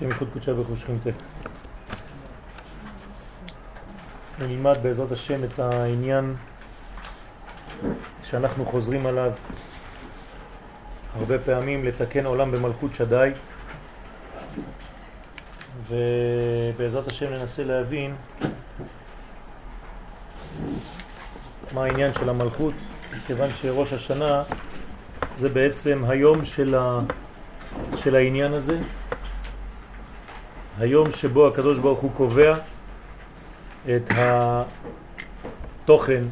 השם 0.00 0.08
ייחוד 0.08 0.28
קודשה 0.32 0.54
ברוך 0.54 0.68
הוא 0.68 0.76
שכינתך. 0.76 1.10
נלמד 4.38 4.78
בעזרת 4.82 5.12
השם 5.12 5.44
את 5.44 5.58
העניין 5.58 6.34
שאנחנו 8.24 8.66
חוזרים 8.66 9.06
עליו 9.06 9.32
הרבה 11.14 11.38
פעמים 11.38 11.84
לתקן 11.84 12.26
עולם 12.26 12.52
במלכות 12.52 12.94
שדי 12.94 13.30
ובעזרת 15.88 17.12
השם 17.12 17.32
ננסה 17.32 17.64
להבין 17.64 18.14
מה 21.72 21.84
העניין 21.84 22.14
של 22.14 22.28
המלכות 22.28 22.74
כיוון 23.26 23.50
שראש 23.50 23.92
השנה 23.92 24.42
זה 25.38 25.48
בעצם 25.48 26.04
היום 26.08 26.44
של, 26.44 26.74
ה... 26.74 27.00
של 27.96 28.16
העניין 28.16 28.52
הזה 28.52 28.78
היום 30.80 31.10
שבו 31.10 31.46
הקדוש 31.46 31.78
ברוך 31.78 32.00
הוא 32.00 32.10
קובע 32.16 32.54
את 33.84 34.10
התוכן 35.84 36.24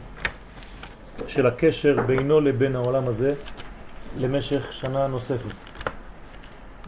של 1.26 1.46
הקשר 1.46 2.00
בינו 2.06 2.40
לבין 2.40 2.76
העולם 2.76 3.08
הזה 3.08 3.34
למשך 4.20 4.72
שנה 4.72 5.06
נוספת. 5.06 5.52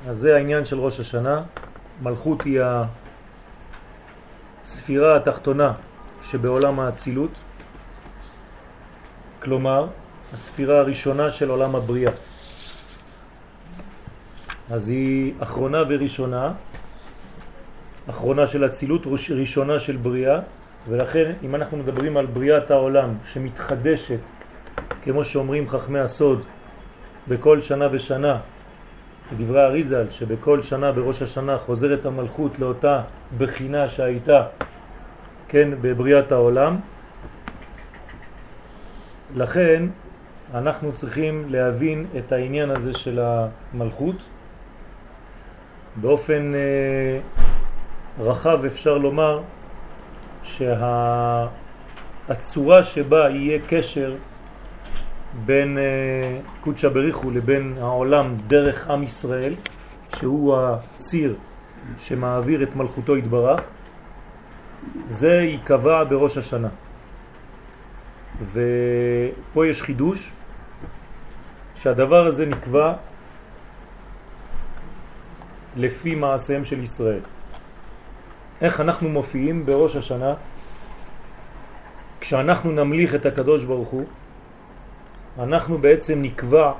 אז 0.08 0.16
זה 0.18 0.36
העניין 0.36 0.64
של 0.64 0.78
ראש 0.78 1.00
השנה. 1.00 1.42
מלכות 2.02 2.42
היא 2.42 2.60
הספירה 4.62 5.16
התחתונה 5.16 5.72
שבעולם 6.22 6.80
האצילות, 6.80 7.30
כלומר 9.42 9.86
הספירה 10.34 10.78
הראשונה 10.78 11.30
של 11.30 11.50
עולם 11.50 11.76
הבריאה. 11.76 12.12
אז 14.70 14.88
היא 14.88 15.32
אחרונה 15.38 15.82
וראשונה, 15.88 16.52
אחרונה 18.10 18.46
של 18.46 18.64
אצילות, 18.64 19.06
ראשונה 19.30 19.80
של 19.80 19.96
בריאה, 19.96 20.40
ולכן 20.88 21.32
אם 21.42 21.54
אנחנו 21.54 21.76
מדברים 21.76 22.16
על 22.16 22.26
בריאת 22.26 22.70
העולם 22.70 23.14
שמתחדשת, 23.24 24.20
כמו 25.02 25.24
שאומרים 25.24 25.68
חכמי 25.68 25.98
הסוד, 25.98 26.42
בכל 27.28 27.62
שנה 27.62 27.88
ושנה, 27.92 28.40
בדברי 29.32 29.64
אריזל, 29.64 30.10
שבכל 30.10 30.62
שנה 30.62 30.92
בראש 30.92 31.22
השנה 31.22 31.58
חוזרת 31.58 32.06
המלכות 32.06 32.58
לאותה 32.58 33.02
בחינה 33.38 33.88
שהייתה, 33.88 34.42
כן, 35.48 35.68
בבריאת 35.80 36.32
העולם, 36.32 36.76
לכן 39.34 39.82
אנחנו 40.54 40.92
צריכים 40.92 41.44
להבין 41.48 42.06
את 42.18 42.32
העניין 42.32 42.70
הזה 42.70 42.94
של 42.94 43.20
המלכות. 43.22 44.16
באופן 45.96 46.52
אה, 46.54 47.39
רחב 48.20 48.64
אפשר 48.64 48.98
לומר 48.98 49.40
שהצורה 52.28 52.84
שבה 52.84 53.30
יהיה 53.30 53.58
קשר 53.68 54.16
בין 55.44 55.78
אה, 55.78 56.38
קודשא 56.60 56.88
בריחו 56.88 57.30
לבין 57.30 57.74
העולם 57.80 58.36
דרך 58.46 58.90
עם 58.90 59.02
ישראל, 59.02 59.54
שהוא 60.16 60.56
הציר 60.56 61.34
שמעביר 61.98 62.62
את 62.62 62.76
מלכותו 62.76 63.14
התברך, 63.14 63.60
זה 65.10 65.32
ייקבע 65.32 66.04
בראש 66.04 66.36
השנה. 66.36 66.68
ופה 68.52 69.66
יש 69.66 69.82
חידוש 69.82 70.30
שהדבר 71.74 72.26
הזה 72.26 72.46
נקבע 72.46 72.94
לפי 75.76 76.14
מעשיהם 76.14 76.64
של 76.64 76.82
ישראל. 76.82 77.20
איך 78.60 78.80
אנחנו 78.80 79.08
מופיעים 79.08 79.66
בראש 79.66 79.96
השנה 79.96 80.34
כשאנחנו 82.20 82.72
נמליך 82.72 83.14
את 83.14 83.26
הקדוש 83.26 83.64
ברוך 83.64 83.88
הוא 83.88 84.04
אנחנו 85.38 85.78
בעצם 85.78 86.22
נקבע 86.22 86.72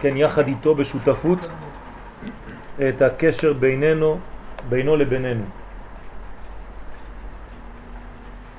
כן 0.00 0.16
יחד 0.16 0.48
איתו 0.48 0.74
בשותפות 0.74 1.48
את 2.88 3.02
הקשר 3.02 3.52
בינינו 3.52 4.18
בינו 4.68 4.96
לבינינו. 4.96 5.44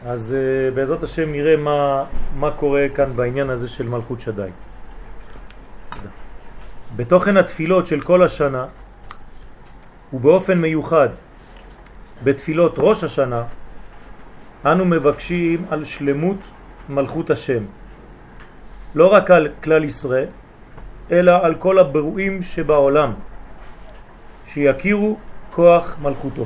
אז 0.06 0.35
uh, 0.35 0.75
בעזרת 0.75 1.03
השם 1.03 1.31
נראה 1.31 1.57
מה, 1.57 2.06
מה 2.35 2.51
קורה 2.51 2.85
כאן 2.95 3.16
בעניין 3.16 3.50
הזה 3.50 3.67
של 3.67 3.89
מלכות 3.89 4.22
שדי. 4.22 4.50
בתוכן 6.95 7.38
התפילות 7.38 7.88
של 7.88 8.01
כל 8.01 8.23
השנה 8.23 8.66
ובאופן 10.13 10.57
מיוחד 10.57 11.09
בתפילות 12.23 12.75
ראש 12.77 13.03
השנה 13.03 13.43
אנו 14.65 14.85
מבקשים 14.85 15.65
על 15.69 15.85
שלמות 15.85 16.37
מלכות 16.89 17.29
השם. 17.29 17.63
לא 18.95 19.13
רק 19.13 19.31
על 19.31 19.47
כלל 19.63 19.83
ישראל 19.83 20.27
אלא 21.11 21.45
על 21.45 21.55
כל 21.55 21.79
הברואים 21.79 22.41
שבעולם 22.43 23.13
שיכירו 24.47 25.17
כוח 25.51 25.95
מלכותו. 26.01 26.45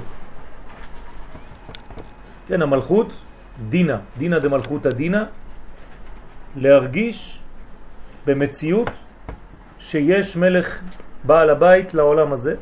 כן, 2.47 2.61
המלכות 2.61 3.13
דינה, 3.69 3.97
דינה 4.17 4.39
דמלכות 4.39 4.85
הדינה. 4.85 5.23
להרגיש 6.55 7.39
במציאות 8.25 8.89
שיש 9.79 10.37
מלך 10.37 10.81
בעל 11.23 11.49
הבית 11.49 11.93
לעולם 11.93 12.33
הזה 12.33 12.55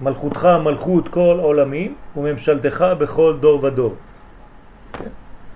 מלכותך 0.00 0.48
מלכות 0.64 1.08
כל 1.08 1.36
עולמים 1.40 1.94
וממשלתך 2.16 2.84
בכל 2.98 3.36
דור 3.40 3.64
ודור. 3.64 3.94
כן? 4.92 5.08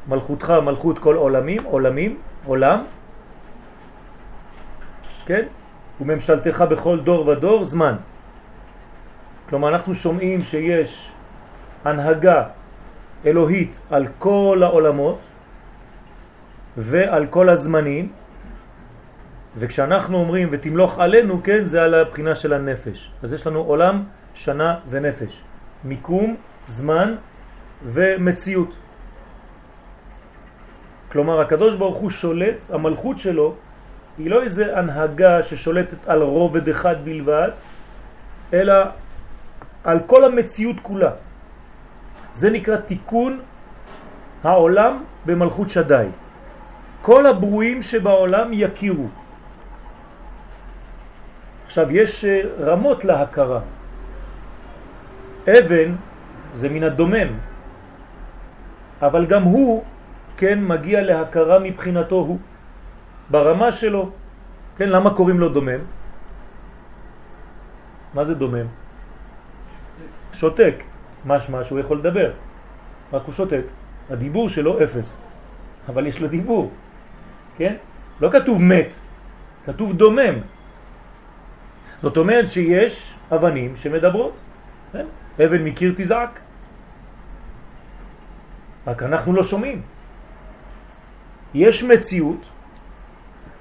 מלכותך 0.08 0.50
מלכות 0.50 0.98
כל 0.98 1.16
עולמים, 1.16 1.64
עולמים, 1.64 2.18
עולם, 2.44 2.78
כן? 5.26 5.44
וממשלתך 6.00 6.64
בכל 6.70 7.00
דור 7.00 7.28
ודור, 7.28 7.64
זמן. 7.64 7.96
כלומר 9.48 9.68
אנחנו 9.68 9.94
שומעים 9.94 10.40
שיש 10.40 11.12
הנהגה 11.84 12.44
אלוהית 13.26 13.78
על 13.90 14.06
כל 14.18 14.60
העולמות 14.62 15.18
ועל 16.76 17.26
כל 17.26 17.48
הזמנים 17.48 18.12
וכשאנחנו 19.56 20.16
אומרים 20.18 20.48
ותמלוך 20.50 20.98
עלינו, 20.98 21.40
כן, 21.44 21.64
זה 21.64 21.82
על 21.82 21.94
הבחינה 21.94 22.34
של 22.34 22.52
הנפש. 22.52 23.10
אז 23.22 23.32
יש 23.32 23.46
לנו 23.46 23.60
עולם 23.60 24.02
שנה 24.34 24.78
ונפש, 24.88 25.40
מיקום, 25.84 26.36
זמן 26.68 27.14
ומציאות. 27.84 28.76
כלומר 31.12 31.40
הקדוש 31.40 31.76
ברוך 31.76 31.98
הוא 31.98 32.10
שולט, 32.10 32.70
המלכות 32.70 33.18
שלו 33.18 33.54
היא 34.18 34.30
לא 34.30 34.42
איזה 34.42 34.78
הנהגה 34.78 35.42
ששולטת 35.42 36.06
על 36.06 36.22
רובד 36.22 36.68
אחד 36.68 37.04
בלבד, 37.04 37.50
אלא 38.52 38.74
על 39.84 39.98
כל 40.06 40.24
המציאות 40.24 40.76
כולה. 40.82 41.10
זה 42.34 42.50
נקרא 42.50 42.76
תיקון 42.76 43.40
העולם 44.44 45.04
במלכות 45.26 45.70
שדי. 45.70 46.06
כל 47.02 47.26
הברואים 47.26 47.82
שבעולם 47.82 48.48
יכירו. 48.52 49.08
עכשיו 51.66 51.90
יש 51.90 52.24
רמות 52.60 53.04
להכרה. 53.04 53.60
אבן 55.48 55.94
זה 56.54 56.68
מן 56.68 56.82
הדומם, 56.82 57.28
אבל 59.02 59.26
גם 59.26 59.42
הוא, 59.42 59.84
כן, 60.36 60.58
מגיע 60.64 61.02
להכרה 61.02 61.58
מבחינתו 61.58 62.16
הוא, 62.16 62.38
ברמה 63.30 63.72
שלו. 63.72 64.10
כן, 64.76 64.88
למה 64.88 65.14
קוראים 65.14 65.40
לו 65.40 65.48
דומם? 65.48 65.80
מה 68.14 68.24
זה 68.24 68.34
דומם? 68.34 68.66
שותק. 70.32 70.82
משמע 71.26 71.64
שהוא 71.64 71.80
יכול 71.80 71.98
לדבר, 71.98 72.30
רק 73.12 73.22
הוא 73.26 73.34
שותק. 73.34 73.64
הדיבור 74.10 74.48
שלו 74.48 74.84
אפס, 74.84 75.16
אבל 75.88 76.06
יש 76.06 76.20
לו 76.20 76.28
דיבור, 76.28 76.70
כן? 77.56 77.74
לא 78.20 78.28
כתוב 78.30 78.60
מת, 78.60 78.94
כתוב 79.66 79.92
דומם. 79.96 80.34
זאת 82.02 82.16
אומרת 82.16 82.48
שיש 82.48 83.14
אבנים 83.32 83.76
שמדברות, 83.76 84.32
כן? 84.92 85.06
אבן 85.38 85.64
מקיר 85.64 85.92
תזעק. 85.96 86.40
רק 88.86 89.02
אנחנו 89.02 89.32
לא 89.32 89.44
שומעים. 89.44 89.82
יש 91.54 91.82
מציאות 91.82 92.48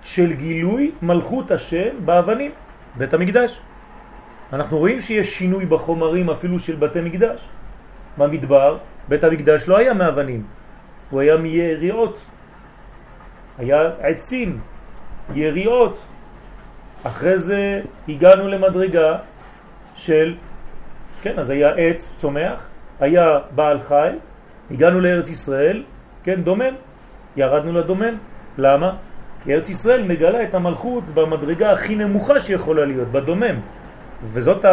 של 0.02 0.34
גילוי 0.34 0.92
מלכות 1.02 1.52
השם 1.52 2.06
באבנים, 2.06 2.52
בית 2.98 3.14
המקדש. 3.14 3.62
אנחנו 4.54 4.78
רואים 4.78 5.00
שיש 5.00 5.38
שינוי 5.38 5.66
בחומרים 5.66 6.30
אפילו 6.30 6.60
של 6.60 6.75
בתי 6.75 7.02
מקדש. 7.02 7.48
במדבר, 8.18 8.78
בית 9.08 9.24
המקדש 9.24 9.68
לא 9.68 9.78
היה 9.78 9.94
מאבנים, 9.94 10.44
הוא 11.10 11.22
היה 11.22 11.38
מיריעות. 11.38 12.22
היה 13.58 13.90
עצים, 14.02 14.60
יריעות. 15.34 16.00
אחרי 17.04 17.40
זה 17.40 17.81
הגענו 18.10 18.48
למדרגה 18.48 19.18
של 19.96 20.36
כן, 21.24 21.40
אז 21.40 21.50
היה 21.50 21.70
עץ 21.70 22.14
צומח, 22.16 22.68
היה 23.00 23.40
בעל 23.56 23.80
חי, 23.88 24.10
הגענו 24.72 25.00
לארץ 25.00 25.30
ישראל, 25.30 25.84
כן, 26.24 26.42
דומם, 26.44 26.75
ירדנו 27.36 27.74
לדומם. 27.74 28.16
למה? 28.58 28.96
כי 29.44 29.54
ארץ 29.54 29.70
ישראל 29.70 30.04
מגלה 30.04 30.44
את 30.44 30.54
המלכות 30.56 31.04
במדרגה 31.14 31.72
הכי 31.72 31.96
נמוכה 31.96 32.40
שיכולה 32.40 32.86
להיות, 32.86 33.08
בדומם. 33.08 33.56
וזאת 34.34 34.66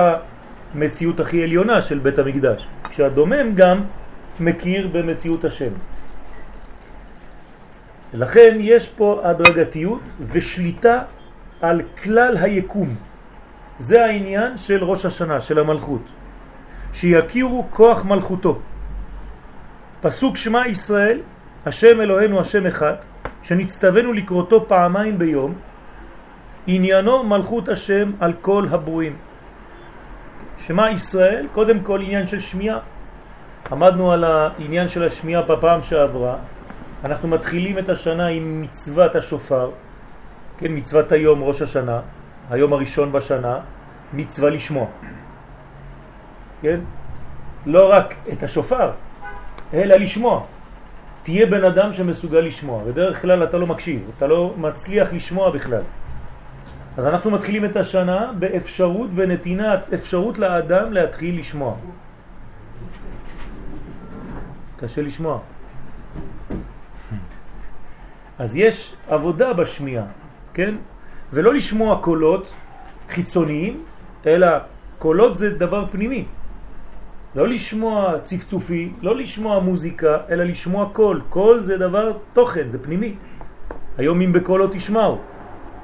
המציאות 0.75 1.21
הכי 1.21 1.43
עליונה 1.43 1.83
של 1.83 1.99
בית 1.99 2.19
המקדש. 2.19 2.67
כשהדומם 2.91 3.55
גם 3.55 3.83
מכיר 4.41 4.89
במציאות 4.93 5.45
השם. 5.45 5.73
לכן 8.15 8.57
יש 8.61 8.89
פה 8.89 9.21
הדרגתיות 9.25 10.03
ושליטה 10.33 11.03
על 11.63 11.83
כלל 12.03 12.37
היקום. 12.37 12.95
זה 13.79 14.05
העניין 14.05 14.59
של 14.59 14.85
ראש 14.85 15.07
השנה, 15.07 15.41
של 15.41 15.59
המלכות. 15.59 16.03
שיכירו 16.93 17.67
כוח 17.71 18.05
מלכותו. 18.05 18.59
פסוק 20.01 20.37
שמע 20.37 20.69
ישראל, 20.69 21.21
השם 21.67 22.01
אלוהינו 22.01 22.41
השם 22.41 22.67
אחד, 22.67 22.95
שנצטווינו 23.43 24.13
לקרותו 24.13 24.69
פעמיים 24.69 25.19
ביום, 25.19 25.55
עניינו 26.67 27.25
מלכות 27.25 27.69
השם 27.69 28.13
על 28.21 28.33
כל 28.41 28.67
הברואים. 28.71 29.17
שמע 30.59 30.91
ישראל, 30.91 31.47
קודם 31.53 31.81
כל 31.81 32.01
עניין 32.01 32.27
של 32.27 32.41
שמיעה. 32.41 32.79
עמדנו 33.73 34.13
על 34.13 34.25
העניין 34.25 34.89
של 34.89 35.05
השמיעה 35.05 35.43
בפעם 35.43 35.83
שעברה, 35.83 36.37
אנחנו 37.05 37.29
מתחילים 37.29 37.79
את 37.79 37.89
השנה 37.89 38.27
עם 38.27 38.63
מצוות 38.63 39.15
השופר, 39.15 39.71
כן, 40.59 40.67
מצוות 40.71 41.13
היום 41.13 41.43
ראש 41.43 41.63
השנה, 41.63 42.01
היום 42.51 42.73
הראשון 42.73 43.13
בשנה, 43.13 43.59
מצווה 44.13 44.51
לשמוע. 44.51 44.87
כן? 46.63 46.81
לא 47.67 47.93
רק 47.93 48.15
את 48.33 48.43
השופר, 48.43 48.91
אלא 49.75 49.97
לשמוע. 49.97 50.45
תהיה 51.23 51.47
בן 51.47 51.65
אדם 51.65 51.93
שמסוגל 51.93 52.41
לשמוע, 52.41 52.85
בדרך 52.85 53.23
כלל 53.23 53.45
אתה 53.45 53.59
לא 53.59 53.67
מקשיב, 53.67 54.11
אתה 54.17 54.27
לא 54.27 54.55
מצליח 54.57 55.13
לשמוע 55.13 55.51
בכלל. 55.51 55.83
אז 56.97 57.07
אנחנו 57.07 57.31
מתחילים 57.31 57.65
את 57.65 57.77
השנה 57.77 58.33
באפשרות, 58.39 59.11
בנתינת 59.11 59.93
אפשרות 59.95 60.39
לאדם 60.39 60.93
להתחיל 60.93 61.39
לשמוע. 61.39 61.75
קשה 64.77 65.03
לשמוע. 65.03 65.39
אז 68.39 68.57
יש 68.57 68.95
עבודה 69.09 69.53
בשמיעה, 69.53 70.05
כן? 70.55 70.75
ולא 71.33 71.55
לשמוע 71.55 71.99
קולות 72.03 72.53
חיצוניים, 73.09 73.85
אלא 74.27 74.49
קולות 74.99 75.37
זה 75.37 75.59
דבר 75.59 75.87
פנימי. 75.93 76.25
לא 77.35 77.49
לשמוע 77.49 78.15
צפצופי, 78.23 78.93
לא 79.03 79.17
לשמוע 79.17 79.61
מוזיקה, 79.61 80.19
אלא 80.31 80.45
לשמוע 80.45 80.91
קול. 80.93 81.23
קול 81.29 81.63
זה 81.63 81.79
דבר 81.79 82.13
תוכן, 82.33 82.69
זה 82.69 82.79
פנימי. 82.79 83.15
היום 83.99 84.21
אם 84.21 84.33
בקול 84.33 84.61
לא 84.61 84.69
תשמעו. 84.73 85.19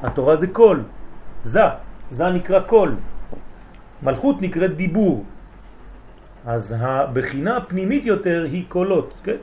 התורה 0.02 0.36
זה 0.36 0.46
קול. 0.46 0.82
זה, 1.42 1.62
זה 2.10 2.28
נקרא 2.28 2.60
קול. 2.60 2.94
מלכות 4.02 4.42
נקראת 4.42 4.76
דיבור. 4.76 5.24
אז 6.46 6.74
הבחינה 6.78 7.56
הפנימית 7.56 8.06
יותר 8.06 8.46
היא 8.50 8.64
קולות, 8.68 9.14
כן? 9.24 9.36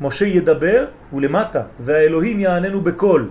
משה 0.00 0.26
ידבר 0.26 0.86
ולמטה, 1.12 1.62
והאלוהים 1.80 2.40
יעננו 2.40 2.80
בקול. 2.80 3.30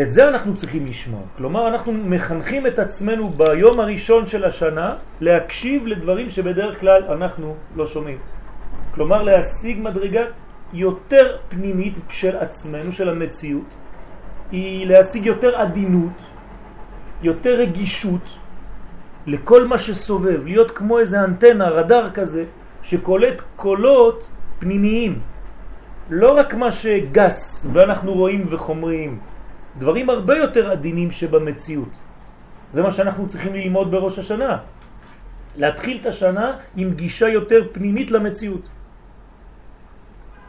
את 0.00 0.12
זה 0.12 0.28
אנחנו 0.28 0.56
צריכים 0.56 0.86
לשמוע. 0.86 1.20
כלומר, 1.36 1.68
אנחנו 1.68 1.92
מחנכים 1.92 2.66
את 2.66 2.78
עצמנו 2.78 3.30
ביום 3.30 3.80
הראשון 3.80 4.26
של 4.26 4.44
השנה 4.44 4.96
להקשיב 5.20 5.86
לדברים 5.86 6.28
שבדרך 6.28 6.80
כלל 6.80 7.04
אנחנו 7.04 7.56
לא 7.76 7.86
שומעים. 7.86 8.18
כלומר, 8.94 9.22
להשיג 9.22 9.78
מדרגה 9.80 10.24
יותר 10.72 11.36
פנימית 11.48 11.98
של 12.08 12.36
עצמנו, 12.36 12.92
של 12.92 13.08
המציאות, 13.08 13.68
היא 14.52 14.86
להשיג 14.86 15.26
יותר 15.26 15.56
עדינות, 15.56 16.18
יותר 17.22 17.58
רגישות 17.58 18.24
לכל 19.26 19.66
מה 19.66 19.78
שסובב, 19.78 20.44
להיות 20.44 20.70
כמו 20.70 20.98
איזה 20.98 21.24
אנטנה, 21.24 21.68
רדאר 21.68 22.10
כזה, 22.10 22.44
שקולט 22.82 23.42
קולות 23.56 24.30
פנימיים. 24.58 25.20
לא 26.10 26.38
רק 26.38 26.54
מה 26.54 26.72
שגס 26.72 27.66
ואנחנו 27.72 28.12
רואים 28.12 28.46
וחומריים, 28.50 29.31
דברים 29.78 30.10
הרבה 30.10 30.36
יותר 30.36 30.70
עדינים 30.70 31.10
שבמציאות. 31.10 31.92
זה 32.72 32.82
מה 32.82 32.90
שאנחנו 32.90 33.28
צריכים 33.28 33.54
ללמוד 33.54 33.90
בראש 33.90 34.18
השנה. 34.18 34.58
להתחיל 35.56 35.98
את 36.00 36.06
השנה 36.06 36.56
עם 36.76 36.94
גישה 36.94 37.28
יותר 37.28 37.68
פנימית 37.72 38.10
למציאות. 38.10 38.68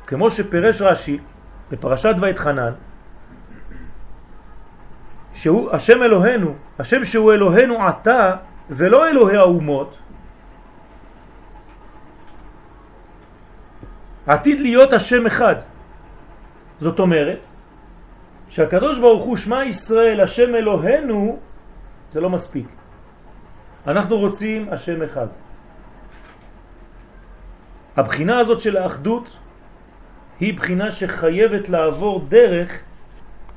כמו 0.07 0.31
שפרש 0.31 0.81
רש"י 0.81 1.19
בפרשת 1.71 2.15
ואת 2.19 2.37
חנן, 2.39 2.73
שהוא 5.33 5.71
השם 5.71 6.03
אלוהינו, 6.03 6.53
השם 6.79 7.03
שהוא 7.03 7.33
אלוהינו 7.33 7.87
עתה 7.87 8.35
ולא 8.69 9.09
אלוהי 9.09 9.37
האומות, 9.37 9.97
עתיד 14.27 14.61
להיות 14.61 14.93
השם 14.93 15.25
אחד. 15.25 15.55
זאת 16.79 16.99
אומרת, 16.99 17.47
שהקדוש 18.53 19.00
ברוך 19.00 19.23
הוא 19.23 19.38
שמע 19.38 19.65
ישראל 19.65 20.21
השם 20.21 20.55
אלוהינו 20.55 21.39
זה 22.11 22.21
לא 22.21 22.29
מספיק. 22.29 22.67
אנחנו 23.88 24.17
רוצים 24.17 24.69
השם 24.71 25.01
אחד. 25.01 25.27
הבחינה 27.97 28.39
הזאת 28.39 28.61
של 28.61 28.77
האחדות 28.77 29.38
היא 30.39 30.57
בחינה 30.57 30.91
שחייבת 30.91 31.69
לעבור 31.69 32.25
דרך 32.29 32.79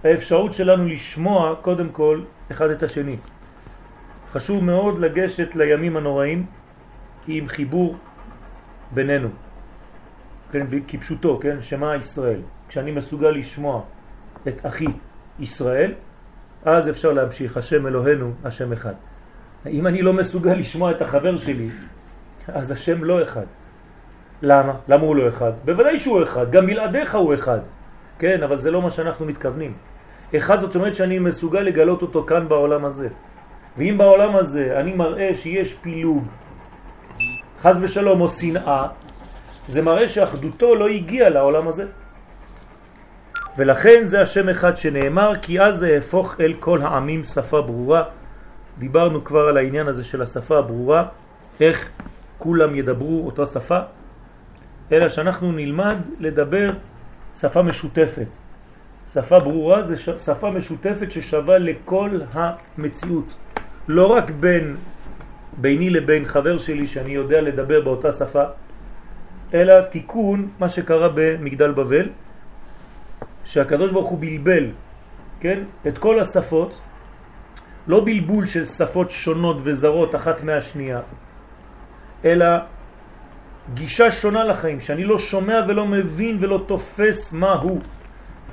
האפשרות 0.04 0.54
שלנו 0.54 0.88
לשמוע 0.88 1.54
קודם 1.62 1.88
כל 1.88 2.20
אחד 2.50 2.70
את 2.70 2.82
השני. 2.82 3.16
חשוב 4.32 4.64
מאוד 4.64 4.98
לגשת 4.98 5.54
לימים 5.56 5.96
הנוראים 5.96 6.46
עם 7.28 7.48
חיבור 7.48 7.96
בינינו, 8.90 9.28
כן, 10.52 10.66
כפשוטו, 10.88 11.38
כן, 11.42 11.62
שמה 11.62 11.96
ישראל. 11.96 12.40
כשאני 12.68 12.92
מסוגל 12.92 13.30
לשמוע 13.30 13.82
את 14.48 14.66
אחי 14.66 14.86
ישראל, 15.40 15.92
אז 16.64 16.88
אפשר 16.88 17.12
להמשיך, 17.12 17.56
השם 17.56 17.86
אלוהינו, 17.86 18.32
השם 18.44 18.72
אחד. 18.72 18.94
אם 19.66 19.86
אני 19.86 20.02
לא 20.02 20.12
מסוגל 20.12 20.54
לשמוע 20.54 20.90
את 20.90 21.02
החבר 21.02 21.36
שלי, 21.36 21.68
אז 22.48 22.70
השם 22.70 23.04
לא 23.04 23.22
אחד. 23.22 23.46
למה? 24.42 24.72
למה 24.88 25.02
הוא 25.02 25.16
לא 25.16 25.28
אחד? 25.28 25.52
בוודאי 25.64 25.98
שהוא 25.98 26.22
אחד, 26.22 26.50
גם 26.50 26.66
בלעדיך 26.66 27.14
הוא 27.14 27.34
אחד. 27.34 27.60
כן, 28.18 28.42
אבל 28.42 28.60
זה 28.60 28.70
לא 28.70 28.82
מה 28.82 28.90
שאנחנו 28.90 29.26
מתכוונים. 29.26 29.72
אחד 30.36 30.60
זאת 30.60 30.74
אומרת 30.74 30.94
שאני 30.94 31.18
מסוגל 31.18 31.60
לגלות 31.60 32.02
אותו 32.02 32.24
כאן 32.24 32.48
בעולם 32.48 32.84
הזה. 32.84 33.08
ואם 33.78 33.94
בעולם 33.98 34.36
הזה 34.36 34.80
אני 34.80 34.94
מראה 34.94 35.34
שיש 35.34 35.74
פילוג, 35.74 36.24
חז 37.60 37.78
ושלום 37.80 38.20
או 38.20 38.28
שנאה, 38.28 38.86
זה 39.68 39.82
מראה 39.82 40.08
שאחדותו 40.08 40.74
לא 40.74 40.88
הגיעה 40.88 41.28
לעולם 41.28 41.68
הזה. 41.68 41.86
ולכן 43.58 44.04
זה 44.04 44.22
השם 44.22 44.48
אחד 44.48 44.76
שנאמר, 44.76 45.32
כי 45.42 45.60
אז 45.60 45.76
זה 45.76 45.96
הפוך 45.98 46.40
אל 46.40 46.54
כל 46.60 46.82
העמים 46.82 47.24
שפה 47.24 47.62
ברורה. 47.62 48.02
דיברנו 48.78 49.24
כבר 49.24 49.48
על 49.48 49.56
העניין 49.56 49.88
הזה 49.88 50.04
של 50.04 50.22
השפה 50.22 50.58
הברורה, 50.58 51.04
איך 51.60 51.88
כולם 52.38 52.76
ידברו 52.76 53.26
אותה 53.26 53.46
שפה, 53.46 53.78
אלא 54.92 55.08
שאנחנו 55.08 55.52
נלמד 55.52 55.96
לדבר 56.20 56.70
שפה 57.36 57.62
משותפת. 57.62 58.36
שפה 59.12 59.40
ברורה 59.40 59.82
זה 59.82 59.96
שפה 60.18 60.50
משותפת 60.50 61.10
ששווה 61.10 61.58
לכל 61.58 62.20
המציאות. 62.32 63.34
לא 63.88 64.06
רק 64.06 64.30
בין, 64.30 64.76
ביני 65.56 65.90
לבין 65.90 66.24
חבר 66.24 66.58
שלי 66.58 66.86
שאני 66.86 67.12
יודע 67.12 67.40
לדבר 67.40 67.80
באותה 67.80 68.12
שפה, 68.12 68.42
אלא 69.54 69.80
תיקון 69.80 70.48
מה 70.58 70.68
שקרה 70.68 71.08
במגדל 71.14 71.72
בבל, 71.72 72.08
שהקדוש 73.46 73.92
ברוך 73.92 74.08
הוא 74.08 74.18
בלבל, 74.18 74.70
כן, 75.40 75.62
את 75.86 75.98
כל 75.98 76.20
השפות, 76.20 76.80
לא 77.86 78.04
בלבול 78.04 78.46
של 78.46 78.64
שפות 78.66 79.10
שונות 79.10 79.56
וזרות 79.62 80.14
אחת 80.14 80.42
מהשנייה, 80.42 81.00
אלא 82.24 82.46
גישה 83.74 84.10
שונה 84.10 84.44
לחיים, 84.44 84.80
שאני 84.80 85.04
לא 85.04 85.18
שומע 85.18 85.60
ולא 85.68 85.86
מבין 85.86 86.38
ולא 86.40 86.64
תופס 86.66 87.32
מה 87.32 87.52
הוא, 87.52 87.80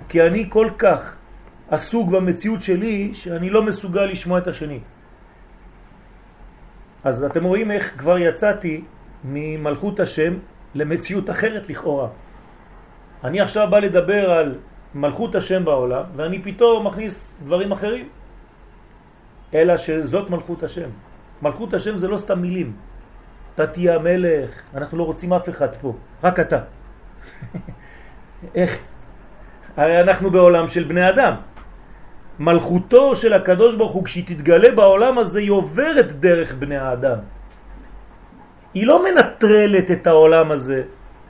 כי 0.10 0.22
אני 0.22 0.46
כל 0.50 0.70
כך 0.78 1.16
עסוק 1.70 2.10
במציאות 2.10 2.62
שלי, 2.62 3.14
שאני 3.14 3.50
לא 3.50 3.64
מסוגל 3.64 4.06
לשמוע 4.06 4.40
את 4.40 4.48
השני. 4.48 4.80
אז 7.04 7.24
אתם 7.24 7.44
רואים 7.44 7.72
איך 7.72 7.94
כבר 7.98 8.18
יצאתי 8.18 8.84
ממלכות 9.24 10.00
השם 10.00 10.34
למציאות 10.76 11.30
אחרת 11.30 11.70
לכאורה. 11.70 12.08
אני 13.24 13.42
עכשיו 13.42 13.68
בא 13.70 13.80
לדבר 13.80 14.32
על 14.32 14.56
מלכות 14.96 15.36
השם 15.36 15.66
בעולם, 15.66 16.04
ואני 16.16 16.42
פתאום 16.42 16.88
מכניס 16.88 17.34
דברים 17.44 17.72
אחרים. 17.72 18.10
אלא 19.54 19.78
שזאת 19.78 20.30
מלכות 20.30 20.64
השם. 20.64 20.90
מלכות 21.42 21.74
השם 21.74 21.98
זה 21.98 22.08
לא 22.08 22.18
סתם 22.18 22.42
מילים. 22.42 22.74
אתה 23.56 23.68
תהיה 23.68 23.96
המלך, 23.96 24.62
אנחנו 24.76 24.98
לא 24.98 25.04
רוצים 25.04 25.34
אף 25.34 25.50
אחד 25.50 25.76
פה, 25.82 25.94
רק 26.24 26.40
אתה. 26.40 26.60
איך? 28.56 28.78
הרי 29.78 30.02
אנחנו 30.02 30.32
בעולם 30.32 30.68
של 30.68 30.84
בני 30.84 31.10
אדם. 31.10 31.34
מלכותו 32.40 33.16
של 33.16 33.34
הקדוש 33.34 33.76
ברוך 33.76 33.92
הוא, 33.92 34.06
כשהיא 34.06 34.26
תתגלה 34.28 34.72
בעולם 34.72 35.18
הזה, 35.18 35.40
היא 35.40 35.52
עוברת 35.52 36.12
דרך 36.12 36.54
בני 36.54 36.78
האדם. 36.78 37.18
היא 38.74 38.88
לא 38.88 39.06
מנטרלת 39.06 39.92
את 39.92 40.08
העולם 40.08 40.52
הזה 40.52 40.84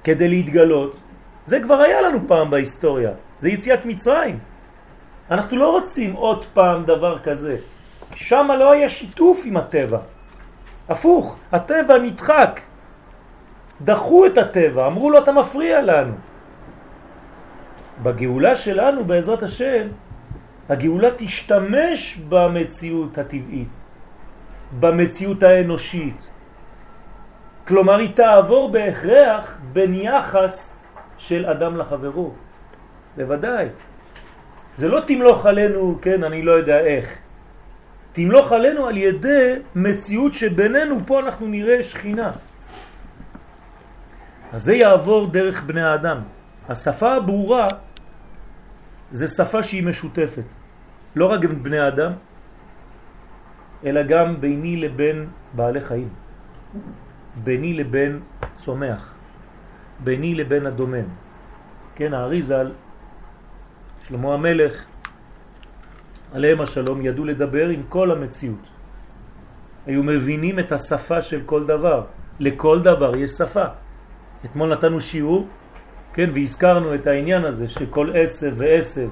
כדי 0.03 0.27
להתגלות. 0.27 0.99
זה 1.45 1.59
כבר 1.59 1.75
היה 1.75 2.01
לנו 2.01 2.19
פעם 2.27 2.49
בהיסטוריה. 2.49 3.11
זה 3.43 3.49
יציאת 3.49 3.85
מצרים. 3.85 4.39
אנחנו 5.31 5.57
לא 5.57 5.71
רוצים 5.71 6.13
עוד 6.13 6.45
פעם 6.53 6.85
דבר 6.87 7.19
כזה. 7.19 7.57
שם 8.15 8.47
לא 8.59 8.71
היה 8.71 8.89
שיתוף 8.89 9.41
עם 9.45 9.57
הטבע. 9.57 9.99
הפוך, 10.89 11.37
הטבע 11.51 11.97
נדחק. 11.97 12.59
דחו 13.81 14.25
את 14.25 14.37
הטבע, 14.37 14.87
אמרו 14.87 15.09
לו 15.11 15.19
אתה 15.19 15.31
מפריע 15.31 15.81
לנו. 15.81 16.13
בגאולה 18.03 18.55
שלנו 18.55 19.03
בעזרת 19.03 19.43
השם, 19.43 19.87
הגאולה 20.69 21.09
תשתמש 21.17 22.23
במציאות 22.29 23.17
הטבעית, 23.17 23.75
במציאות 24.79 25.43
האנושית. 25.43 26.31
כלומר 27.67 27.97
היא 27.99 28.15
תעבור 28.15 28.71
בהכרח 28.71 29.57
בין 29.73 29.93
יחס 29.93 30.75
של 31.17 31.45
אדם 31.45 31.77
לחברו. 31.77 32.31
בוודאי. 33.17 33.67
זה 34.75 34.87
לא 34.87 34.99
תמלוך 34.99 35.45
עלינו, 35.45 35.99
כן, 36.01 36.23
אני 36.23 36.41
לא 36.41 36.51
יודע 36.51 36.79
איך. 36.79 37.17
תמלוך 38.13 38.51
עלינו 38.51 38.87
על 38.87 38.97
ידי 38.97 39.55
מציאות 39.75 40.33
שבינינו 40.33 40.99
פה 41.05 41.19
אנחנו 41.19 41.47
נראה 41.47 41.83
שכינה. 41.83 42.31
אז 44.53 44.63
זה 44.63 44.73
יעבור 44.73 45.27
דרך 45.31 45.63
בני 45.63 45.83
האדם. 45.83 46.17
השפה 46.69 47.15
הברורה 47.15 47.67
זה 49.11 49.27
שפה 49.27 49.63
שהיא 49.63 49.83
משותפת. 49.83 50.45
לא 51.15 51.25
רק 51.25 51.45
בין 51.45 51.63
בני 51.63 51.79
האדם, 51.79 52.11
אלא 53.85 54.03
גם 54.03 54.41
ביני 54.41 54.77
לבין 54.77 55.27
בעלי 55.53 55.81
חיים. 55.81 56.09
ביני 57.43 57.73
לבין 57.73 58.19
צומח. 58.57 59.13
ביני 59.99 60.35
לבין 60.35 60.65
הדומם. 60.65 61.07
כן, 61.95 62.13
האריזל, 62.13 62.71
שלמה 64.07 64.33
המלך, 64.33 64.85
עליהם 66.33 66.61
השלום, 66.61 67.05
ידעו 67.05 67.25
לדבר 67.25 67.69
עם 67.69 67.83
כל 67.89 68.11
המציאות. 68.11 68.65
היו 69.85 70.03
מבינים 70.03 70.59
את 70.59 70.71
השפה 70.71 71.21
של 71.21 71.41
כל 71.45 71.65
דבר. 71.65 72.03
לכל 72.39 72.81
דבר 72.81 73.15
יש 73.15 73.31
שפה. 73.31 73.65
אתמול 74.45 74.69
נתנו 74.69 75.01
שיעור, 75.01 75.47
כן, 76.13 76.29
והזכרנו 76.33 76.95
את 76.95 77.07
העניין 77.07 77.45
הזה 77.45 77.67
שכל 77.67 78.09
עשב 78.13 78.53
ועשב, 78.57 79.09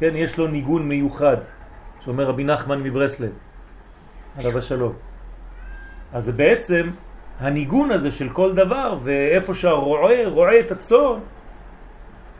כן, 0.00 0.12
יש 0.14 0.38
לו 0.38 0.46
ניגון 0.46 0.88
מיוחד, 0.88 1.36
שאומר 2.04 2.24
רבי 2.24 2.44
נחמן 2.44 2.82
מברסלב, 2.82 3.30
עליו 4.36 4.58
השלום. 4.58 4.92
אז 6.12 6.30
בעצם 6.30 6.90
הניגון 7.40 7.90
הזה 7.90 8.10
של 8.10 8.28
כל 8.28 8.54
דבר, 8.54 8.98
ואיפה 9.02 9.54
שהרועה 9.54 10.28
רועה 10.28 10.60
את 10.60 10.72
הצאן, 10.72 11.18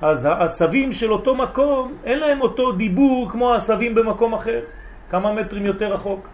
אז 0.01 0.25
העשבים 0.25 0.93
של 0.93 1.13
אותו 1.13 1.35
מקום, 1.35 1.93
אין 2.05 2.19
להם 2.19 2.41
אותו 2.41 2.73
דיבור 2.73 3.31
כמו 3.31 3.53
העשבים 3.53 3.95
במקום 3.95 4.35
אחר, 4.35 4.61
כמה 5.11 5.33
מטרים 5.33 5.67
יותר 5.67 5.95
רחוק. 5.95 6.29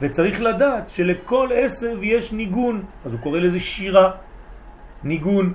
וצריך 0.00 0.42
לדעת 0.42 0.90
שלכל 0.90 1.48
עשב 1.54 1.98
יש 2.02 2.32
ניגון, 2.32 2.82
אז 3.04 3.12
הוא 3.12 3.20
קורא 3.20 3.38
לזה 3.38 3.60
שירה, 3.60 4.10
ניגון. 5.04 5.52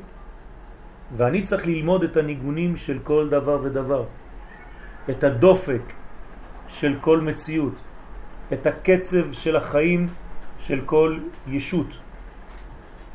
ואני 1.17 1.43
צריך 1.43 1.67
ללמוד 1.67 2.03
את 2.03 2.17
הניגונים 2.17 2.77
של 2.77 2.99
כל 3.03 3.29
דבר 3.29 3.59
ודבר, 3.63 4.03
את 5.09 5.23
הדופק 5.23 5.81
של 6.67 6.95
כל 7.01 7.19
מציאות, 7.19 7.75
את 8.53 8.67
הקצב 8.67 9.31
של 9.31 9.55
החיים 9.55 10.07
של 10.59 10.81
כל 10.85 11.19
ישות. 11.47 11.87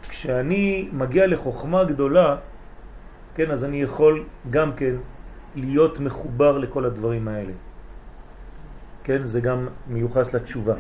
כשאני 0.09 0.89
מגיע 0.93 1.27
לחוכמה 1.27 1.85
גדולה, 1.85 2.37
כן, 3.37 3.51
אז 3.51 3.65
אני 3.65 3.83
יכול 3.83 4.25
גם 4.51 4.73
כן 4.77 4.95
להיות 5.55 6.01
מחובר 6.01 6.59
לכל 6.59 6.85
הדברים 6.85 7.29
האלה. 7.29 7.53
כן, 9.05 9.25
זה 9.25 9.41
גם 9.41 9.69
מיוחס 9.89 10.35
לתשובה. 10.35 10.75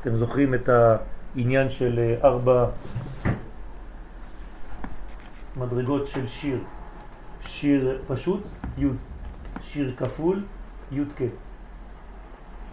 אתם 0.00 0.14
זוכרים 0.14 0.54
את 0.54 0.68
העניין 0.68 1.70
של 1.70 1.98
אה, 1.98 2.28
ארבע 2.28 2.66
מדרגות 5.56 6.06
של 6.06 6.26
שיר. 6.26 6.58
שיר 7.42 8.02
פשוט, 8.08 8.42
י', 8.78 8.86
שיר 9.62 9.94
כפול, 9.96 10.44
י' 10.92 11.04
כ', 11.16 11.22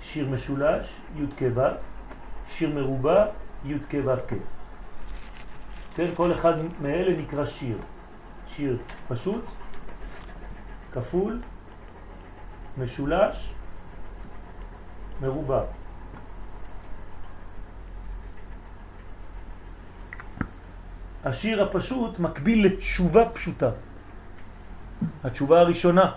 שיר 0.01 0.29
משולש, 0.29 0.99
י' 1.15 1.25
כ' 1.37 1.43
ו', 1.55 1.61
שיר 2.49 2.75
מרובע, 2.75 3.25
י' 3.65 3.79
כ' 3.79 3.95
ו' 4.05 4.27
כ'. 4.27 4.33
כן, 5.95 6.07
כל 6.15 6.31
אחד 6.31 6.53
מאלה 6.81 7.21
נקרא 7.21 7.45
שיר. 7.45 7.77
שיר 8.47 8.77
פשוט, 9.07 9.45
כפול, 10.93 11.39
משולש, 12.77 13.53
מרובע. 15.21 15.61
השיר 21.25 21.63
הפשוט 21.63 22.19
מקביל 22.19 22.65
לתשובה 22.65 23.29
פשוטה. 23.29 23.69
התשובה 25.23 25.59
הראשונה. 25.59 26.11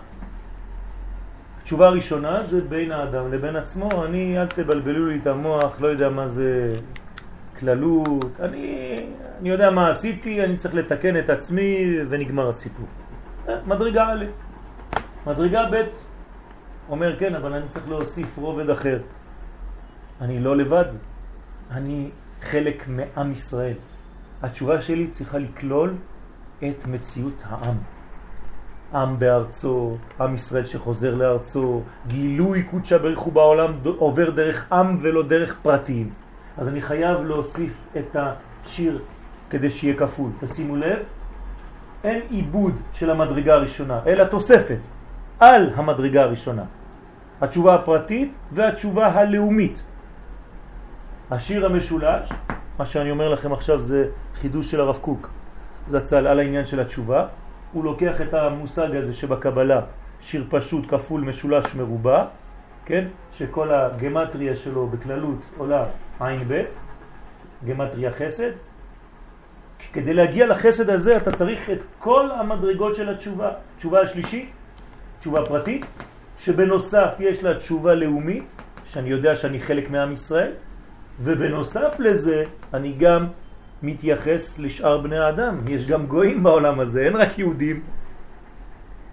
התשובה 1.61 1.87
הראשונה 1.87 2.43
זה 2.43 2.61
בין 2.61 2.91
האדם 2.91 3.31
לבין 3.31 3.55
עצמו, 3.55 4.05
אני, 4.05 4.41
אל 4.41 4.47
תבלבלו 4.47 5.05
לי 5.07 5.19
את 5.21 5.27
המוח, 5.27 5.81
לא 5.81 5.87
יודע 5.87 6.09
מה 6.09 6.27
זה 6.27 6.79
כללות, 7.59 8.39
אני, 8.39 9.05
אני 9.39 9.49
יודע 9.49 9.71
מה 9.71 9.89
עשיתי, 9.89 10.43
אני 10.43 10.57
צריך 10.57 10.75
לתקן 10.75 11.17
את 11.19 11.29
עצמי 11.29 11.97
ונגמר 12.09 12.49
הסיפור. 12.49 12.85
אה, 13.47 13.55
מדרגה 13.67 14.07
א', 14.13 14.25
מדרגה 15.27 15.65
ב', 15.71 15.83
אומר 16.89 17.19
כן, 17.19 17.35
אבל 17.35 17.53
אני 17.53 17.67
צריך 17.67 17.89
להוסיף 17.89 18.37
רובד 18.37 18.69
אחר. 18.69 18.99
אני 20.21 20.39
לא 20.39 20.57
לבד, 20.57 20.85
אני 21.71 22.09
חלק 22.41 22.83
מעם 22.87 23.31
ישראל. 23.31 23.75
התשובה 24.41 24.81
שלי 24.81 25.07
צריכה 25.07 25.37
לכלול 25.37 25.93
את 26.57 26.85
מציאות 26.85 27.43
העם. 27.45 27.75
עם 28.93 29.19
בארצו, 29.19 29.97
עם 30.19 30.35
ישראל 30.35 30.65
שחוזר 30.65 31.15
לארצו, 31.15 31.81
גילוי 32.07 32.63
קודשה 32.63 32.97
בריך 32.97 33.19
הוא 33.19 33.33
בעולם 33.33 33.73
עובר 33.97 34.29
דרך 34.29 34.71
עם 34.71 34.97
ולא 35.01 35.23
דרך 35.23 35.59
פרטים. 35.61 36.09
אז 36.59 36.67
אני 36.67 36.81
חייב 36.81 37.21
להוסיף 37.21 37.87
את 37.97 38.15
השיר 38.15 39.01
כדי 39.49 39.69
שיהיה 39.69 39.95
כפול. 39.95 40.31
תשימו 40.39 40.75
לב, 40.75 40.99
אין 42.03 42.21
עיבוד 42.29 42.79
של 42.93 43.11
המדרגה 43.11 43.53
הראשונה, 43.53 43.99
אלא 44.07 44.23
תוספת 44.23 44.87
על 45.39 45.71
המדרגה 45.75 46.23
הראשונה. 46.23 46.63
התשובה 47.41 47.75
הפרטית 47.75 48.35
והתשובה 48.51 49.07
הלאומית. 49.07 49.83
השיר 51.31 51.65
המשולש, 51.65 52.29
מה 52.79 52.85
שאני 52.85 53.11
אומר 53.11 53.29
לכם 53.29 53.53
עכשיו 53.53 53.81
זה 53.81 54.07
חידוש 54.35 54.71
של 54.71 54.81
הרב 54.81 54.97
קוק, 55.01 55.29
זצ"ל 55.87 56.27
על 56.27 56.39
העניין 56.39 56.65
של 56.65 56.79
התשובה. 56.79 57.27
הוא 57.71 57.83
לוקח 57.83 58.21
את 58.21 58.33
המושג 58.33 58.95
הזה 58.95 59.13
שבקבלה 59.13 59.81
שיר 60.21 60.45
פשוט 60.49 60.85
כפול 60.87 61.21
משולש 61.21 61.75
מרובע, 61.75 62.25
כן? 62.85 63.05
שכל 63.33 63.71
הגמטריה 63.71 64.55
שלו 64.55 64.87
בכללות 64.87 65.39
עולה 65.57 65.85
עין 66.19 66.43
ב', 66.47 66.63
גמטריה 67.65 68.11
חסד. 68.11 68.51
כדי 69.93 70.13
להגיע 70.13 70.47
לחסד 70.47 70.89
הזה 70.89 71.17
אתה 71.17 71.31
צריך 71.31 71.69
את 71.69 71.81
כל 71.99 72.29
המדרגות 72.31 72.95
של 72.95 73.09
התשובה. 73.09 73.51
תשובה 73.77 74.01
השלישית, 74.01 74.53
תשובה 75.19 75.45
פרטית, 75.45 75.85
שבנוסף 76.39 77.11
יש 77.19 77.43
לה 77.43 77.55
תשובה 77.55 77.93
לאומית, 77.95 78.55
שאני 78.85 79.09
יודע 79.09 79.35
שאני 79.35 79.59
חלק 79.59 79.89
מעם 79.89 80.11
ישראל, 80.11 80.51
ובנוסף 81.19 81.95
לזה 81.99 82.43
אני 82.73 82.93
גם 82.97 83.27
מתייחס 83.83 84.59
לשאר 84.59 84.97
בני 84.97 85.17
האדם. 85.17 85.67
יש 85.67 85.87
גם 85.87 86.05
גויים 86.05 86.43
בעולם 86.43 86.79
הזה, 86.79 87.05
אין 87.05 87.15
רק 87.15 87.39
יהודים. 87.39 87.81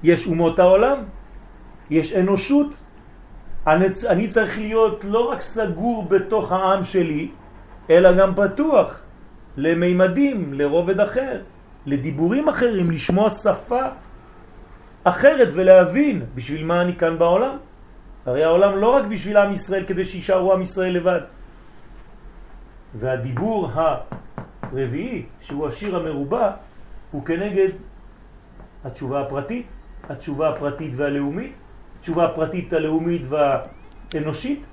יש 0.03 0.27
אומות 0.27 0.59
העולם, 0.59 0.99
יש 1.91 2.17
אנושות. 2.17 2.86
אני, 3.67 3.87
אני 4.09 4.29
צריך 4.29 4.59
להיות 4.59 5.05
לא 5.05 5.31
רק 5.31 5.41
סגור 5.41 6.05
בתוך 6.05 6.53
העם 6.53 6.83
שלי, 6.83 7.29
אלא 7.91 8.13
גם 8.13 8.35
פתוח 8.35 9.01
למימדים, 9.57 10.55
לרובד 10.55 11.01
אחר, 11.01 11.43
לדיבורים 11.87 12.49
אחרים, 12.49 12.91
לשמוע 12.91 13.31
שפה 13.31 13.83
אחרת 15.05 15.49
ולהבין 15.53 16.23
בשביל 16.35 16.65
מה 16.65 16.83
אני 16.83 16.97
כאן 16.97 17.19
בעולם. 17.19 17.57
הרי 18.27 18.45
העולם 18.45 18.77
לא 18.77 18.89
רק 18.95 19.05
בשביל 19.05 19.37
עם 19.37 19.53
ישראל 19.53 19.85
כדי 19.87 20.05
שישארו 20.05 20.53
עם 20.53 20.61
ישראל 20.61 20.93
לבד. 20.93 21.21
והדיבור 22.95 23.71
הרביעי, 23.75 25.25
שהוא 25.41 25.67
השיר 25.69 25.97
המרובע, 25.97 26.51
הוא 27.11 27.25
כנגד 27.25 27.69
התשובה 28.85 29.21
הפרטית, 29.21 29.67
התשובה 30.09 30.51
הפרטית 30.51 30.93
והלאומית, 30.97 31.57
התשובה 32.07 32.25
הפרטית 32.25 32.73
הלאומית 32.73 33.23
והאנושית, 33.29 34.67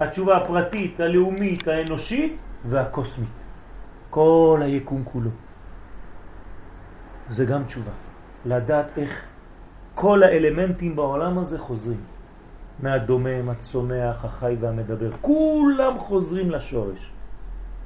התשובה 0.00 0.36
הפרטית 0.36 1.00
הלאומית 1.00 1.68
האנושית 1.68 2.40
והקוסמית. 2.64 3.42
כל 4.10 4.60
היקום 4.62 5.02
כולו. 5.04 5.30
זה 7.30 7.44
גם 7.44 7.64
תשובה. 7.64 7.90
לדעת 8.46 8.98
איך 8.98 9.26
כל 9.94 10.22
האלמנטים 10.22 10.96
בעולם 10.96 11.38
הזה 11.38 11.58
חוזרים. 11.58 12.00
מהדומם, 12.80 13.48
הצומח, 13.48 14.24
החי 14.24 14.56
והמדבר. 14.60 15.10
כולם 15.20 15.98
חוזרים 15.98 16.50
לשורש. 16.50 17.10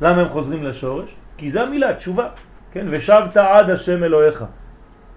למה 0.01 0.21
הם 0.23 0.29
חוזרים 0.29 0.63
לשורש? 0.63 1.17
כי 1.37 1.51
זה 1.51 1.63
המילה, 1.63 1.95
תשובה. 1.95 2.29
כן? 2.71 2.87
ושבת 2.91 3.37
עד 3.37 3.71
השם 3.71 4.05
אלוהיך. 4.05 4.45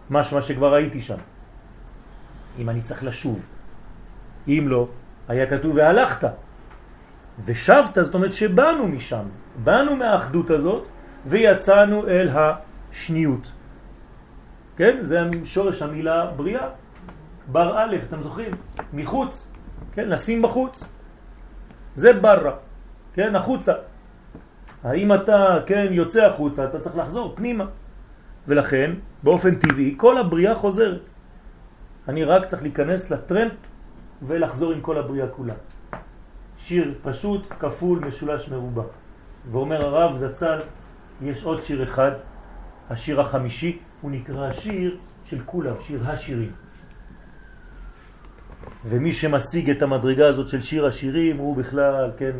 משמע 0.09 0.41
שכבר 0.41 0.73
הייתי 0.73 1.01
שם. 1.01 1.21
אם 2.59 2.69
אני 2.69 2.81
צריך 2.81 3.03
לשוב. 3.03 3.58
אם 4.47 4.65
לא, 4.67 4.87
היה 5.27 5.45
כתוב 5.45 5.75
והלכת. 5.75 6.29
ושבת, 7.45 7.97
זאת 8.01 8.13
אומרת 8.13 8.33
שבאנו 8.33 8.87
משם. 8.87 9.23
באנו 9.63 9.95
מהאחדות 9.95 10.49
הזאת 10.49 10.87
ויצאנו 11.25 12.07
אל 12.07 12.29
השניות. 12.33 13.51
כן? 14.75 14.97
זה 15.01 15.19
שורש 15.43 15.81
המילה 15.81 16.25
בריאה. 16.35 16.67
בר 17.51 17.77
א', 17.77 17.95
אתם 18.07 18.21
זוכרים? 18.21 18.51
מחוץ, 18.93 19.47
כן? 19.91 20.09
לשים 20.09 20.41
בחוץ. 20.41 20.83
זה 21.95 22.13
ברא, 22.13 22.51
כן? 23.13 23.35
החוצה. 23.35 23.73
האם 24.83 25.13
אתה, 25.13 25.57
כן, 25.65 25.87
יוצא 25.91 26.25
החוצה, 26.25 26.65
אתה 26.65 26.79
צריך 26.79 26.97
לחזור 26.97 27.33
פנימה. 27.35 27.65
ולכן, 28.47 28.91
באופן 29.23 29.55
טבעי, 29.55 29.93
כל 29.97 30.17
הבריאה 30.17 30.55
חוזרת. 30.55 31.09
אני 32.07 32.23
רק 32.23 32.45
צריך 32.45 32.61
להיכנס 32.61 33.11
לטרמפ 33.11 33.51
ולחזור 34.21 34.71
עם 34.71 34.81
כל 34.81 34.97
הבריאה 34.97 35.27
כולה. 35.27 35.53
שיר 36.57 36.93
פשוט, 37.01 37.41
כפול, 37.59 37.99
משולש, 38.07 38.49
מרובע. 38.49 38.83
ואומר 39.51 39.85
הרב 39.85 40.17
זצ"ל, 40.17 40.57
יש 41.21 41.43
עוד 41.43 41.61
שיר 41.61 41.83
אחד, 41.83 42.11
השיר 42.89 43.21
החמישי, 43.21 43.79
הוא 44.01 44.11
נקרא 44.11 44.47
השיר 44.47 44.97
של 45.25 45.39
כולם, 45.45 45.75
שיר 45.79 46.09
השירים. 46.09 46.51
ומי 48.85 49.13
שמשיג 49.13 49.69
את 49.69 49.81
המדרגה 49.81 50.27
הזאת 50.27 50.47
של 50.47 50.61
שיר 50.61 50.85
השירים 50.85 51.37
הוא 51.37 51.57
בכלל, 51.57 52.11
כן, 52.17 52.31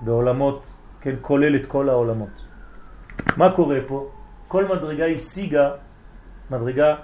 בעולמות, 0.00 0.72
כן, 1.00 1.14
כולל 1.20 1.56
את 1.56 1.66
כל 1.66 1.88
העולמות. 1.88 2.44
מה 3.36 3.52
קורה 3.52 3.78
פה? 3.86 4.10
כל 4.48 4.64
מדרגה 4.64 5.06
השיגה 5.06 5.70
מדרגה 6.50 6.94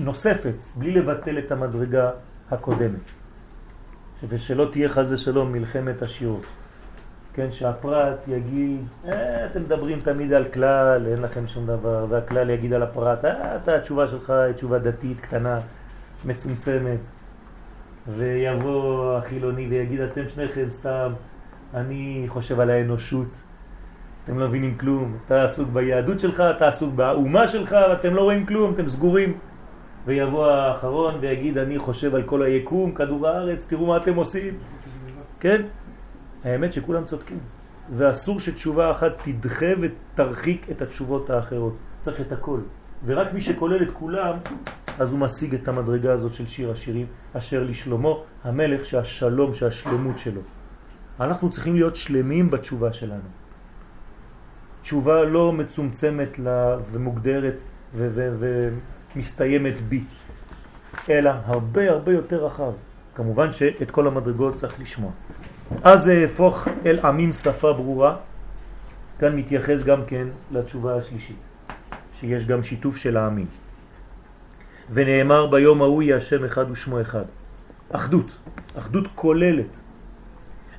נוספת, 0.00 0.62
בלי 0.76 0.92
לבטל 0.92 1.38
את 1.38 1.52
המדרגה 1.52 2.10
הקודמת. 2.50 3.10
ושלא 4.28 4.68
תהיה 4.72 4.88
חז 4.88 5.12
ושלום 5.12 5.52
מלחמת 5.52 6.02
השיעור. 6.02 6.40
כן, 7.34 7.52
שהפרט 7.52 8.24
יגיד, 8.28 8.80
אה, 9.08 9.46
אתם 9.46 9.62
מדברים 9.62 10.00
תמיד 10.00 10.32
על 10.32 10.44
כלל, 10.44 11.06
אין 11.06 11.22
לכם 11.22 11.46
שום 11.46 11.66
דבר, 11.66 12.06
והכלל 12.08 12.50
יגיד 12.50 12.72
על 12.72 12.82
הפרט, 12.82 13.24
אה, 13.24 13.56
אתה, 13.56 13.76
התשובה 13.76 14.08
שלך 14.08 14.30
היא 14.30 14.52
תשובה 14.52 14.78
דתית 14.78 15.20
קטנה, 15.20 15.60
מצומצמת, 16.24 16.98
ויבוא 18.08 19.16
החילוני 19.16 19.66
ויגיד, 19.66 20.00
אתם 20.00 20.28
שניכם 20.28 20.70
סתם, 20.70 21.12
אני 21.74 22.24
חושב 22.28 22.60
על 22.60 22.70
האנושות, 22.70 23.42
אתם 24.24 24.38
לא 24.38 24.48
מבינים 24.48 24.78
כלום, 24.78 25.16
אתה 25.26 25.44
עסוק 25.44 25.68
ביהדות 25.68 26.20
שלך, 26.20 26.40
אתה 26.56 26.68
עסוק 26.68 26.94
באומה 26.94 27.48
שלך, 27.48 27.76
ואתם 27.90 28.14
לא 28.14 28.22
רואים 28.22 28.46
כלום, 28.46 28.74
אתם 28.74 28.88
סגורים. 28.88 29.38
ויבוא 30.06 30.46
האחרון 30.46 31.14
ויגיד, 31.20 31.58
אני 31.58 31.78
חושב 31.78 32.14
על 32.14 32.22
כל 32.22 32.42
היקום, 32.42 32.94
כדור 32.94 33.28
הארץ, 33.28 33.66
תראו 33.66 33.86
מה 33.86 33.96
אתם 33.96 34.14
עושים. 34.14 34.54
כן? 35.40 35.62
האמת 36.44 36.72
שכולם 36.72 37.04
צודקים. 37.04 37.38
ואסור 37.90 38.40
שתשובה 38.40 38.90
אחת 38.90 39.22
תדחה 39.24 39.66
ותרחיק 39.80 40.70
את 40.70 40.82
התשובות 40.82 41.30
האחרות. 41.30 41.76
צריך 42.00 42.20
את 42.20 42.32
הכל. 42.32 42.60
ורק 43.04 43.32
מי 43.32 43.40
שכולל 43.40 43.82
את 43.82 43.90
כולם, 43.92 44.36
אז 44.98 45.12
הוא 45.12 45.18
משיג 45.18 45.54
את 45.54 45.68
המדרגה 45.68 46.12
הזאת 46.12 46.34
של 46.34 46.46
שיר 46.46 46.70
השירים, 46.70 47.06
אשר 47.32 47.64
לשלמה 47.64 48.08
המלך 48.44 48.86
שהשלום, 48.86 49.54
שהשלמות 49.54 50.18
שלו. 50.18 50.40
אנחנו 51.20 51.50
צריכים 51.50 51.74
להיות 51.74 51.96
שלמים 51.96 52.50
בתשובה 52.50 52.92
שלנו. 52.92 53.28
תשובה 54.82 55.24
לא 55.24 55.52
מצומצמת 55.52 56.40
ומוגדרת 56.92 57.62
ומסתיימת 59.16 59.80
בי, 59.80 60.04
אלא 61.10 61.30
הרבה 61.44 61.90
הרבה 61.90 62.12
יותר 62.12 62.44
רחב. 62.44 62.72
כמובן 63.14 63.52
שאת 63.52 63.90
כל 63.90 64.06
המדרגות 64.06 64.54
צריך 64.54 64.80
לשמוע. 64.80 65.10
אז 65.82 66.02
זה 66.02 66.24
הפוך 66.24 66.68
אל 66.86 66.98
עמים 67.04 67.32
שפה 67.32 67.72
ברורה, 67.72 68.16
כאן 69.18 69.36
מתייחס 69.36 69.82
גם 69.82 70.04
כן 70.06 70.26
לתשובה 70.50 70.96
השלישית, 70.96 71.36
שיש 72.20 72.46
גם 72.46 72.62
שיתוף 72.62 72.96
של 72.96 73.16
העמים. 73.16 73.46
ונאמר 74.90 75.46
ביום 75.46 75.82
ההוא 75.82 76.02
יהיה 76.02 76.16
השם 76.16 76.44
אחד 76.44 76.70
ושמו 76.70 77.00
אחד. 77.00 77.24
אחדות, 77.92 78.36
אחדות 78.78 79.04
כוללת. 79.14 79.80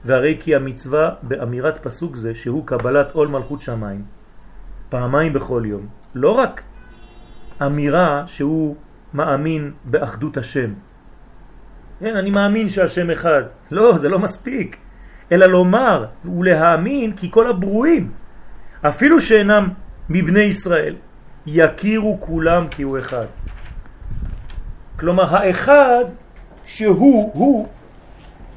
והרי 0.05 0.37
כי 0.39 0.55
המצווה 0.55 1.09
באמירת 1.21 1.77
פסוק 1.77 2.15
זה, 2.15 2.35
שהוא 2.35 2.67
קבלת 2.67 3.11
עול 3.11 3.27
מלכות 3.27 3.61
שמיים, 3.61 4.03
פעמיים 4.89 5.33
בכל 5.33 5.63
יום, 5.65 5.87
לא 6.15 6.31
רק 6.31 6.61
אמירה 7.61 8.23
שהוא 8.27 8.75
מאמין 9.13 9.71
באחדות 9.85 10.37
השם. 10.37 10.73
כן, 11.99 12.15
אני 12.15 12.29
מאמין 12.29 12.69
שהשם 12.69 13.09
אחד. 13.09 13.43
לא, 13.71 13.97
זה 13.97 14.09
לא 14.09 14.19
מספיק. 14.19 14.77
אלא 15.31 15.45
לומר 15.45 16.05
ולהאמין 16.25 17.15
כי 17.15 17.31
כל 17.31 17.47
הברואים, 17.47 18.11
אפילו 18.81 19.21
שאינם 19.21 19.69
מבני 20.09 20.39
ישראל, 20.39 20.95
יכירו 21.45 22.17
כולם 22.19 22.67
כי 22.71 22.83
הוא 22.83 22.97
אחד. 22.97 23.25
כלומר, 24.99 25.35
האחד 25.35 26.05
שהוא, 26.65 27.31
הוא, 27.33 27.67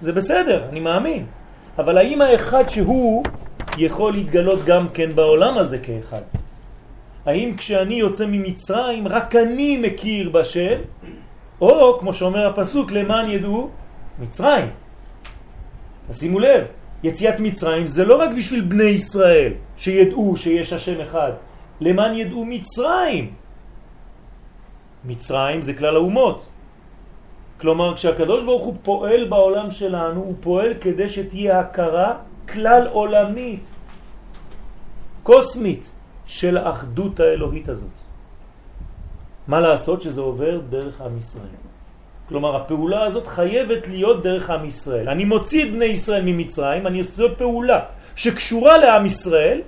זה 0.00 0.12
בסדר, 0.12 0.68
אני 0.68 0.80
מאמין. 0.80 1.26
אבל 1.78 1.98
האם 1.98 2.20
האחד 2.22 2.68
שהוא 2.68 3.24
יכול 3.78 4.12
להתגלות 4.12 4.64
גם 4.64 4.88
כן 4.94 5.14
בעולם 5.14 5.59
הזה 5.59 5.78
כאחד? 5.78 6.20
האם 7.26 7.56
כשאני 7.56 7.94
יוצא 7.94 8.26
ממצרים 8.26 9.08
רק 9.08 9.36
אני 9.36 9.76
מכיר 9.76 10.30
בשם, 10.30 10.78
או 11.60 11.98
כמו 11.98 12.12
שאומר 12.12 12.46
הפסוק, 12.46 12.92
למען 12.92 13.30
ידעו 13.30 13.70
מצרים. 14.18 14.66
תשימו 16.10 16.38
לב, 16.38 16.64
יציאת 17.02 17.40
מצרים 17.40 17.86
זה 17.86 18.04
לא 18.04 18.20
רק 18.22 18.30
בשביל 18.38 18.60
בני 18.60 18.84
ישראל 18.84 19.52
שידעו 19.76 20.36
שיש 20.36 20.72
השם 20.72 21.00
אחד, 21.00 21.32
למען 21.80 22.14
ידעו 22.14 22.44
מצרים. 22.44 23.34
מצרים 25.04 25.62
זה 25.62 25.74
כלל 25.74 25.96
האומות. 25.96 26.46
כלומר, 27.60 27.96
כשהקדוש 27.96 28.44
ברוך 28.44 28.64
הוא 28.64 28.74
פועל 28.82 29.28
בעולם 29.28 29.70
שלנו, 29.70 30.20
הוא 30.20 30.34
פועל 30.40 30.74
כדי 30.80 31.08
שתהיה 31.08 31.60
הכרה 31.60 32.16
כלל 32.48 32.86
עולמית, 32.92 33.64
קוסמית, 35.22 35.95
של 36.26 36.56
האחדות 36.56 37.20
האלוהית 37.20 37.68
הזאת. 37.68 37.96
מה 39.48 39.60
לעשות 39.60 40.02
שזה 40.02 40.20
עובר 40.20 40.60
דרך 40.68 41.00
עם 41.00 41.18
ישראל? 41.18 41.56
כלומר, 42.28 42.56
הפעולה 42.56 43.02
הזאת 43.04 43.26
חייבת 43.26 43.88
להיות 43.88 44.22
דרך 44.22 44.50
עם 44.50 44.64
ישראל. 44.64 45.08
אני 45.08 45.24
מוציא 45.24 45.64
את 45.64 45.70
בני 45.72 45.84
ישראל 45.84 46.22
ממצרים, 46.24 46.86
אני 46.86 46.98
עושה 46.98 47.22
פעולה 47.38 47.80
שקשורה 48.16 48.78
לעם 48.78 49.06
ישראל, 49.06 49.60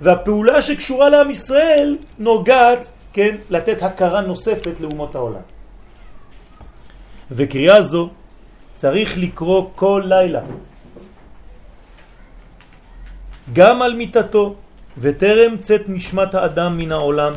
והפעולה 0.00 0.62
שקשורה 0.62 1.08
לעם 1.08 1.30
ישראל 1.30 1.96
נוגעת, 2.18 2.92
כן, 3.12 3.36
לתת 3.50 3.82
הכרה 3.82 4.20
נוספת 4.20 4.80
לאומות 4.80 5.14
העולם. 5.14 5.46
וקריאה 7.30 7.82
זו 7.82 8.08
צריך 8.74 9.18
לקרוא 9.18 9.70
כל 9.74 10.02
לילה. 10.04 10.40
גם 13.52 13.82
על 13.82 13.94
מיטתו, 13.94 14.54
וטרם 14.98 15.56
צאת 15.58 15.82
נשמת 15.88 16.34
האדם 16.34 16.78
מן 16.78 16.92
העולם, 16.92 17.32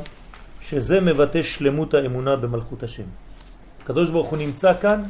שזה 0.62 1.02
מבטא 1.02 1.44
שלמות 1.44 1.94
האמונה 1.94 2.36
במלכות 2.36 2.84
השם. 2.84 3.04
הקדוש 3.84 4.10
ברוך 4.10 4.28
הוא 4.28 4.38
נמצא 4.38 4.74
כאן, 4.82 5.04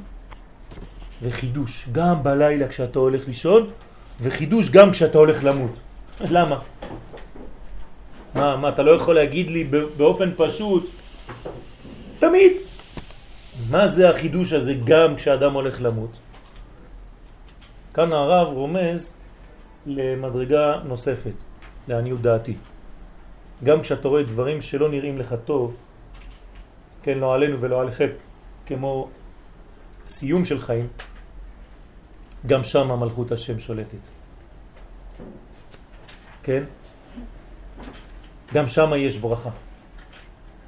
וחידוש, 1.22 1.90
גם 1.92 2.24
בלילה 2.24 2.68
כשאתה 2.68 3.00
הולך 3.00 3.28
לישון, 3.28 3.70
וחידוש 4.22 4.70
גם 4.70 4.92
כשאתה 4.92 5.18
הולך 5.18 5.44
למות. 5.44 5.72
למה? 6.22 6.60
מה, 8.36 8.56
מה, 8.56 8.70
אתה 8.70 8.84
לא 8.84 8.92
יכול 8.92 9.16
להגיד 9.16 9.50
לי 9.50 9.64
באופן 9.98 10.30
פשוט, 10.38 10.90
תמיד. 12.20 12.52
מה 13.72 13.88
זה 13.88 14.10
החידוש 14.10 14.54
הזה 14.54 14.74
גם 14.84 15.16
כשאדם 15.16 15.54
הולך 15.54 15.82
למות? 15.82 16.12
כאן 17.94 18.14
הרב 18.14 18.48
רומז 18.48 19.14
למדרגה 19.86 20.80
נוספת, 20.86 21.34
לעניות 21.90 22.22
דעתי. 22.22 22.56
גם 23.64 23.82
כשאתה 23.82 24.08
רואה 24.08 24.24
דברים 24.24 24.62
שלא 24.62 24.90
נראים 24.90 25.18
לך 25.18 25.36
טוב, 25.46 25.76
כן, 27.04 27.18
לא 27.18 27.34
עלינו 27.34 27.62
ולא 27.62 27.82
עליכם, 27.82 28.10
כמו 28.66 29.10
סיום 30.08 30.46
של 30.46 30.60
חיים, 30.60 30.88
גם 32.46 32.64
שם 32.64 32.92
המלכות 32.92 33.32
השם 33.32 33.60
שולטת. 33.60 34.10
כן? 36.44 36.64
גם 38.54 38.68
שם 38.68 38.92
יש 38.96 39.18
ברכה. 39.18 39.50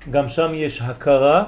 גם 0.10 0.30
שם 0.30 0.52
יש 0.54 0.82
הכרה 0.82 1.44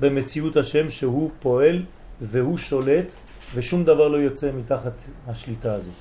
במציאות 0.00 0.56
השם 0.56 0.90
שהוא 0.90 1.30
פועל 1.40 1.84
והוא 2.20 2.58
שולט 2.58 3.14
ושום 3.54 3.84
דבר 3.84 4.08
לא 4.08 4.16
יוצא 4.16 4.50
מתחת 4.52 4.92
השליטה 5.26 5.72
הזאת. 5.72 5.94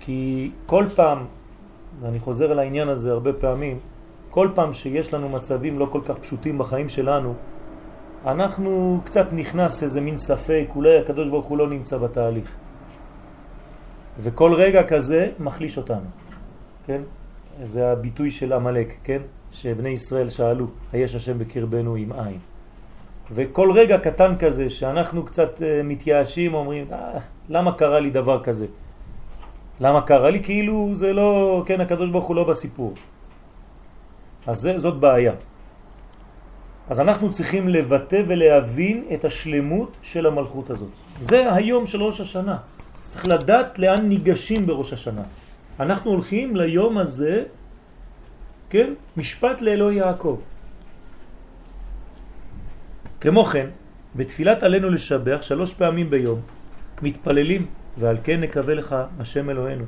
כי 0.00 0.50
כל 0.66 0.86
פעם, 0.94 1.26
ואני 2.00 2.18
חוזר 2.18 2.50
על 2.50 2.58
העניין 2.58 2.88
הזה 2.88 3.12
הרבה 3.12 3.32
פעמים, 3.32 3.78
כל 4.30 4.48
פעם 4.54 4.72
שיש 4.72 5.14
לנו 5.14 5.28
מצבים 5.28 5.78
לא 5.78 5.86
כל 5.90 6.00
כך 6.04 6.18
פשוטים 6.18 6.58
בחיים 6.58 6.88
שלנו, 6.88 7.34
אנחנו 8.26 9.00
קצת 9.04 9.26
נכנס 9.32 9.82
איזה 9.82 10.00
מין 10.00 10.18
ספק, 10.18 10.66
אולי 10.76 10.98
הקדוש 10.98 11.28
ברוך 11.28 11.46
הוא 11.46 11.58
לא 11.58 11.68
נמצא 11.68 11.98
בתהליך. 11.98 12.50
וכל 14.18 14.54
רגע 14.54 14.82
כזה 14.82 15.30
מחליש 15.38 15.78
אותנו, 15.78 16.06
כן? 16.86 17.02
זה 17.62 17.92
הביטוי 17.92 18.30
של 18.30 18.52
המלאק, 18.52 18.94
כן? 19.04 19.22
שבני 19.52 19.88
ישראל 19.88 20.28
שאלו, 20.28 20.66
היש 20.92 21.14
השם 21.14 21.38
בקרבנו 21.38 21.94
עם 21.94 22.12
עין. 22.12 22.38
וכל 23.32 23.72
רגע 23.72 23.98
קטן 23.98 24.36
כזה 24.38 24.70
שאנחנו 24.70 25.24
קצת 25.24 25.62
אה, 25.62 25.82
מתייאשים, 25.84 26.54
אומרים, 26.54 26.86
אה, 26.92 27.18
למה 27.48 27.72
קרה 27.72 28.00
לי 28.00 28.10
דבר 28.10 28.42
כזה? 28.42 28.66
למה 29.82 30.00
קרה 30.06 30.30
לי? 30.30 30.40
כאילו 30.42 30.94
זה 30.94 31.12
לא, 31.12 31.62
כן, 31.66 31.80
הקדוש 31.80 32.10
ברוך 32.10 32.26
הוא 32.26 32.36
לא 32.36 32.44
בסיפור. 32.44 32.94
אז 34.46 34.56
זה, 34.60 34.78
זאת 34.78 34.96
בעיה. 35.02 35.34
אז 36.86 37.00
אנחנו 37.00 37.32
צריכים 37.32 37.68
לבטא 37.68 38.22
ולהבין 38.26 39.04
את 39.14 39.24
השלמות 39.24 39.90
של 40.02 40.26
המלכות 40.26 40.70
הזאת. 40.70 40.92
זה 41.20 41.54
היום 41.54 41.86
של 41.86 42.02
ראש 42.02 42.20
השנה. 42.20 42.56
צריך 43.10 43.28
לדעת 43.28 43.78
לאן 43.78 44.02
ניגשים 44.08 44.66
בראש 44.66 44.92
השנה. 44.92 45.22
אנחנו 45.80 46.10
הולכים 46.10 46.56
ליום 46.56 46.98
הזה, 46.98 47.44
כן, 48.70 48.94
משפט 49.16 49.60
לאלוהי 49.60 49.96
יעקב. 49.96 50.38
כמו 53.20 53.44
כן, 53.44 53.68
בתפילת 54.14 54.62
עלינו 54.62 54.88
לשבח 54.90 55.42
שלוש 55.42 55.74
פעמים 55.74 56.10
ביום, 56.10 56.40
מתפללים, 57.02 57.81
ועל 57.98 58.16
כן 58.24 58.40
נקווה 58.40 58.74
לך 58.74 58.96
השם 59.20 59.50
אלוהינו, 59.50 59.84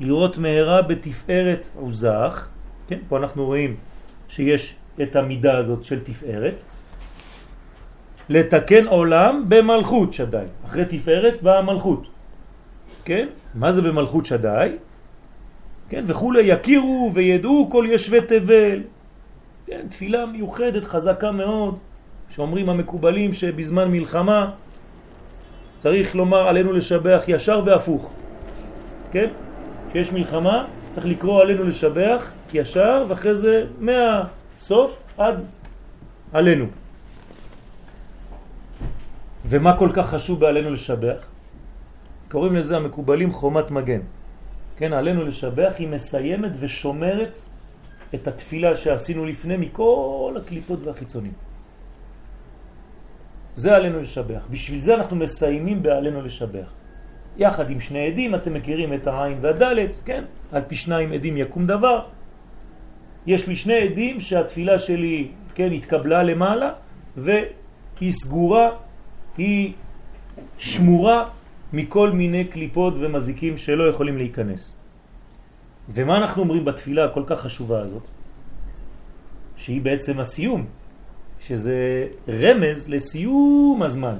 לראות 0.00 0.38
מהרה 0.38 0.82
בתפארת 0.82 1.68
עוזך, 1.74 2.48
כן, 2.88 2.98
פה 3.08 3.18
אנחנו 3.18 3.44
רואים 3.44 3.76
שיש 4.28 4.76
את 5.02 5.16
המידה 5.16 5.58
הזאת 5.58 5.84
של 5.84 6.00
תפארת, 6.00 6.62
לתקן 8.28 8.86
עולם 8.86 9.44
במלכות 9.48 10.12
שדאי, 10.12 10.46
אחרי 10.66 10.84
תפארת 10.84 11.42
באה 11.42 11.62
מלכות, 11.62 12.06
כן? 13.04 13.28
מה 13.54 13.72
זה 13.72 13.82
במלכות 13.82 14.26
שדאי? 14.26 14.76
כן, 15.88 16.04
וכולי 16.06 16.42
יכירו 16.42 17.10
וידעו 17.14 17.68
כל 17.70 17.86
ישבי 17.88 18.20
תבל, 18.20 18.82
כן, 19.66 19.86
תפילה 19.90 20.26
מיוחדת 20.26 20.84
חזקה 20.84 21.30
מאוד, 21.30 21.78
שאומרים 22.30 22.68
המקובלים 22.68 23.32
שבזמן 23.32 23.90
מלחמה 23.90 24.50
צריך 25.78 26.14
לומר 26.14 26.48
עלינו 26.48 26.72
לשבח 26.72 27.22
ישר 27.28 27.62
והפוך, 27.66 28.10
כן? 29.12 29.28
כשיש 29.90 30.12
מלחמה 30.12 30.64
צריך 30.90 31.06
לקרוא 31.06 31.42
עלינו 31.42 31.64
לשבח 31.64 32.32
ישר 32.52 33.04
ואחרי 33.08 33.34
זה 33.34 33.64
מהסוף 33.80 35.02
עד 35.18 35.44
עלינו. 36.32 36.66
ומה 39.46 39.78
כל 39.78 39.90
כך 39.92 40.10
חשוב 40.10 40.40
בעלינו 40.40 40.70
לשבח? 40.70 41.20
קוראים 42.30 42.56
לזה 42.56 42.76
המקובלים 42.76 43.32
חומת 43.32 43.70
מגן. 43.70 44.00
כן, 44.76 44.92
עלינו 44.92 45.24
לשבח 45.24 45.72
היא 45.78 45.88
מסיימת 45.88 46.52
ושומרת 46.60 47.36
את 48.14 48.28
התפילה 48.28 48.76
שעשינו 48.76 49.24
לפני 49.24 49.56
מכל 49.56 50.34
הקליפות 50.36 50.78
והחיצונים. 50.84 51.32
זה 53.56 53.76
עלינו 53.76 54.00
לשבח. 54.00 54.40
בשביל 54.50 54.80
זה 54.80 54.94
אנחנו 54.94 55.16
מסיימים 55.16 55.82
בעלינו 55.82 56.22
לשבח. 56.22 56.68
יחד 57.36 57.70
עם 57.70 57.80
שני 57.80 58.06
עדים, 58.06 58.34
אתם 58.34 58.54
מכירים 58.54 58.92
את 58.92 59.06
העין 59.06 59.38
והדלת, 59.40 60.02
כן? 60.04 60.24
על 60.52 60.62
פי 60.68 60.76
שניים 60.76 61.12
עדים 61.12 61.36
יקום 61.36 61.66
דבר. 61.66 62.00
יש 63.26 63.48
לי 63.48 63.56
שני 63.56 63.74
עדים 63.74 64.20
שהתפילה 64.20 64.78
שלי, 64.78 65.28
כן, 65.54 65.72
התקבלה 65.72 66.22
למעלה, 66.22 66.72
והיא 67.16 68.12
סגורה, 68.12 68.70
היא 69.36 69.72
שמורה 70.58 71.28
מכל 71.72 72.10
מיני 72.10 72.44
קליפות 72.44 72.94
ומזיקים 72.96 73.56
שלא 73.56 73.88
יכולים 73.88 74.16
להיכנס. 74.16 74.74
ומה 75.88 76.16
אנחנו 76.16 76.42
אומרים 76.42 76.64
בתפילה 76.64 77.04
הכל 77.04 77.22
כך 77.26 77.40
חשובה 77.40 77.80
הזאת? 77.80 78.02
שהיא 79.56 79.80
בעצם 79.80 80.20
הסיום, 80.20 80.66
שזה 81.38 82.06
רמז 82.28 82.88
לסיום 82.88 83.82
הזמן, 83.82 84.16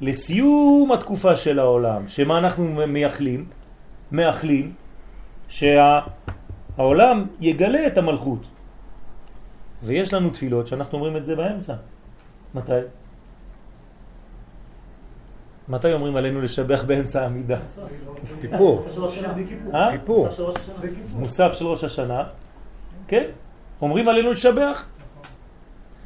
לסיום 0.00 0.92
התקופה 0.92 1.36
של 1.36 1.58
העולם, 1.58 2.08
שמה 2.08 2.38
אנחנו 2.38 2.64
מייחלים? 2.88 3.46
מאחלים 4.12 4.72
שהעולם 5.48 7.26
יגלה 7.40 7.86
את 7.86 7.98
המלכות. 7.98 8.40
ויש 9.82 10.14
לנו 10.14 10.30
תפילות 10.30 10.66
שאנחנו 10.66 10.98
אומרים 10.98 11.16
את 11.16 11.24
זה 11.24 11.36
באמצע. 11.36 11.74
מתי? 12.54 12.72
מתי 15.68 15.92
אומרים 15.92 16.16
עלינו 16.16 16.40
לשבח 16.40 16.84
באמצע 16.86 17.22
העמידה? 17.22 17.58
כיפור. 18.40 18.86
כיפור. 19.90 20.28
מוסף 21.14 21.52
של 21.52 21.66
ראש 21.66 21.84
השנה. 21.84 22.24
כן? 23.08 23.24
אומרים 23.82 24.08
עלינו 24.08 24.30
לשבח. 24.30 24.84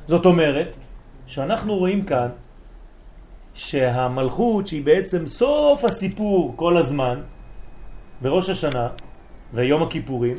זאת 0.06 0.24
אומרת 0.26 0.74
שאנחנו 1.26 1.76
רואים 1.76 2.04
כאן 2.04 2.28
שהמלכות 3.54 4.66
שהיא 4.66 4.84
בעצם 4.84 5.26
סוף 5.26 5.84
הסיפור 5.84 6.52
כל 6.56 6.76
הזמן 6.76 7.20
בראש 8.22 8.50
השנה 8.50 8.88
ויום 9.54 9.82
הכיפורים, 9.82 10.36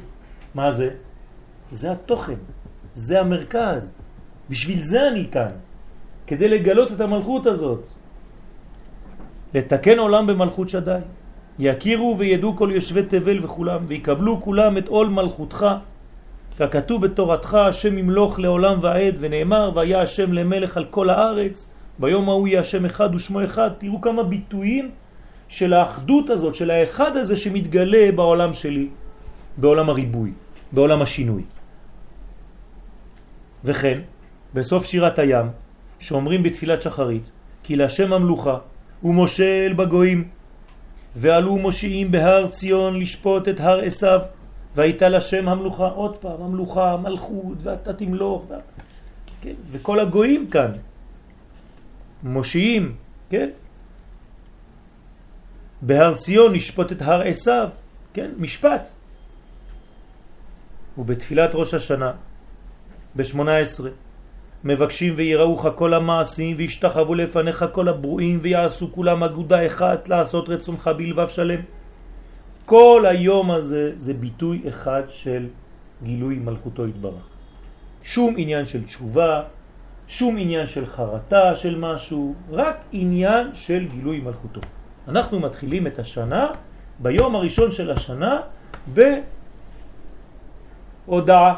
מה 0.56 0.72
זה? 0.72 0.90
זה 1.72 1.92
התוכן, 1.92 2.40
זה 2.94 3.20
המרכז. 3.20 3.96
בשביל 4.50 4.84
זה 4.84 5.08
אני 5.08 5.28
כאן, 5.32 5.50
כדי 6.28 6.48
לגלות 6.48 6.92
את 6.92 7.02
המלכות 7.02 7.46
הזאת. 7.46 7.88
לתקן 9.54 10.00
עולם 10.00 10.28
במלכות 10.28 10.70
שדי. 10.70 11.00
יכירו 11.60 12.16
וידעו 12.18 12.58
כל 12.58 12.70
יושבי 12.74 13.04
תבל 13.04 13.46
וכולם, 13.46 13.86
ויקבלו 13.88 14.42
כולם 14.42 14.78
את 14.78 14.88
עול 14.88 15.08
מלכותך 15.08 15.66
ככתוב 16.60 17.06
בתורתך 17.06 17.54
השם 17.54 17.98
ימלוך 17.98 18.40
לעולם 18.40 18.80
ועד 18.82 19.16
ונאמר 19.20 19.72
והיה 19.76 20.02
השם 20.02 20.34
למלך 20.34 20.78
על 20.78 20.86
כל 20.86 21.10
הארץ 21.10 21.70
ביום 22.00 22.30
ההוא 22.30 22.48
יהיה 22.48 22.60
השם 22.60 22.86
אחד 22.86 23.16
ושמו 23.16 23.44
אחד 23.44 23.70
תראו 23.78 24.02
כמה 24.02 24.24
ביטויים 24.24 24.92
של 25.48 25.74
האחדות 25.74 26.30
הזאת 26.30 26.56
של 26.56 26.72
האחד 26.72 27.18
הזה 27.18 27.38
שמתגלה 27.38 28.12
בעולם 28.16 28.54
שלי 28.54 28.88
בעולם 29.58 29.90
הריבוי 29.90 30.32
בעולם 30.72 31.02
השינוי. 31.02 31.44
וכן 33.64 34.00
בסוף 34.54 34.86
שירת 34.86 35.20
הים 35.20 35.46
שאומרים 36.00 36.44
בתפילת 36.44 36.82
שחרית 36.82 37.30
כי 37.64 37.76
להשם 37.76 38.14
המלוכה 38.14 38.58
ומושל 39.04 39.74
בגויים 39.78 40.28
ועלו 41.16 41.58
מושיעים 41.58 42.12
בהר 42.12 42.48
ציון 42.48 43.00
לשפוט 43.00 43.48
את 43.48 43.60
הר 43.60 43.80
עשיו 43.80 44.20
והייתה 44.76 45.10
לשם 45.10 45.50
המלוכה, 45.50 45.88
עוד 45.88 46.18
פעם, 46.18 46.42
המלוכה, 46.42 46.94
המלכות, 46.94 47.58
ואתה 47.64 47.94
תמלוך, 47.94 48.46
ו... 48.50 48.54
כן? 49.42 49.54
וכל 49.72 50.00
הגויים 50.00 50.50
כאן, 50.50 50.72
מושיעים, 52.24 52.96
כן? 53.30 53.50
בהר 55.82 56.14
ציון 56.16 56.54
נשפוט 56.56 56.92
את 56.92 57.02
הר 57.02 57.22
עשיו, 57.22 57.70
כן? 58.14 58.32
משפט. 58.38 58.90
ובתפילת 60.98 61.50
ראש 61.54 61.74
השנה, 61.74 62.12
ב-18, 63.16 63.84
מבקשים 64.64 65.14
ויראוך 65.18 65.66
כל 65.76 65.94
המעשים 65.94 66.56
וישתחוו 66.58 67.16
לפניך 67.16 67.66
כל 67.72 67.88
הברואים 67.88 68.40
ויעשו 68.42 68.92
כולם 68.92 69.24
אגודה 69.24 69.68
אחת 69.68 70.10
לעשות 70.10 70.50
רצונך 70.50 70.90
בלבב 70.98 71.28
שלם. 71.28 71.60
כל 72.66 73.06
היום 73.10 73.52
הזה 73.52 73.92
זה 73.98 74.14
ביטוי 74.14 74.62
אחד 74.68 75.04
של 75.08 75.48
גילוי 76.04 76.36
מלכותו 76.36 76.86
התברך. 76.86 77.28
שום 78.04 78.34
עניין 78.38 78.66
של 78.66 78.84
תשובה, 78.84 79.44
שום 80.08 80.36
עניין 80.38 80.68
של 80.68 80.86
חרטה 80.86 81.56
של 81.56 81.80
משהו, 81.80 82.36
רק 82.52 82.78
עניין 82.92 83.48
של 83.54 83.88
גילוי 83.88 84.20
מלכותו. 84.20 84.62
אנחנו 85.08 85.40
מתחילים 85.40 85.88
את 85.88 86.00
השנה 86.00 86.48
ביום 87.00 87.36
הראשון 87.36 87.72
של 87.72 87.92
השנה 87.92 88.40
בהודעה, 91.08 91.56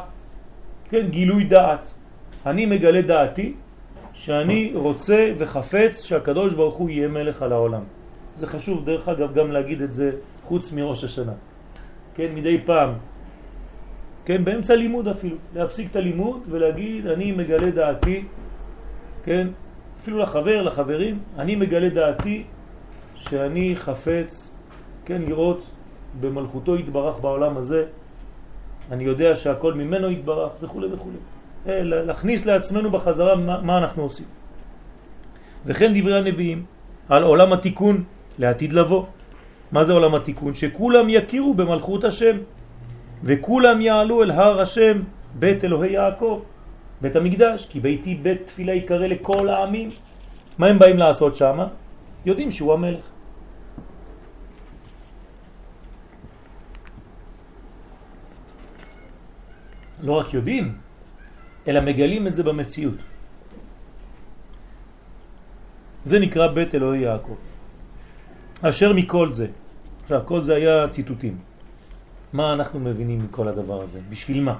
כן, 0.90 1.08
גילוי 1.10 1.44
דעת. 1.44 1.94
אני 2.46 2.66
מגלה 2.66 3.02
דעתי 3.02 3.54
שאני 4.14 4.72
רוצה 4.76 5.32
וחפץ 5.38 6.04
שהקדוש 6.04 6.54
ברוך 6.54 6.76
הוא 6.76 6.90
יהיה 6.90 7.08
מלך 7.08 7.42
על 7.42 7.52
העולם. 7.52 7.84
זה 8.38 8.48
חשוב 8.48 8.86
דרך 8.86 9.10
אגב 9.10 9.34
גם 9.34 9.52
להגיד 9.52 9.82
את 9.82 9.92
זה 9.92 10.12
חוץ 10.46 10.72
מראש 10.72 11.04
השנה. 11.04 11.34
כן, 12.16 12.30
מדי 12.36 12.58
פעם, 12.66 12.90
כן, 14.26 14.46
באמצע 14.46 14.76
לימוד 14.76 15.08
אפילו, 15.08 15.36
להפסיק 15.56 15.92
את 15.92 15.96
הלימוד 15.96 16.42
ולהגיד 16.50 17.08
אני 17.08 17.32
מגלה 17.32 17.72
דעתי, 17.72 18.24
כן, 19.24 19.48
אפילו 20.02 20.18
לחבר, 20.20 20.62
לחברים, 20.62 21.20
אני 21.38 21.56
מגלה 21.56 21.90
דעתי 21.90 22.44
שאני 23.16 23.76
חפץ, 23.76 24.52
כן, 25.06 25.22
לראות 25.22 25.70
במלכותו 26.20 26.76
יתברך 26.78 27.20
בעולם 27.20 27.58
הזה, 27.58 27.86
אני 28.92 29.04
יודע 29.04 29.36
שהכל 29.36 29.74
ממנו 29.74 30.12
יתברך 30.12 30.52
וכו' 30.62 30.82
וכו'. 30.92 31.10
אה, 31.68 31.84
להכניס 31.84 32.46
לעצמנו 32.46 32.92
בחזרה 32.92 33.36
מה, 33.36 33.62
מה 33.62 33.78
אנחנו 33.78 34.04
עושים. 34.04 34.26
וכן 35.66 35.92
דברי 36.00 36.18
הנביאים 36.18 36.66
על 37.10 37.24
עולם 37.24 37.54
התיקון 37.54 38.04
לעתיד 38.40 38.74
לבוא. 38.74 39.06
מה 39.72 39.84
זה 39.84 39.94
עולם 39.94 40.16
התיקון? 40.16 40.54
שכולם 40.54 41.06
יכירו 41.10 41.54
במלכות 41.54 42.04
השם 42.04 42.38
וכולם 43.24 43.82
יעלו 43.82 44.24
אל 44.24 44.32
הר 44.32 44.62
השם 44.62 45.02
בית 45.40 45.64
אלוהי 45.64 45.94
יעקב, 45.94 46.42
בית 47.02 47.16
המקדש, 47.16 47.66
כי 47.66 47.80
ביתי 47.80 48.16
בית 48.16 48.48
תפילה 48.48 48.74
יקרא 48.74 49.08
לכל 49.08 49.50
העמים. 49.50 49.90
מה 50.58 50.68
הם 50.68 50.80
באים 50.80 50.98
לעשות 50.98 51.36
שם? 51.36 51.58
יודעים 52.26 52.52
שהוא 52.52 52.74
המלך. 52.74 53.06
לא 60.04 60.14
רק 60.14 60.34
יודעים, 60.34 60.78
אלא 61.68 61.80
מגלים 61.82 62.28
את 62.28 62.36
זה 62.36 62.44
במציאות. 62.44 63.00
זה 66.06 66.20
נקרא 66.20 66.48
בית 66.48 66.76
אלוהי 66.76 67.02
יעקב. 67.02 67.55
אשר 68.62 68.94
מכל 68.94 69.34
זה, 69.34 69.48
עכשיו 70.04 70.22
כל 70.26 70.44
זה 70.44 70.56
היה 70.56 70.88
ציטוטים. 70.88 71.38
מה 72.34 72.54
אנחנו 72.54 72.80
מבינים 72.80 73.24
מכל 73.24 73.48
הדבר 73.48 73.82
הזה? 73.82 74.00
בשביל 74.10 74.42
מה? 74.42 74.56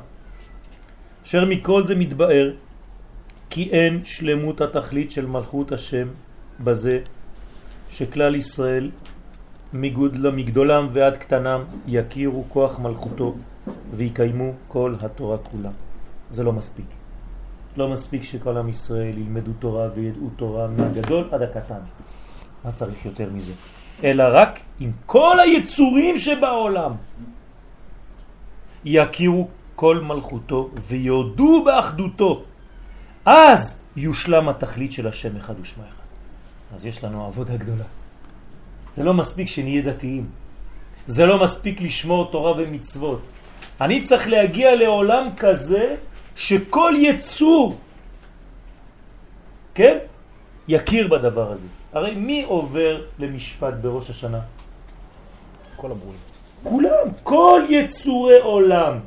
אשר 1.24 1.46
מכל 1.46 1.86
זה 1.86 1.96
מתבאר 1.96 2.52
כי 3.50 3.70
אין 3.72 4.02
שלמות 4.04 4.62
התכלית 4.62 5.12
של 5.12 5.26
מלכות 5.26 5.72
השם 5.72 6.08
בזה 6.60 7.00
שכלל 7.90 8.36
ישראל 8.36 8.92
מגדולם 9.74 10.88
ועד 10.94 11.18
קטנם 11.18 11.64
יכירו 11.88 12.44
כוח 12.50 12.80
מלכותו 12.80 13.36
ויקיימו 13.94 14.52
כל 14.68 14.96
התורה 15.02 15.38
כולה. 15.38 15.72
זה 16.32 16.44
לא 16.44 16.54
מספיק. 16.54 16.86
לא 17.78 17.90
מספיק 17.90 18.24
שכל 18.24 18.58
עם 18.58 18.70
ישראל 18.70 19.18
ילמדו 19.18 19.52
תורה 19.60 19.88
וידעו 19.96 20.30
תורה 20.36 20.68
מהגדול 20.68 21.30
עד 21.32 21.42
הקטן. 21.42 21.84
מה 22.66 22.72
צריך 22.72 23.06
יותר 23.06 23.30
מזה? 23.32 23.54
אלא 24.04 24.24
רק 24.32 24.60
עם 24.80 24.92
כל 25.06 25.40
היצורים 25.40 26.20
שבעולם 26.20 26.92
יכירו 28.86 29.48
כל 29.76 30.00
מלכותו 30.00 30.70
ויודו 30.88 31.64
באחדותו. 31.64 32.44
אז 33.26 33.78
יושלם 33.96 34.50
התכלית 34.50 34.92
של 34.92 35.08
השם 35.08 35.38
אחד 35.38 35.54
ושמה 35.62 35.84
אחד. 35.84 36.06
אז 36.76 36.86
יש 36.86 37.04
לנו 37.04 37.26
עבודה 37.26 37.58
גדולה. 37.58 37.84
זה 38.96 39.04
לא 39.04 39.14
מספיק 39.14 39.48
שנהיה 39.48 39.82
דתיים. 39.82 40.26
זה 41.08 41.26
לא 41.26 41.44
מספיק 41.44 41.82
לשמור 41.82 42.32
תורה 42.32 42.54
ומצוות. 42.58 43.22
אני 43.82 44.04
צריך 44.04 44.28
להגיע 44.28 44.76
לעולם 44.76 45.30
כזה 45.38 45.96
שכל 46.36 46.94
יצור, 46.98 47.78
כן, 49.74 49.98
יכיר 50.68 51.08
בדבר 51.08 51.52
הזה. 51.52 51.68
הרי 51.96 52.16
מי 52.16 52.44
עובר 52.44 53.02
למשפט 53.20 53.74
בראש 53.82 54.10
השנה? 54.10 54.40
כל 55.76 55.92
הברואים. 55.92 56.20
כולם, 56.64 57.08
כל 57.24 57.62
יצורי 57.70 58.40
עולם. 58.40 59.00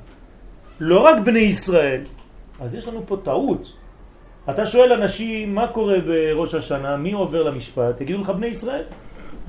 לא 0.81 1.01
רק 1.01 1.21
בני 1.25 1.39
ישראל. 1.39 2.01
אז 2.61 2.75
יש 2.75 2.89
לנו 2.89 3.03
פה 3.07 3.17
טעות. 3.25 3.73
אתה 4.51 4.67
שואל 4.67 4.93
אנשים 4.93 5.55
מה 5.55 5.73
קורה 5.73 6.01
בראש 6.01 6.55
השנה, 6.55 6.97
מי 6.97 7.13
עובר 7.13 7.43
למשפט, 7.43 7.97
תגידו 7.97 8.21
לך 8.21 8.31
בני 8.31 8.47
ישראל. 8.47 8.85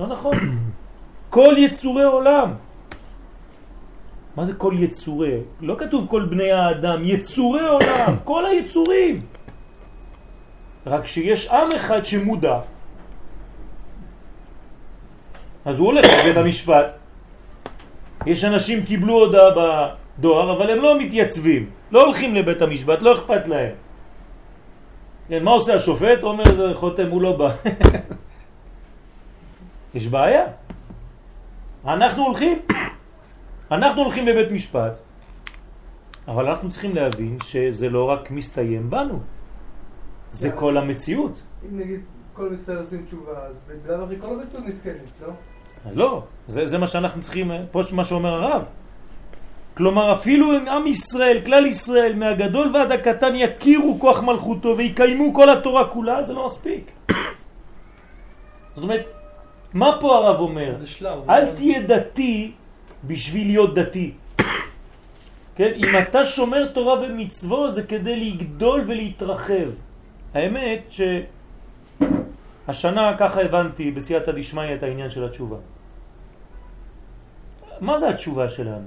לא 0.00 0.06
נכון. 0.06 0.34
כל 1.34 1.54
יצורי 1.58 2.04
עולם. 2.04 2.54
מה 4.36 4.44
זה 4.44 4.52
כל 4.54 4.74
יצורי? 4.78 5.40
לא 5.60 5.74
כתוב 5.78 6.06
כל 6.10 6.24
בני 6.24 6.52
האדם, 6.52 7.00
יצורי 7.04 7.66
עולם, 7.68 8.16
כל 8.24 8.46
היצורים. 8.46 9.20
רק 10.86 11.06
שיש 11.06 11.48
עם 11.48 11.72
אחד 11.76 12.04
שמודע, 12.04 12.60
אז 15.70 15.78
הוא 15.78 15.86
הולך 15.86 16.04
לבית 16.04 16.36
המשפט. 16.36 16.92
יש 18.26 18.44
אנשים 18.44 18.84
קיבלו 18.84 19.14
הודעה 19.14 19.50
בדואר, 20.18 20.56
אבל 20.56 20.70
הם 20.70 20.78
לא 20.78 20.98
מתייצבים, 20.98 21.70
לא 21.90 22.04
הולכים 22.04 22.34
לבית 22.34 22.62
המשפט, 22.62 23.02
לא 23.02 23.14
אכפת 23.14 23.46
להם. 23.46 23.74
כן, 25.28 25.44
מה 25.44 25.50
עושה 25.50 25.74
השופט? 25.74 26.22
אומר 26.22 26.74
חותם, 26.74 27.10
הוא 27.10 27.22
לא 27.22 27.36
בא. 27.36 27.54
יש 29.94 30.06
בעיה. 30.06 30.44
אנחנו 31.86 32.26
הולכים. 32.26 32.58
אנחנו 33.70 34.02
הולכים 34.02 34.26
לבית 34.26 34.50
משפט, 34.50 34.98
אבל 36.28 36.46
אנחנו 36.46 36.70
צריכים 36.70 36.94
להבין 36.94 37.38
שזה 37.44 37.88
לא 37.88 38.10
רק 38.10 38.30
מסתיים 38.30 38.90
בנו, 38.90 39.20
זה 40.32 40.50
כל 40.50 40.76
המציאות. 40.76 41.42
אם 41.62 41.78
נגיד 41.78 42.00
כל 42.34 42.50
ישראל 42.54 42.78
עושים 42.78 43.04
תשובה, 43.06 43.46
אז 43.46 43.54
בגלל 43.68 44.00
הרי 44.00 44.16
כל 44.20 44.34
המציאות 44.34 44.64
נתקנת, 44.66 45.14
לא? 45.22 45.32
לא, 45.94 46.22
זה, 46.46 46.66
זה 46.66 46.78
מה 46.78 46.86
שאנחנו 46.86 47.22
צריכים, 47.22 47.50
פה 47.70 47.80
מה 47.92 48.04
שאומר 48.04 48.34
הרב. 48.34 48.62
כלומר 49.74 50.12
אפילו 50.12 50.56
אם 50.56 50.68
עם 50.68 50.86
ישראל, 50.86 51.40
כלל 51.40 51.66
ישראל, 51.66 52.14
מהגדול 52.14 52.70
ועד 52.74 52.92
הקטן 52.92 53.32
יכירו 53.34 53.96
כוח 54.00 54.20
מלכותו 54.22 54.74
ויקיימו 54.76 55.34
כל 55.34 55.48
התורה 55.50 55.88
כולה, 55.88 56.22
זה 56.22 56.32
לא 56.32 56.46
מספיק. 56.46 56.90
זאת 58.74 58.82
אומרת, 58.82 59.06
מה 59.74 59.96
פה 60.00 60.16
הרב 60.16 60.40
אומר? 60.40 60.74
אל 61.28 61.54
תהיה 61.54 61.82
דתי 61.82 62.52
בשביל 63.04 63.46
להיות 63.46 63.74
דתי. 63.74 64.12
כן? 65.56 65.70
אם 65.76 65.98
אתה 65.98 66.24
שומר 66.24 66.66
תורה 66.66 67.00
ומצוות 67.00 67.74
זה 67.74 67.82
כדי 67.82 68.16
לגדול 68.16 68.84
ולהתרחב. 68.86 69.68
האמת 70.34 70.92
שהשנה 72.66 73.16
ככה 73.18 73.40
הבנתי 73.40 73.90
בסייעתא 73.90 74.32
דשמיא 74.32 74.74
את 74.74 74.82
העניין 74.82 75.10
של 75.10 75.24
התשובה. 75.24 75.56
מה 77.80 77.98
זה 77.98 78.08
התשובה 78.08 78.48
שלנו? 78.48 78.86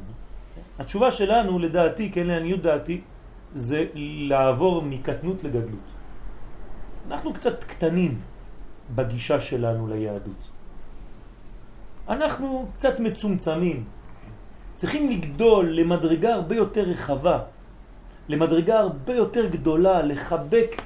התשובה 0.80 1.12
שלנו 1.12 1.60
לדעתי, 1.60 2.12
כן 2.12 2.28
לעניות 2.28 2.62
דעתי, 2.62 3.02
זה 3.56 3.86
לעבור 4.30 4.82
מקטנות 4.82 5.44
לגדלות. 5.44 5.88
אנחנו 7.08 7.34
קצת 7.34 7.64
קטנים 7.64 8.22
בגישה 8.96 9.42
שלנו 9.42 9.88
ליהדות. 9.88 10.42
אנחנו 12.10 12.66
קצת 12.78 13.00
מצומצמים, 13.00 13.84
צריכים 14.76 15.10
לגדול 15.10 15.70
למדרגה 15.70 16.34
הרבה 16.34 16.56
יותר 16.56 16.82
רחבה, 16.82 17.40
למדרגה 18.30 18.80
הרבה 18.80 19.14
יותר 19.14 19.46
גדולה, 19.48 20.02
לחבק 20.02 20.82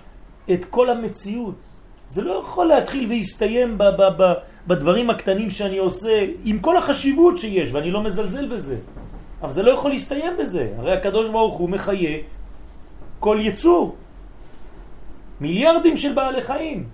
את 0.53 0.65
כל 0.65 0.89
המציאות. 0.89 1.76
זה 2.09 2.21
לא 2.21 2.33
יכול 2.33 2.65
להתחיל 2.65 3.09
ב- 4.17 4.33
בדברים 4.67 5.09
הקטנים 5.09 5.49
שאני 5.49 5.77
עושה, 5.77 6.25
עם 6.45 6.59
כל 6.59 6.77
החשיבות 6.77 7.37
שיש, 7.37 7.69
ואני 7.73 7.91
לא 7.91 8.03
מזלזל 8.03 8.47
בזה. 8.47 8.77
אבל 9.41 9.51
זה 9.51 9.63
לא 9.63 9.71
יכול 9.71 9.91
להסתיים 9.91 10.33
בזה. 10.39 10.71
הרי 10.77 10.91
הקדוש 10.93 11.29
ברוך 11.29 11.55
הוא 11.57 11.69
מחיה 11.69 12.17
כל 13.19 13.37
יצור. 13.41 13.95
מיליארדים 15.41 15.97
של 15.97 16.13
בעלי 16.13 16.41
חיים. 16.41 16.89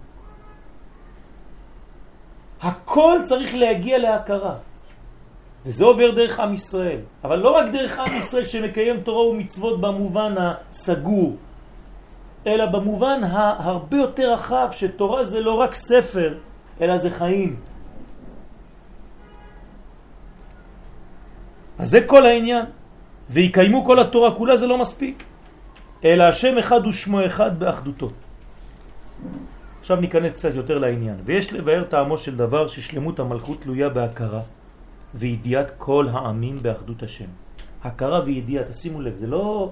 הכל 2.62 3.20
צריך 3.24 3.56
להגיע 3.56 3.98
להכרה. 3.98 4.56
וזה 5.66 5.84
עובר 5.86 6.12
דרך 6.12 6.40
עם 6.40 6.54
ישראל. 6.54 7.00
אבל 7.24 7.40
לא 7.40 7.50
רק 7.50 7.66
דרך 7.72 8.00
עם 8.00 8.18
ישראל 8.18 8.46
שמקיים 8.46 9.02
תורה 9.02 9.24
ומצוות 9.28 9.82
במובן 9.82 10.36
הסגור, 10.38 11.36
אלא 12.48 12.66
במובן 12.66 13.22
הרבה 13.60 13.98
יותר 13.98 14.34
רחב, 14.34 14.68
שתורה 14.72 15.26
זה 15.26 15.40
לא 15.40 15.54
רק 15.54 15.74
ספר, 15.74 16.38
אלא 16.82 16.98
זה 16.98 17.10
חיים. 17.10 17.56
אז 21.80 21.90
זה 21.90 22.02
כל 22.08 22.26
העניין. 22.26 22.66
ויקיימו 23.30 23.86
כל 23.86 24.00
התורה 24.00 24.36
כולה 24.36 24.58
זה 24.58 24.68
לא 24.68 24.78
מספיק. 24.78 25.24
אלא 26.04 26.24
השם 26.24 26.58
אחד 26.58 26.88
ושמו 26.88 27.26
אחד 27.26 27.60
באחדותו. 27.60 28.10
עכשיו 29.80 29.98
ניכנס 29.98 30.32
קצת 30.32 30.56
יותר 30.56 30.78
לעניין. 30.78 31.16
ויש 31.26 31.54
לבאר 31.54 31.84
טעמו 31.84 32.18
של 32.18 32.36
דבר 32.36 32.68
ששלמות 32.68 33.20
המלכות 33.20 33.62
תלויה 33.62 33.90
בהכרה 33.90 34.42
וידיעת 35.16 35.72
כל 35.78 36.08
העמים 36.12 36.56
באחדות 36.62 37.04
השם. 37.04 37.32
הכרה 37.84 38.22
וידיעה, 38.26 38.64
תשימו 38.64 39.02
לב, 39.02 39.16
זה 39.16 39.28
לא 39.28 39.72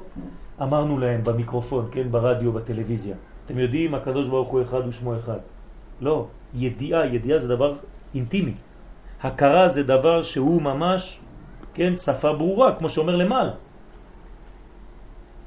אמרנו 0.62 1.00
להם 1.00 1.24
במיקרופון, 1.24 1.90
כן, 1.92 2.12
ברדיו, 2.12 2.52
בטלוויזיה. 2.54 3.16
אתם 3.46 3.60
יודעים, 3.60 3.96
הקדוש 3.96 4.30
ברוך 4.30 4.50
הוא 4.50 4.62
אחד 4.62 4.88
ושמו 4.88 5.16
אחד. 5.16 5.40
לא, 6.02 6.28
ידיעה, 6.54 7.06
ידיעה 7.06 7.40
זה 7.40 7.48
דבר 7.48 7.76
אינטימי. 8.16 8.54
הכרה 9.22 9.70
זה 9.70 9.84
דבר 9.84 10.24
שהוא 10.24 10.62
ממש, 10.62 11.20
כן, 11.74 11.96
שפה 11.96 12.34
ברורה, 12.34 12.76
כמו 12.76 12.90
שאומר 12.90 13.16
למעל. 13.16 13.50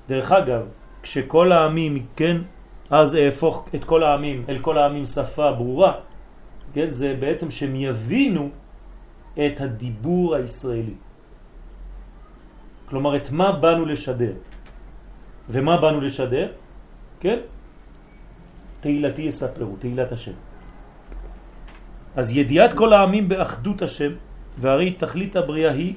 דרך 0.08 0.32
אגב, 0.32 0.62
כשכל 1.02 1.52
העמים, 1.52 2.06
כן, 2.16 2.36
אז 2.90 3.14
אהפוך 3.14 3.68
את 3.74 3.84
כל 3.84 4.02
העמים, 4.02 4.44
אל 4.48 4.58
כל 4.58 4.78
העמים 4.78 5.06
שפה 5.06 5.52
ברורה, 5.52 5.92
כן, 6.74 6.90
זה 6.90 7.16
בעצם 7.20 7.50
שהם 7.50 7.76
יבינו 7.76 8.48
את 9.34 9.60
הדיבור 9.60 10.34
הישראלי. 10.34 10.94
כלומר, 12.88 13.16
את 13.16 13.30
מה 13.30 13.52
באנו 13.52 13.84
לשדר. 13.84 14.32
ומה 15.48 15.76
באנו 15.76 16.00
לשדר? 16.00 16.48
כן? 17.20 17.38
תהילתי 18.80 19.22
יספרו, 19.22 19.76
תהילת 19.76 20.12
השם. 20.12 20.32
אז 22.16 22.36
ידיעת 22.36 22.72
כל 22.72 22.92
העמים 22.92 23.28
באחדות 23.28 23.82
השם, 23.82 24.12
והרי 24.58 24.90
תכלית 24.92 25.36
הבריאה 25.36 25.72
היא, 25.72 25.94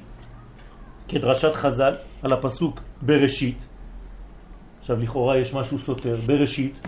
כדרשת 1.08 1.54
חז"ל, 1.54 1.94
על 2.22 2.32
הפסוק 2.32 2.80
בראשית, 3.02 3.68
עכשיו 4.80 5.00
לכאורה 5.00 5.38
יש 5.38 5.54
משהו 5.54 5.78
סותר, 5.78 6.16
בראשית, 6.26 6.80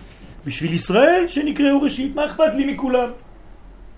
בשביל 0.45 0.73
ישראל 0.73 1.27
שנקראו 1.27 1.81
ראשית, 1.81 2.15
מה 2.15 2.25
אכפת 2.25 2.53
לי 2.55 2.73
מכולם? 2.73 3.09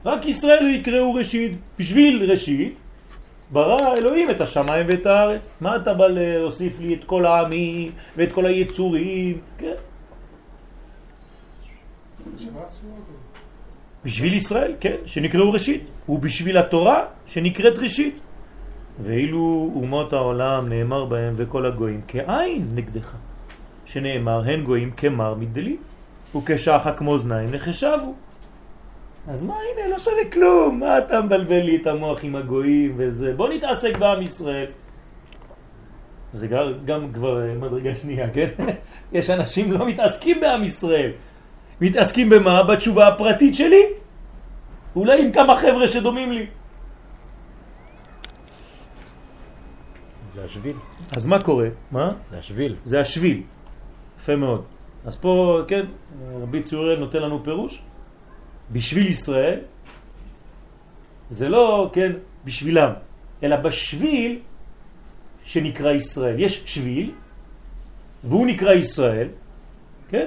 רק 0.06 0.26
ישראל 0.26 0.68
יקראו 0.68 1.14
ראשית, 1.14 1.52
בשביל 1.80 2.32
ראשית 2.32 2.80
ברא 3.54 3.94
אלוהים 3.98 4.30
את 4.30 4.42
השמיים 4.42 4.86
ואת 4.90 5.06
הארץ. 5.06 5.52
מה 5.62 5.76
אתה 5.76 5.94
בא 5.94 6.08
להוסיף 6.08 6.80
לי 6.80 6.94
את 6.94 7.04
כל 7.04 7.26
העמים 7.26 7.92
ואת 8.18 8.32
כל 8.32 8.46
היצורים? 8.46 9.38
כן. 9.58 9.74
בשביל 14.06 14.34
ישראל, 14.34 14.74
כן, 14.80 14.96
שנקראו 15.06 15.52
ראשית, 15.52 15.84
ובשביל 16.10 16.58
התורה 16.58 17.06
שנקראת 17.26 17.78
ראשית. 17.78 18.20
ואילו 19.04 19.72
אומות 19.76 20.14
העולם 20.14 20.70
נאמר 20.70 21.06
בהם 21.06 21.34
וכל 21.38 21.66
הגויים 21.66 22.02
כעין 22.08 22.66
נגדך, 22.76 23.12
שנאמר 23.86 24.44
הן 24.46 24.64
גויים 24.64 24.92
כמר 24.92 25.34
מדלי, 25.34 25.78
וכשחק 26.36 27.02
מאזניים 27.02 27.52
נחשבו. 27.52 28.14
אז 29.28 29.44
מה, 29.44 29.54
הנה, 29.54 29.88
לא 29.88 30.00
שווה 30.00 30.32
כלום, 30.34 30.80
מה 30.80 30.98
אתה 30.98 31.22
מבלבל 31.22 31.60
לי 31.60 31.76
את 31.76 31.88
המוח 31.88 32.24
עם 32.24 32.36
הגויים 32.36 32.94
וזה, 32.98 33.34
בוא 33.34 33.50
נתעסק 33.50 33.98
בעם 33.98 34.22
ישראל. 34.22 34.66
זה 36.34 36.48
גם, 36.48 36.72
גם 36.86 37.14
כבר 37.14 37.42
מדרגה 37.60 37.96
שנייה, 37.96 38.30
כן? 38.30 38.50
יש 39.14 39.30
אנשים 39.30 39.72
לא 39.72 39.88
מתעסקים 39.88 40.42
בעם 40.42 40.64
ישראל, 40.64 41.12
מתעסקים 41.82 42.30
במה? 42.30 42.64
בתשובה 42.64 43.08
הפרטית 43.08 43.56
שלי, 43.56 43.84
אולי 44.96 45.22
עם 45.24 45.32
כמה 45.32 45.56
חבר'ה 45.56 45.88
שדומים 45.88 46.32
לי. 46.32 46.46
זה 50.36 50.44
השביל. 50.44 50.76
אז 51.16 51.26
מה 51.26 51.42
קורה? 51.42 51.68
מה? 51.92 52.12
זה 52.32 52.38
השביל. 52.38 52.76
זה 52.86 53.02
השביל. 53.02 53.42
יפה 54.20 54.36
מאוד. 54.36 54.64
אז 55.06 55.16
פה, 55.16 55.62
כן, 55.68 55.86
רבי 56.42 56.62
צוריאל 56.62 57.00
נותן 57.00 57.22
לנו 57.22 57.44
פירוש. 57.44 57.84
בשביל 58.72 59.08
ישראל, 59.08 59.60
זה 61.30 61.50
לא, 61.50 61.90
כן, 61.94 62.12
בשבילם, 62.46 62.92
אלא 63.44 63.56
בשביל 63.56 64.40
שנקרא 65.44 65.92
ישראל. 65.92 66.40
יש 66.40 66.64
שביל, 66.66 67.12
והוא 68.24 68.48
נקרא 68.48 68.74
ישראל, 68.74 69.28
כן? 70.10 70.26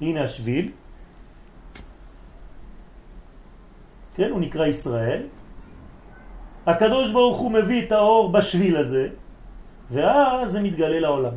הנה 0.00 0.24
השביל. 0.24 0.70
כן, 4.16 4.30
הוא 4.30 4.40
נקרא 4.40 4.66
ישראל. 4.66 5.22
הקדוש 6.66 7.12
ברוך 7.12 7.38
הוא 7.38 7.50
מביא 7.52 7.82
את 7.82 7.92
האור 7.92 8.32
בשביל 8.32 8.76
הזה, 8.76 9.08
ואז 9.90 10.52
זה 10.52 10.60
מתגלה 10.60 11.00
לעולם. 11.00 11.34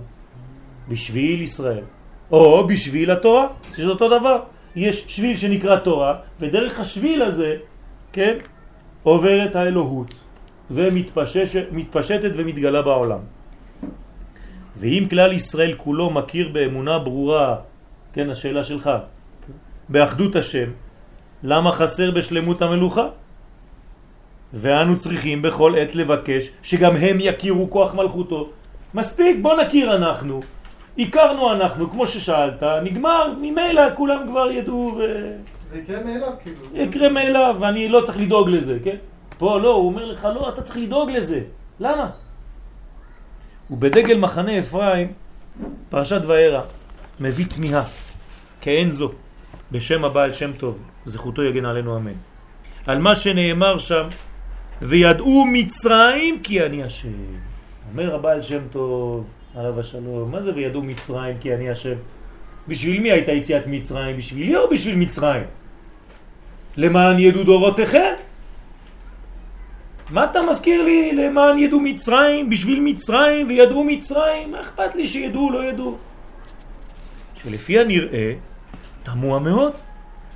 בשביל 0.88 1.42
ישראל. 1.42 1.84
או 2.32 2.68
בשביל 2.68 3.12
התורה, 3.12 3.48
שזה 3.76 3.90
אותו 3.90 4.20
דבר. 4.20 4.55
יש 4.76 5.06
שביל 5.08 5.36
שנקרא 5.36 5.76
תורה, 5.78 6.14
ודרך 6.40 6.80
השביל 6.80 7.22
הזה, 7.22 7.56
כן, 8.12 8.38
עוברת 9.04 9.56
האלוהות, 9.56 10.16
ומתפשטת 10.72 12.32
ומתגלה 12.36 12.82
בעולם. 12.82 13.20
ואם 14.78 15.08
כלל 15.10 15.32
ישראל 15.32 15.74
כולו 15.78 16.10
מכיר 16.10 16.50
באמונה 16.50 17.00
ברורה, 17.00 17.56
כן, 18.14 18.30
השאלה 18.30 18.64
שלך, 18.64 18.90
באחדות 19.90 20.36
השם, 20.36 20.70
למה 21.44 21.72
חסר 21.72 22.12
בשלמות 22.12 22.62
המלוכה? 22.62 23.08
ואנו 24.54 24.98
צריכים 24.98 25.42
בכל 25.42 25.74
עת 25.78 25.96
לבקש 25.96 26.52
שגם 26.64 26.96
הם 26.96 27.18
יכירו 27.20 27.70
כוח 27.70 27.96
מלכותו. 27.96 28.50
מספיק, 28.94 29.38
בוא 29.42 29.62
נכיר 29.62 29.96
אנחנו, 29.96 30.42
הכרנו 31.00 31.54
אנחנו, 31.54 31.90
כמו 31.90 32.08
ששאלת, 32.08 32.64
נגמר, 32.84 33.34
ממילא 33.42 33.96
כולם 33.96 34.28
כבר 34.28 34.52
ידעו 34.52 34.96
ו... 34.98 35.02
זה 35.72 35.80
יקרה 35.80 36.04
מאליו, 36.04 36.32
כאילו. 36.44 36.58
יקרה 36.74 37.10
מאליו, 37.10 37.56
ואני 37.60 37.90
לא 37.90 38.02
צריך 38.02 38.18
לדאוג 38.22 38.50
לזה, 38.50 38.78
כן? 38.84 38.96
פה 39.38 39.60
לא, 39.60 39.74
הוא 39.74 39.88
אומר 39.88 40.06
לך, 40.06 40.28
לא, 40.36 40.50
אתה 40.50 40.62
צריך 40.62 40.78
לדאוג 40.78 41.10
לזה. 41.10 41.42
למה? 41.80 42.10
ובדגל 43.72 44.18
מחנה 44.18 44.60
אפרים, 44.60 45.08
פרשת 45.90 46.22
וערה, 46.28 46.62
מביא 47.20 47.46
תמיהה, 47.46 47.84
כאין 48.62 48.92
זו, 48.92 49.12
בשם 49.72 50.06
הבעל 50.06 50.34
שם 50.34 50.54
טוב, 50.54 50.80
זכותו 51.06 51.44
יגן 51.44 51.66
עלינו 51.66 51.98
אמן. 51.98 52.14
על 52.88 53.00
מה 53.00 53.16
שנאמר 53.16 53.78
שם, 53.78 54.08
וידעו 54.82 55.46
מצרים 55.46 56.40
כי 56.44 56.66
אני 56.66 56.84
השם. 56.84 57.10
אומר 57.92 58.16
הבעל 58.16 58.42
שם 58.42 58.62
טוב, 58.72 59.24
עליו 59.56 59.80
השלום, 59.80 60.32
מה 60.32 60.42
זה 60.42 60.52
וידעו 60.56 60.82
מצרים 60.82 61.38
כי 61.38 61.56
אני 61.56 61.70
השם? 61.70 61.96
בשביל 62.68 63.02
מי 63.02 63.12
הייתה 63.12 63.32
יציאת 63.32 63.68
מצרים? 63.68 64.18
בשבילי 64.18 64.56
או 64.56 64.70
בשביל 64.70 64.96
מצרים? 64.96 65.44
למען 66.78 67.20
ידעו 67.20 67.44
דורותיכם? 67.44 68.14
מה 70.10 70.24
אתה 70.24 70.42
מזכיר 70.42 70.84
לי? 70.84 71.16
למען 71.16 71.60
ידעו 71.60 71.80
מצרים, 71.80 72.50
בשביל 72.50 72.80
מצרים 72.80 73.48
וידעו 73.48 73.84
מצרים? 73.84 74.52
מה 74.52 74.62
אכפת 74.62 74.96
לי 74.96 75.08
שידעו 75.08 75.52
לא 75.52 75.64
ידעו? 75.64 75.98
שלפי 77.44 77.80
הנראה, 77.80 78.34
תמוה 79.04 79.40
מאוד, 79.40 79.72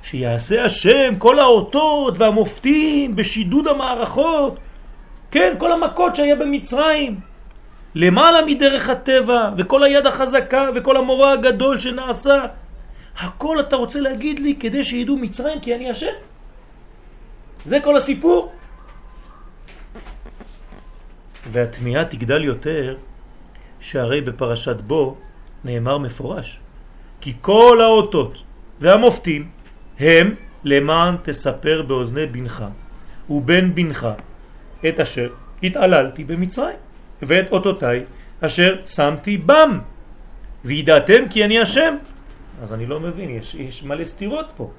שיעשה 0.02 0.64
השם 0.64 1.14
כל 1.18 1.38
האותות 1.38 2.18
והמופתים 2.18 3.16
בשידוד 3.16 3.68
המערכות, 3.68 4.58
כן, 5.30 5.54
כל 5.58 5.72
המכות 5.72 6.16
שהיה 6.16 6.36
במצרים, 6.36 7.29
למעלה 7.94 8.46
מדרך 8.46 8.88
הטבע, 8.88 9.50
וכל 9.58 9.82
היד 9.82 10.06
החזקה, 10.06 10.68
וכל 10.74 10.96
המורה 10.96 11.32
הגדול 11.32 11.78
שנעשה. 11.78 12.46
הכל 13.18 13.60
אתה 13.60 13.76
רוצה 13.76 14.00
להגיד 14.00 14.38
לי 14.38 14.56
כדי 14.60 14.84
שידעו 14.84 15.16
מצרים 15.16 15.60
כי 15.60 15.74
אני 15.74 15.90
השם? 15.90 16.14
זה 17.64 17.78
כל 17.84 17.96
הסיפור. 17.96 18.52
והתמיהה 21.52 22.04
תגדל 22.04 22.44
יותר, 22.44 22.96
שהרי 23.80 24.20
בפרשת 24.20 24.80
בו 24.80 25.16
נאמר 25.64 25.98
מפורש, 25.98 26.58
כי 27.20 27.34
כל 27.40 27.80
האותות 27.82 28.42
והמופתים 28.80 29.48
הם 29.98 30.34
למען 30.64 31.16
תספר 31.22 31.82
באוזני 31.82 32.26
בנך 32.26 32.64
ובן 33.30 33.74
בנך 33.74 34.08
את 34.88 35.00
אשר 35.00 35.28
התעללתי 35.62 36.24
במצרים. 36.24 36.76
ואת 37.22 37.52
אותותיי 37.52 38.04
אשר 38.40 38.76
שמתי 38.86 39.36
בם 39.36 39.78
וידעתם 40.64 41.28
כי 41.30 41.44
אני 41.44 41.60
השם 41.60 41.94
אז 42.62 42.72
אני 42.72 42.86
לא 42.86 43.00
מבין, 43.00 43.30
יש, 43.30 43.54
יש 43.54 43.82
מלא 43.82 44.04
סתירות 44.04 44.46
פה 44.56 44.70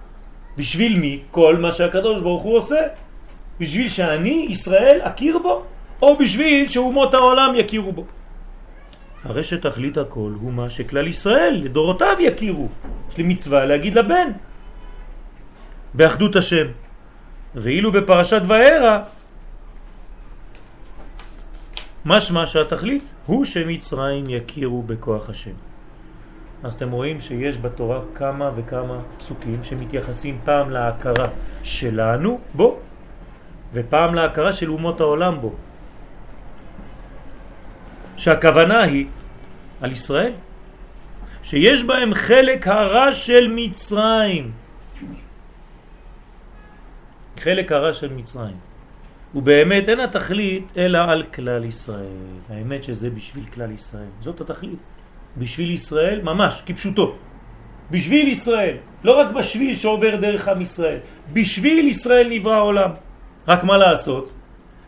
בשביל 0.57 0.99
מי 0.99 1.19
כל 1.31 1.57
מה 1.57 1.71
שהקדוש 1.71 2.21
ברוך 2.21 2.43
הוא 2.43 2.57
עושה? 2.57 2.81
בשביל 3.59 3.89
שאני, 3.89 4.47
ישראל, 4.49 4.99
אכיר 5.01 5.39
בו? 5.39 5.63
או 6.01 6.17
בשביל 6.17 6.67
שאומות 6.67 7.13
העולם 7.13 7.53
יכירו 7.55 7.91
בו? 7.91 8.05
הרי 9.23 9.43
שתכלית 9.43 9.97
הכל 9.97 10.31
הוא 10.41 10.53
מה 10.53 10.69
שכלל 10.69 11.07
ישראל 11.07 11.61
לדורותיו 11.63 12.15
יכירו 12.19 12.67
יש 13.09 13.17
לי 13.17 13.23
מצווה 13.23 13.65
להגיד 13.65 13.95
לבן 13.95 14.31
באחדות 15.93 16.35
השם 16.35 16.67
ואילו 17.55 17.91
בפרשת 17.91 18.41
וערה 18.47 19.03
משמע 22.05 22.47
שהתכלית 22.47 23.03
הוא 23.25 23.45
שמצרים 23.45 24.23
יכירו 24.27 24.81
בכוח 24.83 25.29
השם. 25.29 25.57
אז 26.63 26.73
אתם 26.73 26.91
רואים 26.91 27.19
שיש 27.19 27.57
בתורה 27.57 27.99
כמה 28.15 28.51
וכמה 28.55 28.99
פסוקים 29.17 29.63
שמתייחסים 29.63 30.39
פעם 30.45 30.69
להכרה 30.69 31.27
שלנו 31.63 32.39
בו 32.53 32.79
ופעם 33.73 34.15
להכרה 34.15 34.53
של 34.53 34.69
אומות 34.69 34.99
העולם 34.99 35.41
בו. 35.41 35.53
שהכוונה 38.17 38.81
היא 38.81 39.05
על 39.81 39.91
ישראל, 39.91 40.33
שיש 41.43 41.83
בהם 41.83 42.13
חלק 42.13 42.67
הרע 42.67 43.13
של 43.13 43.51
מצרים. 43.55 44.51
חלק 47.39 47.71
הרע 47.71 47.93
של 47.93 48.13
מצרים. 48.13 48.70
ובאמת 49.35 49.89
אין 49.89 49.99
התכלית 49.99 50.63
אלא 50.77 50.99
על 50.99 51.23
כלל 51.23 51.65
ישראל. 51.65 52.21
האמת 52.49 52.83
שזה 52.83 53.09
בשביל 53.09 53.43
כלל 53.53 53.71
ישראל. 53.71 54.11
זאת 54.21 54.41
התכלית. 54.41 54.79
בשביל 55.37 55.71
ישראל 55.71 56.21
ממש, 56.21 56.63
כפשוטו. 56.65 57.15
בשביל 57.91 58.27
ישראל, 58.27 58.77
לא 59.03 59.19
רק 59.19 59.31
בשביל 59.31 59.75
שעובר 59.75 60.15
דרך 60.15 60.47
עם 60.47 60.61
ישראל. 60.61 60.97
בשביל 61.33 61.87
ישראל 61.87 62.27
נברא 62.29 62.55
העולם. 62.55 62.91
רק 63.47 63.63
מה 63.63 63.77
לעשות? 63.77 64.29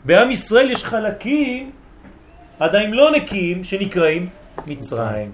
בעם 0.05 0.31
ישראל 0.31 0.71
יש 0.71 0.83
חלקים 0.83 1.71
עדיין 2.59 2.93
לא 2.93 3.11
נקיים 3.11 3.63
שנקראים 3.63 4.29
מצרים. 4.67 5.31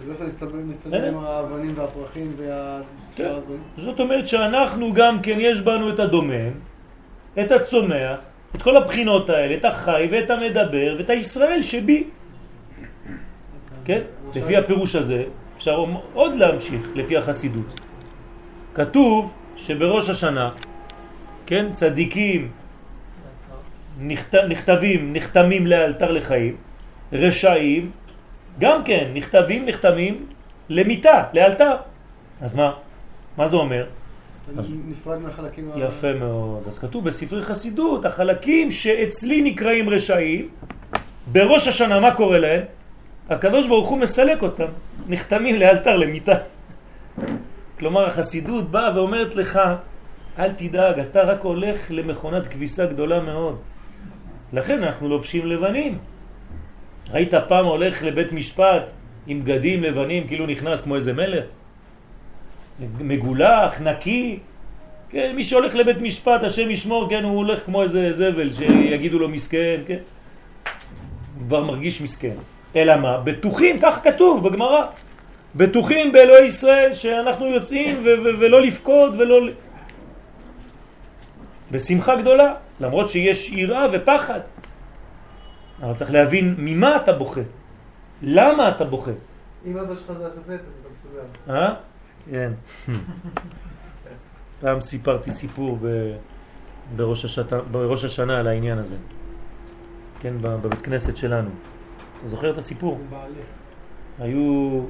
אז 0.00 0.10
איך 0.10 0.42
מסתדר 0.52 1.08
עם 1.08 1.18
האבנים 1.18 1.72
והפרחים 1.76 2.28
וה... 2.36 2.80
כן. 3.16 3.32
זאת 3.76 4.00
אומרת 4.00 4.28
שאנחנו 4.28 4.92
גם 4.92 5.22
כן 5.22 5.36
יש 5.40 5.60
בנו 5.60 5.94
את 5.94 5.98
הדומם, 5.98 6.50
את 7.38 7.52
הצומח, 7.52 8.18
את 8.56 8.62
כל 8.62 8.76
הבחינות 8.76 9.30
האלה, 9.30 9.54
את 9.54 9.64
החי 9.64 10.08
ואת 10.10 10.30
המדבר 10.30 10.94
ואת 10.98 11.10
הישראל 11.10 11.62
שבי. 11.62 12.04
כן? 13.84 14.00
לפי 14.34 14.56
הפירוש 14.56 14.94
הזה 14.96 15.24
אפשר 15.56 15.84
עוד 16.14 16.34
להמשיך 16.34 16.82
לפי 16.94 17.16
החסידות. 17.16 17.80
כתוב 18.74 19.32
שבראש 19.56 20.08
השנה, 20.08 20.50
כן, 21.46 21.66
צדיקים 21.74 22.50
נכת, 24.00 24.34
נכתבים, 24.34 25.12
נחתמים 25.12 25.66
לאלתר 25.66 26.12
לחיים, 26.12 26.56
רשעים, 27.12 27.90
גם 28.58 28.84
כן, 28.84 29.10
נכתבים, 29.14 29.66
נחתמים 29.66 30.26
למיטה, 30.68 31.24
לאלתר. 31.32 31.74
אז 32.40 32.54
מה? 32.54 32.72
מה 33.36 33.48
זה 33.48 33.56
אומר? 33.56 33.86
נפרד 34.88 35.18
מהחלקים... 35.18 35.70
יפה 35.76 36.12
מאוד. 36.12 36.62
אז 36.68 36.78
כתוב 36.78 37.04
בספרי 37.04 37.42
חסידות, 37.42 38.04
החלקים 38.04 38.70
שאצלי 38.70 39.42
נקראים 39.42 39.90
רשעים, 39.90 40.48
בראש 41.32 41.68
השנה 41.68 42.00
מה 42.00 42.14
קורה 42.14 42.38
להם? 42.38 42.62
הקדוש 43.30 43.66
ברוך 43.66 43.88
הוא 43.88 43.98
מסלק 43.98 44.42
אותם, 44.42 44.66
נחתמים 45.08 45.56
לאלתר 45.56 45.96
למיטה. 45.96 46.34
כלומר 47.78 48.06
החסידות 48.06 48.70
באה 48.70 48.96
ואומרת 48.96 49.34
לך, 49.34 49.60
אל 50.38 50.52
תדאג, 50.52 50.98
אתה 50.98 51.22
רק 51.22 51.40
הולך 51.42 51.90
למכונת 51.90 52.46
כביסה 52.46 52.86
גדולה 52.86 53.20
מאוד. 53.20 53.58
לכן 54.52 54.82
אנחנו 54.82 55.08
לובשים 55.08 55.46
לבנים. 55.46 55.98
ראית 57.10 57.34
פעם 57.48 57.66
הולך 57.66 58.02
לבית 58.02 58.32
משפט 58.32 58.90
עם 59.26 59.44
בגדים 59.44 59.82
לבנים 59.82 60.26
כאילו 60.26 60.46
נכנס 60.46 60.80
כמו 60.80 60.94
איזה 60.96 61.12
מלך? 61.12 61.44
מגולח, 63.00 63.80
נקי. 63.80 64.38
כן, 65.10 65.32
מי 65.36 65.44
שהולך 65.44 65.74
לבית 65.74 66.00
משפט, 66.00 66.42
השם 66.42 66.70
ישמור, 66.70 67.10
כן, 67.10 67.24
הוא 67.24 67.36
הולך 67.36 67.64
כמו 67.64 67.82
איזה 67.82 68.12
זבל 68.12 68.52
שיגידו 68.52 69.18
לו 69.18 69.28
מסכן, 69.28 69.80
כן? 69.86 69.98
כבר 71.46 71.64
מרגיש 71.64 72.02
מסכן. 72.02 72.34
אלא 72.76 72.96
מה? 72.96 73.18
בטוחים, 73.18 73.78
כך 73.82 74.00
כתוב 74.04 74.48
בגמרא. 74.48 74.84
בטוחים 75.56 76.12
באלוהי 76.12 76.44
ישראל 76.44 76.94
שאנחנו 76.94 77.46
יוצאים 77.46 78.00
ולא 78.40 78.60
לפקוד 78.60 79.14
ולא... 79.18 79.40
בשמחה 81.70 82.16
גדולה, 82.16 82.54
למרות 82.80 83.08
שיש 83.08 83.52
יראה 83.52 83.86
ופחד. 83.92 84.40
אבל 85.82 85.94
צריך 85.94 86.12
להבין 86.12 86.54
ממה 86.58 86.96
אתה 86.96 87.12
בוכה, 87.12 87.40
למה 88.22 88.68
אתה 88.68 88.84
בוכה. 88.84 89.10
אם 89.66 89.76
אבא 89.76 89.94
שלך 89.94 90.12
זה 90.18 90.26
השופט, 90.26 90.48
אתה 90.48 90.88
מסוגל. 90.94 91.89
אה? 92.32 92.48
כן. 92.86 92.92
פעם 94.60 94.80
סיפרתי 94.80 95.30
סיפור 95.30 95.78
ב... 95.82 96.12
בראש, 96.96 97.24
השת... 97.24 97.52
בראש 97.52 98.04
השנה 98.04 98.40
על 98.40 98.46
העניין 98.46 98.78
הזה. 98.78 98.96
כן, 100.20 100.34
בבית 100.42 100.82
כנסת 100.82 101.16
שלנו. 101.16 101.50
אתה 102.18 102.28
זוכר 102.28 102.50
את 102.50 102.58
הסיפור? 102.58 103.00
היו 104.18 104.80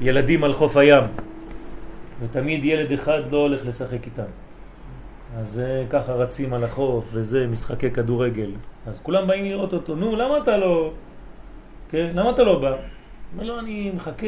ילדים 0.00 0.44
על 0.44 0.52
חוף 0.52 0.76
הים, 0.76 1.04
ותמיד 2.20 2.64
ילד 2.64 2.92
אחד 2.92 3.22
לא 3.30 3.36
הולך 3.36 3.66
לשחק 3.66 4.06
איתם. 4.06 4.30
אז 5.36 5.62
ככה 5.90 6.12
רצים 6.12 6.54
על 6.54 6.64
החוף, 6.64 7.04
וזה 7.12 7.46
משחקי 7.46 7.90
כדורגל. 7.90 8.50
אז 8.86 9.00
כולם 9.00 9.26
באים 9.26 9.44
לראות 9.44 9.72
אותו, 9.72 9.96
נו, 9.96 10.16
למה 10.16 10.38
אתה 10.38 10.56
לא... 10.56 10.92
כן, 11.90 12.10
למה 12.14 12.30
אתה 12.30 12.42
לא 12.42 12.58
בא? 12.58 12.76
אומר 13.32 13.44
לו, 13.44 13.58
אני 13.58 13.90
מחכה, 13.96 14.26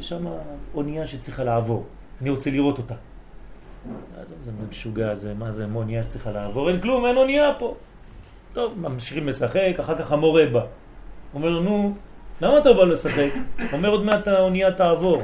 שם 0.00 0.26
אונייה 0.74 1.06
שצריכה 1.06 1.44
לעבור, 1.44 1.84
אני 2.20 2.30
רוצה 2.30 2.50
לראות 2.50 2.78
אותה. 2.78 2.94
זה 4.44 4.50
משוגע, 4.70 5.14
זה, 5.14 5.34
מה 5.34 5.52
זה 5.52 5.66
אונייה 5.74 6.02
שצריכה 6.02 6.30
לעבור? 6.32 6.70
אין 6.70 6.80
כלום, 6.80 7.06
אין 7.06 7.16
אונייה 7.16 7.50
פה. 7.58 7.74
טוב, 8.52 8.78
ממשיכים 8.78 9.28
לשחק, 9.28 9.74
אחר 9.80 9.98
כך 9.98 10.12
המורה 10.12 10.46
בא. 10.46 10.64
אומר 11.34 11.48
לו, 11.48 11.62
נו, 11.62 11.94
למה 12.40 12.58
אתה 12.58 12.72
בא 12.72 12.84
לשחק? 12.84 13.30
אומר, 13.72 13.88
עוד 13.88 14.04
מעט 14.04 14.28
האונייה 14.28 14.72
תעבור. 14.72 15.22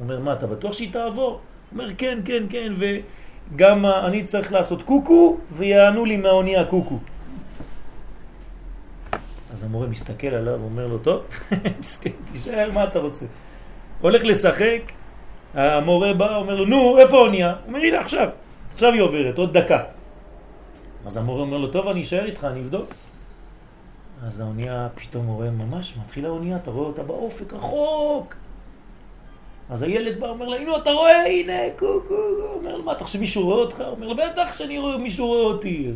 אומר, 0.00 0.20
מה, 0.20 0.32
אתה 0.32 0.46
בטוח 0.46 0.72
שהיא 0.72 0.92
תעבור? 0.92 1.40
אומר, 1.72 1.90
כן, 1.98 2.18
כן, 2.24 2.42
כן, 2.50 2.72
וגם 2.78 3.86
אני 3.86 4.24
צריך 4.24 4.52
לעשות 4.52 4.82
קוקו, 4.82 5.36
ויענו 5.52 6.04
לי 6.04 6.16
מהאונייה 6.16 6.64
קוקו. 6.64 6.98
אז 9.58 9.64
המורה 9.64 9.86
מסתכל 9.86 10.26
עליו, 10.26 10.54
אומר 10.54 10.86
לו, 10.86 10.98
טוב, 10.98 11.22
מסכן, 11.80 12.10
תישאר, 12.32 12.70
מה 12.72 12.84
אתה 12.84 12.98
רוצה? 12.98 13.26
הולך 14.00 14.24
לשחק, 14.24 14.80
המורה 15.54 16.14
בא, 16.14 16.36
אומר 16.36 16.54
לו, 16.54 16.64
נו, 16.64 16.98
איפה 16.98 17.16
האונייה? 17.16 17.50
הוא 17.50 17.56
אומר, 17.66 17.78
הנה 17.78 18.00
עכשיו, 18.00 18.28
עכשיו 18.74 18.92
היא 18.92 19.02
עוברת, 19.02 19.38
עוד 19.38 19.58
דקה. 19.58 19.84
אז 21.06 21.16
המורה 21.16 21.40
אומר 21.40 21.56
לו, 21.56 21.70
טוב, 21.70 21.88
אני 21.88 22.02
אשאר 22.02 22.24
איתך, 22.24 22.44
אני 22.44 22.60
אבדוק. 22.60 22.90
אז 24.26 24.40
האונייה 24.40 24.88
פתאום 24.94 25.26
רואה 25.26 25.50
ממש, 25.50 25.96
מתחילה 26.04 26.28
האונייה, 26.28 26.56
אתה 26.56 26.70
רואה 26.70 26.86
אותה 26.86 27.02
באופק 27.02 27.52
רחוק. 27.52 28.34
אז 29.70 29.82
הילד 29.82 30.20
בא, 30.20 30.28
אומר 30.28 30.46
לה, 30.46 30.56
הנה 30.56 30.76
אתה 30.76 30.90
רואה, 30.90 31.26
הנה, 31.26 31.52
קוקו, 31.78 32.14
אומר 32.54 32.76
לו, 32.76 32.84
מה, 32.84 32.92
אתה 32.92 33.04
חושב 33.04 33.20
מישהו 33.20 33.44
רואה 33.44 33.58
אותך? 33.58 33.80
אומר 33.86 34.06
לו, 34.06 34.16
בטח 34.16 34.56
שאני 34.58 34.78
רואה, 34.78 34.98
מישהו 34.98 35.26
רואה 35.26 35.42
אותי. 35.42 35.90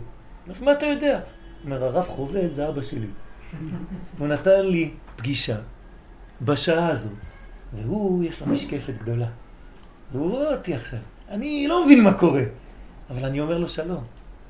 מה 0.61 0.73
אתה 0.73 0.87
יודע? 0.87 1.21
אומר, 1.65 1.85
הרב 1.85 2.07
חובל 2.09 2.49
זה 2.53 2.69
אבא 2.69 2.83
שלי. 2.83 3.07
הוא 4.19 4.29
נתן 4.29 4.67
לי 4.67 4.91
פגישה 5.17 5.57
בשעה 6.43 6.89
הזאת, 6.89 7.13
והוא, 7.73 8.25
יש 8.25 8.41
לו 8.41 8.47
משקפת 8.47 8.95
גדולה. 8.99 9.29
והוא 10.13 10.31
רואה 10.31 10.55
אותי 10.55 10.75
עכשיו. 10.75 10.99
אני 11.29 11.67
לא 11.69 11.85
מבין 11.85 12.05
מה 12.05 12.15
קורה, 12.15 12.43
אבל 13.11 13.25
אני 13.25 13.41
אומר 13.41 13.59
לו 13.59 13.69
שלום. 13.69 14.05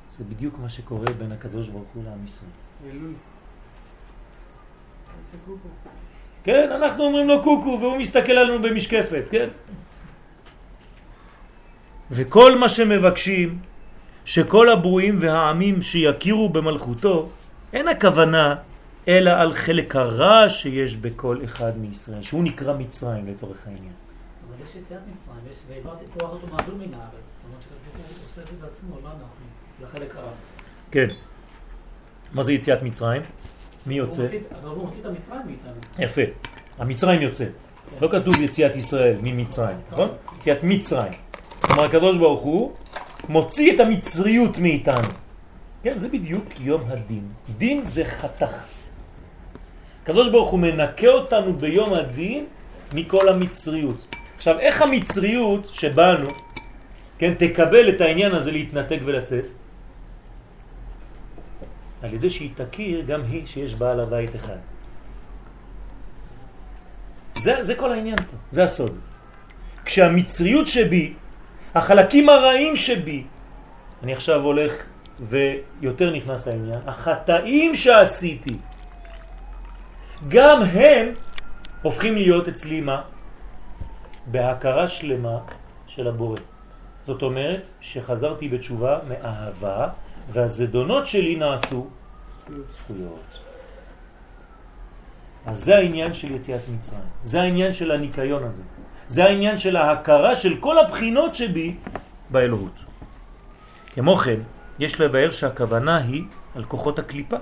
זה 0.09 0.23
בדיוק 0.23 0.59
מה 0.59 0.69
שקורה 0.69 1.13
בין 1.17 1.31
הקדוש 1.31 1.67
ברוך 1.67 1.89
הוא 1.93 2.03
לעם 2.03 2.25
ישראל. 2.25 2.51
כן, 6.43 6.69
אנחנו 6.71 7.03
אומרים 7.03 7.27
לו 7.27 7.43
קוקו 7.43 7.77
והוא 7.81 7.97
מסתכל 7.97 8.31
עלינו 8.31 8.61
במשקפת, 8.61 9.23
כן? 9.31 9.49
וכל 12.11 12.57
מה 12.57 12.69
שמבקשים 12.69 13.59
שכל 14.25 14.69
הברואים 14.69 15.17
והעמים 15.21 15.81
שיכירו 15.81 16.49
במלכותו, 16.49 17.29
אין 17.73 17.87
הכוונה 17.87 18.55
אלא 19.07 19.31
על 19.31 19.53
חלק 19.53 19.95
הרע 19.95 20.49
שיש 20.49 20.95
בכל 20.95 21.37
אחד 21.43 21.77
מישראל, 21.77 22.21
שהוא 22.21 22.43
נקרא 22.43 22.73
מצרים 22.77 23.27
לצורך 23.27 23.57
העניין. 23.65 23.93
אבל 24.47 24.65
יש 24.65 24.75
יציאת 24.75 24.99
מצרים, 25.13 25.39
והעברתי 25.67 26.05
כוח 26.19 26.31
אותו 26.31 26.47
מעביר 26.47 26.75
מן 26.75 26.93
הארץ. 26.93 27.13
זאת 27.25 27.37
אומרת 27.45 27.61
שקדוש 27.61 28.19
עושה 28.29 28.41
את 28.41 28.47
זה 28.47 28.65
בעצמו, 28.67 28.95
לא 29.03 29.07
אנחנו, 29.07 29.45
לחלק 29.81 30.15
הרע. 30.15 30.31
כן. 30.91 31.07
מה 32.33 32.43
זה 32.43 32.53
יציאת 32.53 32.83
מצרים? 32.83 33.21
מי 33.85 33.95
יוצא? 33.95 34.25
אבל 34.61 34.69
הוא 34.69 34.85
מוציא 34.85 35.01
את 35.01 35.05
המצרים 35.05 35.41
מאיתנו. 35.45 35.81
יפה. 35.99 36.21
המצרים 36.79 37.21
יוצא. 37.21 37.45
לא 38.01 38.07
כתוב 38.11 38.41
יציאת 38.41 38.75
ישראל 38.75 39.17
ממצרים, 39.21 39.77
נכון? 39.91 40.09
יציאת 40.37 40.57
מצרים. 40.63 41.13
כלומר 41.61 41.85
הקדוש 41.85 42.17
ברוך 42.17 42.41
הוא 42.41 42.73
מוציא 43.29 43.75
את 43.75 43.79
המצריות 43.79 44.57
מאיתנו. 44.57 45.07
כן, 45.83 45.99
זה 45.99 46.07
בדיוק 46.07 46.59
יום 46.59 46.81
הדין. 46.87 47.27
דין 47.57 47.85
זה 47.85 48.05
חתך. 48.05 48.82
הקדוש 50.03 50.29
ברוך 50.29 50.49
הוא 50.49 50.59
מנקה 50.59 51.07
אותנו 51.07 51.53
ביום 51.53 51.93
הדין 51.93 52.45
מכל 52.93 53.29
המצריות. 53.29 54.15
עכשיו, 54.37 54.59
איך 54.59 54.81
המצריות 54.81 55.69
שבאנו, 55.73 56.27
כן, 57.17 57.33
תקבל 57.33 57.89
את 57.89 58.01
העניין 58.01 58.31
הזה 58.35 58.51
להתנתק 58.51 58.99
ולצאת? 59.05 59.45
על 62.03 62.13
ידי 62.13 62.29
שהיא 62.29 62.49
תכיר 62.55 63.01
גם 63.07 63.21
היא 63.23 63.47
שיש 63.47 63.75
בעל 63.75 63.99
הבית 63.99 64.35
אחד. 64.35 64.59
זה, 67.39 67.63
זה 67.63 67.75
כל 67.75 67.91
העניין 67.91 68.17
פה, 68.17 68.37
זה 68.51 68.63
הסוד. 68.63 68.99
כשהמצריות 69.85 70.67
שבי, 70.67 71.13
החלקים 71.75 72.29
הרעים 72.29 72.75
שבי, 72.75 73.23
אני 74.03 74.13
עכשיו 74.13 74.41
הולך 74.41 74.73
ויותר 75.19 76.11
נכנס 76.15 76.47
לעניין, 76.47 76.79
החטאים 76.87 77.75
שעשיתי, 77.75 78.57
גם 80.27 80.61
הם 80.61 81.07
הופכים 81.81 82.15
להיות 82.15 82.47
אצלי 82.47 82.81
מה? 82.81 83.01
בהכרה 84.25 84.87
שלמה 84.87 85.37
של 85.87 86.07
הבורא. 86.07 86.39
זאת 87.07 87.21
אומרת 87.21 87.67
שחזרתי 87.81 88.49
בתשובה 88.49 88.99
מאהבה 89.09 89.87
והזדונות 90.31 91.07
שלי 91.07 91.35
נעשו 91.35 91.87
זכויות. 92.69 93.39
אז 95.45 95.63
זה 95.63 95.75
העניין 95.75 96.13
של 96.13 96.31
יציאת 96.35 96.61
מצרים, 96.75 97.09
זה 97.23 97.41
העניין 97.41 97.73
של 97.73 97.91
הניקיון 97.91 98.43
הזה, 98.43 98.61
זה 99.07 99.23
העניין 99.23 99.57
של 99.57 99.75
ההכרה 99.75 100.35
של 100.35 100.57
כל 100.59 100.77
הבחינות 100.79 101.35
שבי 101.35 101.75
באלוהות. 102.29 102.79
כמו 103.93 104.17
כן, 104.17 104.39
יש 104.79 105.01
לבאר 105.01 105.31
שהכוונה 105.31 105.97
היא 105.97 106.23
על 106.55 106.63
כוחות 106.63 106.99
הקליפה, 106.99 107.37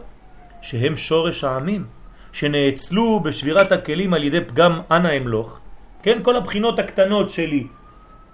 שהם 0.61 0.97
שורש 0.97 1.43
העמים, 1.43 1.85
שנאצלו 2.31 3.19
בשבירת 3.19 3.71
הכלים 3.71 4.13
על 4.13 4.23
ידי 4.23 4.41
פגם 4.41 4.81
אנא 4.91 5.17
אמלוך, 5.17 5.59
כן, 6.03 6.19
כל 6.23 6.35
הבחינות 6.35 6.79
הקטנות 6.79 7.29
שלי, 7.29 7.67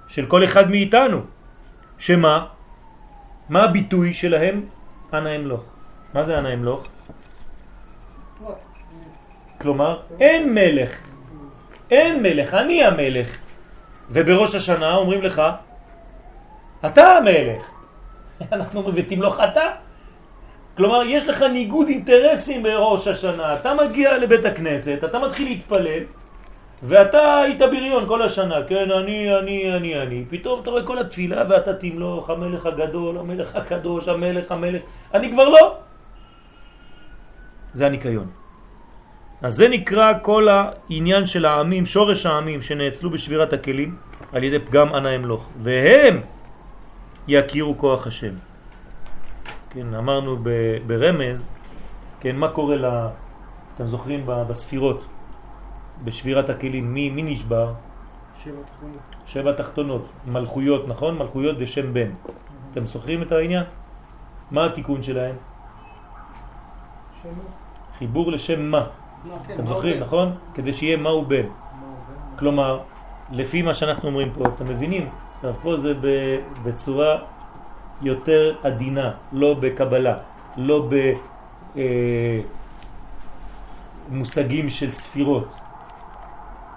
של 0.08 0.26
כל 0.26 0.44
אחד 0.44 0.70
מאיתנו, 0.70 1.22
שמה? 1.98 2.46
מה 3.50 3.64
הביטוי 3.64 4.14
שלהם? 4.14 4.66
אנא 5.14 5.36
אמלוך. 5.36 5.64
מה 6.14 6.24
זה 6.24 6.40
אנא 6.40 6.54
אמלוך? 6.54 6.88
כלומר, 9.62 10.02
אין 10.20 10.54
מלך, 10.54 10.98
אין 11.92 12.24
מלך, 12.24 12.54
אני 12.54 12.84
המלך. 12.84 13.28
ובראש 14.10 14.56
השנה 14.56 14.96
אומרים 14.96 15.22
לך, 15.22 15.42
אתה 16.86 17.08
המלך. 17.08 17.64
אנחנו 18.52 18.80
אומרים, 18.80 18.96
ותמלוך 18.98 19.40
אתה? 19.40 19.87
כלומר, 20.78 21.02
יש 21.06 21.28
לך 21.28 21.42
ניגוד 21.42 21.88
אינטרסים 21.88 22.64
בראש 22.64 23.08
השנה. 23.08 23.56
אתה 23.56 23.74
מגיע 23.74 24.18
לבית 24.18 24.46
הכנסת, 24.46 25.00
אתה 25.04 25.20
מתחיל 25.20 25.48
להתפלל, 25.48 26.04
ואתה 26.84 27.42
היית 27.42 27.60
בריון 27.60 28.08
כל 28.08 28.22
השנה, 28.22 28.56
כן, 28.68 28.92
אני, 28.92 29.38
אני, 29.38 29.74
אני, 29.74 30.02
אני. 30.02 30.26
פתאום 30.30 30.62
אתה 30.62 30.70
רואה 30.70 30.84
כל 30.84 30.98
התפילה 30.98 31.44
ואתה 31.50 31.74
תמלוך, 31.74 32.30
המלך 32.30 32.66
הגדול, 32.66 33.18
המלך 33.18 33.56
הקדוש, 33.56 34.08
המלך, 34.08 34.52
המלך. 34.52 34.82
אני 35.14 35.32
כבר 35.32 35.50
לא. 35.50 35.76
זה 37.74 37.86
הניקיון. 37.86 38.28
אז 39.42 39.54
זה 39.56 39.68
נקרא 39.70 40.14
כל 40.22 40.48
העניין 40.50 41.26
של 41.26 41.46
העמים, 41.46 41.86
שורש 41.86 42.26
העמים 42.26 42.62
שנאצלו 42.62 43.10
בשבירת 43.10 43.54
הכלים 43.54 43.96
על 44.34 44.44
ידי 44.44 44.60
פגם 44.60 44.96
אנא 44.96 45.16
אמלוך, 45.16 45.50
והם 45.64 46.22
יכירו 47.28 47.78
כוח 47.78 48.08
השם. 48.08 48.34
כן, 49.70 49.94
אמרנו 49.94 50.38
ברמז, 50.88 51.46
כן, 52.20 52.36
מה 52.36 52.48
קורה 52.48 52.76
ל... 52.76 52.86
אתם 53.76 53.86
זוכרים 53.86 54.24
בספירות, 54.26 55.06
בשבירת 56.04 56.50
הכלים, 56.50 56.94
מי, 56.94 57.10
מי 57.10 57.24
נשבר? 57.24 57.74
שבע 58.44 58.62
תחתונות. 58.66 58.98
שבע 59.26 59.52
תחתונות, 59.54 60.06
מלכויות, 60.28 60.88
נכון? 60.88 61.18
מלכויות 61.18 61.58
בשם 61.58 61.94
בן. 61.94 62.10
אתם 62.72 62.86
זוכרים 62.86 63.22
את 63.22 63.32
העניין? 63.32 63.64
מה 64.52 64.66
התיקון 64.66 65.04
שלהם? 65.04 65.36
שבע. 67.24 67.32
חיבור 67.98 68.32
לשם 68.32 68.62
מה. 68.72 68.86
אתם 69.54 69.68
זוכרים, 69.68 70.00
נכון? 70.00 70.32
כדי 70.54 70.74
שיהיה 70.74 70.98
מהו 70.98 71.26
בן. 71.26 71.46
כלומר, 72.40 72.80
לפי 73.32 73.62
מה 73.62 73.74
שאנחנו 73.74 74.10
אומרים 74.10 74.32
פה, 74.34 74.44
אתם 74.56 74.66
מבינים? 74.66 75.10
עכשיו 75.36 75.54
פה 75.54 75.78
זה 75.78 75.94
ב- 76.02 76.40
בצורה 76.64 77.18
יותר 78.02 78.56
עדינה, 78.64 79.12
לא 79.32 79.54
בקבלה, 79.54 80.16
לא 80.58 80.90
במושגים 84.10 84.70
של 84.70 84.92
ספירות. 84.92 85.56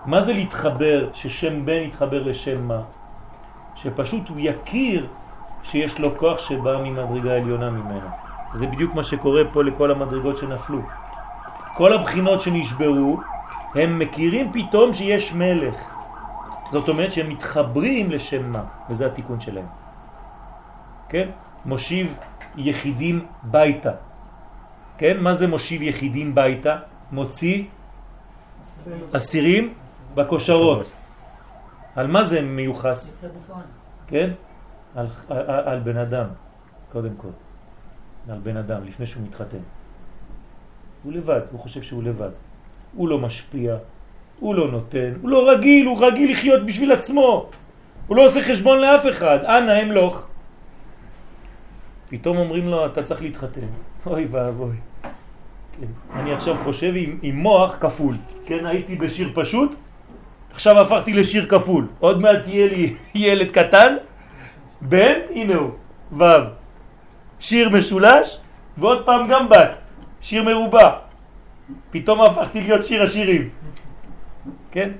מה 0.07 0.21
זה 0.21 0.33
להתחבר, 0.33 1.09
ששם 1.15 1.67
בן 1.67 1.83
יתחבר 1.83 2.23
לשם 2.23 2.69
מה? 2.69 2.81
שפשוט 3.75 4.29
הוא 4.29 4.37
יכיר 4.41 5.07
שיש 5.63 5.99
לו 5.99 6.19
כוח 6.19 6.39
שבא 6.39 6.77
ממדרגה 6.85 7.37
עליונה 7.37 7.71
ממנו. 7.71 8.09
זה 8.55 8.67
בדיוק 8.67 8.95
מה 8.95 9.05
שקורה 9.05 9.43
פה 9.53 9.65
לכל 9.65 9.91
המדרגות 9.91 10.39
שנפלו. 10.39 10.81
כל 11.77 11.93
הבחינות 11.93 12.41
שנשברו, 12.41 13.21
הם 13.75 13.99
מכירים 13.99 14.53
פתאום 14.53 14.93
שיש 14.93 15.33
מלך. 15.33 15.75
זאת 16.73 16.89
אומרת 16.89 17.13
שהם 17.13 17.29
מתחברים 17.29 18.11
לשם 18.11 18.53
מה, 18.53 18.63
וזה 18.91 19.07
התיקון 19.07 19.41
שלהם. 19.41 19.80
כן? 21.11 21.29
מושיב 21.65 22.15
יחידים 22.57 23.27
ביתה. 23.43 23.93
כן? 24.99 25.21
מה 25.21 25.35
זה 25.35 25.47
מושיב 25.47 25.83
יחידים 25.83 26.35
ביתה? 26.35 26.77
מוציא 27.13 27.65
אסירים 29.13 29.75
בקושרות. 30.15 30.87
על 31.97 32.07
מה 32.07 32.25
זה 32.25 32.43
מיוחס? 32.43 33.25
כן? 34.07 34.31
על, 34.95 35.07
על, 35.29 35.51
על 35.51 35.81
בן 35.81 35.97
אדם, 35.97 36.27
קודם 36.93 37.15
כל. 37.17 37.35
על 38.29 38.39
בן 38.39 38.57
אדם, 38.57 38.85
לפני 38.85 39.07
שהוא 39.07 39.23
מתחתן. 39.23 39.65
הוא 41.03 41.13
לבד, 41.13 41.41
הוא 41.51 41.61
חושב 41.61 41.83
שהוא 41.83 42.03
לבד. 42.03 42.31
הוא 42.95 43.09
לא 43.09 43.19
משפיע, 43.19 43.77
הוא 44.41 44.55
לא 44.55 44.71
נותן, 44.71 45.13
הוא 45.23 45.31
לא 45.31 45.51
רגיל, 45.51 45.87
הוא 45.87 46.07
רגיל 46.07 46.33
לחיות 46.33 46.67
בשביל 46.67 46.93
עצמו. 46.93 47.51
הוא 48.07 48.17
לא 48.17 48.27
עושה 48.27 48.43
חשבון 48.43 48.79
לאף 48.79 49.07
אחד. 49.11 49.39
אנא 49.45 49.83
אמלוך. 49.83 50.30
פתאום 52.11 52.37
אומרים 52.37 52.69
לו, 52.69 52.87
אתה 52.87 53.03
צריך 53.03 53.23
להתחתן. 53.23 53.67
אוי 54.07 54.27
ואבוי. 54.31 54.77
כן. 55.81 55.87
אני 56.19 56.33
עכשיו 56.33 56.57
חושב 56.65 56.93
עם, 56.97 57.19
עם 57.23 57.37
מוח 57.37 57.77
כפול. 57.81 58.15
כן, 58.47 58.67
הייתי 58.67 58.97
בשיר 58.97 59.31
פשוט, 59.35 59.75
עכשיו 60.53 60.81
הפכתי 60.81 61.13
לשיר 61.13 61.47
כפול. 61.47 61.87
עוד 62.01 62.21
מעט 62.21 62.43
תהיה 62.45 62.67
לי 62.67 62.95
ילד 63.15 63.51
קטן, 63.51 63.97
בן, 64.81 65.19
הנה 65.31 65.55
הוא, 65.55 65.71
ו'. 66.13 66.25
שיר 67.41 67.69
משולש, 67.69 68.39
ועוד 68.79 69.07
פעם 69.07 69.29
גם 69.29 69.49
בת, 69.49 69.79
שיר 70.21 70.43
מרובע. 70.43 70.91
פתאום 71.91 72.21
הפכתי 72.21 72.61
להיות 72.61 72.85
שיר 72.85 73.03
השירים. 73.03 73.49
כן? 74.71 74.91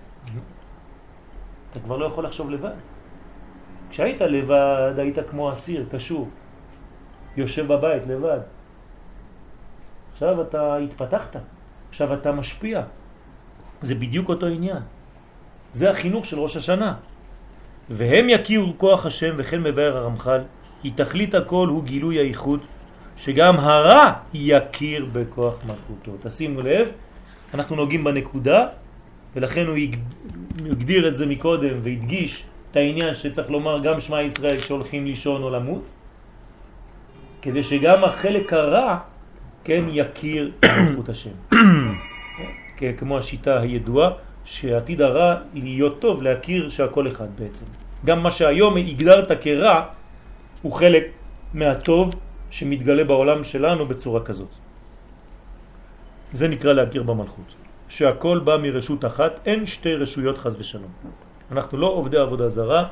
אתה 1.71 1.81
כבר 1.81 1.97
לא 1.97 2.07
יכול 2.07 2.25
לחשוב 2.25 2.51
לבד. 2.51 2.79
כשהיית 3.91 4.21
לבד, 4.21 4.95
היית 4.97 5.19
כמו 5.31 5.53
אסיר, 5.53 5.87
קשור. 5.91 6.29
יושב 7.37 7.73
בבית 7.73 8.03
לבד. 8.07 8.41
עכשיו 10.13 10.43
אתה 10.43 10.77
התפתחת, 10.77 11.37
עכשיו 11.91 12.15
אתה 12.15 12.33
משפיע. 12.33 12.83
זה 13.83 13.95
בדיוק 13.95 14.29
אותו 14.29 14.47
עניין. 14.47 14.83
זה 15.73 15.91
החינוך 15.91 16.27
של 16.27 16.39
ראש 16.39 16.57
השנה. 16.57 16.95
והם 17.91 18.29
יכירו 18.29 18.75
כוח 18.79 19.07
השם 19.07 19.35
וכן 19.37 19.63
מבאר 19.63 19.97
הרמח"ל, 19.97 20.41
כי 20.83 20.91
תכלית 20.91 21.35
הכל 21.35 21.69
הוא 21.69 21.85
גילוי 21.85 22.17
הייחוד, 22.17 22.61
שגם 23.17 23.57
הרע 23.57 24.13
יכיר 24.35 25.07
בכוח 25.13 25.55
מלכותו. 25.67 26.29
תשימו 26.29 26.63
לב, 26.63 26.89
אנחנו 27.55 27.77
נוגעים 27.77 28.05
בנקודה, 28.05 28.67
ולכן 29.37 29.67
הוא 29.67 29.77
הגדיר 30.71 31.09
את 31.09 31.17
זה 31.17 31.27
מקודם 31.27 31.77
והדגיש 31.83 32.45
את 32.71 32.77
העניין 32.77 33.15
שצריך 33.15 33.51
לומר 33.51 33.81
גם 33.83 34.01
שמע 34.01 34.23
ישראל 34.23 34.61
כשהולכים 34.61 35.07
לישון 35.07 35.43
או 35.43 35.51
למות, 35.51 35.91
כדי 37.43 37.63
שגם 37.63 38.05
החלק 38.05 38.53
הרע, 38.53 38.99
כן, 39.65 39.85
יכיר 39.89 40.51
מלכות 40.65 41.09
השם. 41.09 41.31
כן, 42.77 42.93
כמו 42.97 43.19
השיטה 43.19 43.61
הידועה, 43.61 44.11
שעתיד 44.45 45.01
הרע 45.01 45.35
להיות 45.55 46.01
טוב, 46.01 46.23
להכיר 46.23 46.69
שהכל 46.69 47.09
אחד 47.09 47.29
בעצם. 47.39 47.65
גם 48.05 48.23
מה 48.23 48.31
שהיום 48.31 48.77
הגדרת 48.77 49.33
כרע, 49.41 49.85
הוא 50.63 50.73
חלק 50.73 51.05
מהטוב 51.55 52.15
שמתגלה 52.51 53.05
בעולם 53.05 53.45
שלנו 53.45 53.87
בצורה 53.87 54.21
כזאת. 54.25 54.55
זה 56.33 56.49
נקרא 56.49 56.73
להכיר 56.73 57.03
במלכות. 57.03 57.55
שהכל 57.89 58.39
בא 58.45 58.57
מרשות 58.57 59.05
אחת, 59.05 59.41
אין 59.47 59.67
שתי 59.67 59.95
רשויות 59.95 60.39
חז 60.39 60.57
ושלום. 60.59 60.93
אנחנו 61.53 61.79
לא 61.79 61.87
עובדי 61.87 62.19
עבודה 62.19 62.49
זרה, 62.49 62.85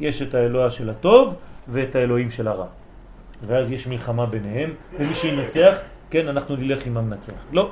יש 0.00 0.22
את 0.22 0.34
האלוה 0.34 0.70
של 0.70 0.90
הטוב 0.90 1.34
ואת 1.68 1.94
האלוהים 1.94 2.30
של 2.30 2.48
הרע. 2.48 2.66
ואז 3.46 3.72
יש 3.72 3.86
מלחמה 3.86 4.26
ביניהם, 4.26 4.74
ומי 4.98 5.14
שינצח, 5.14 5.76
כן, 6.10 6.28
אנחנו 6.28 6.56
נלך 6.56 6.86
עם 6.86 6.96
המנצח. 6.96 7.32
לא. 7.52 7.70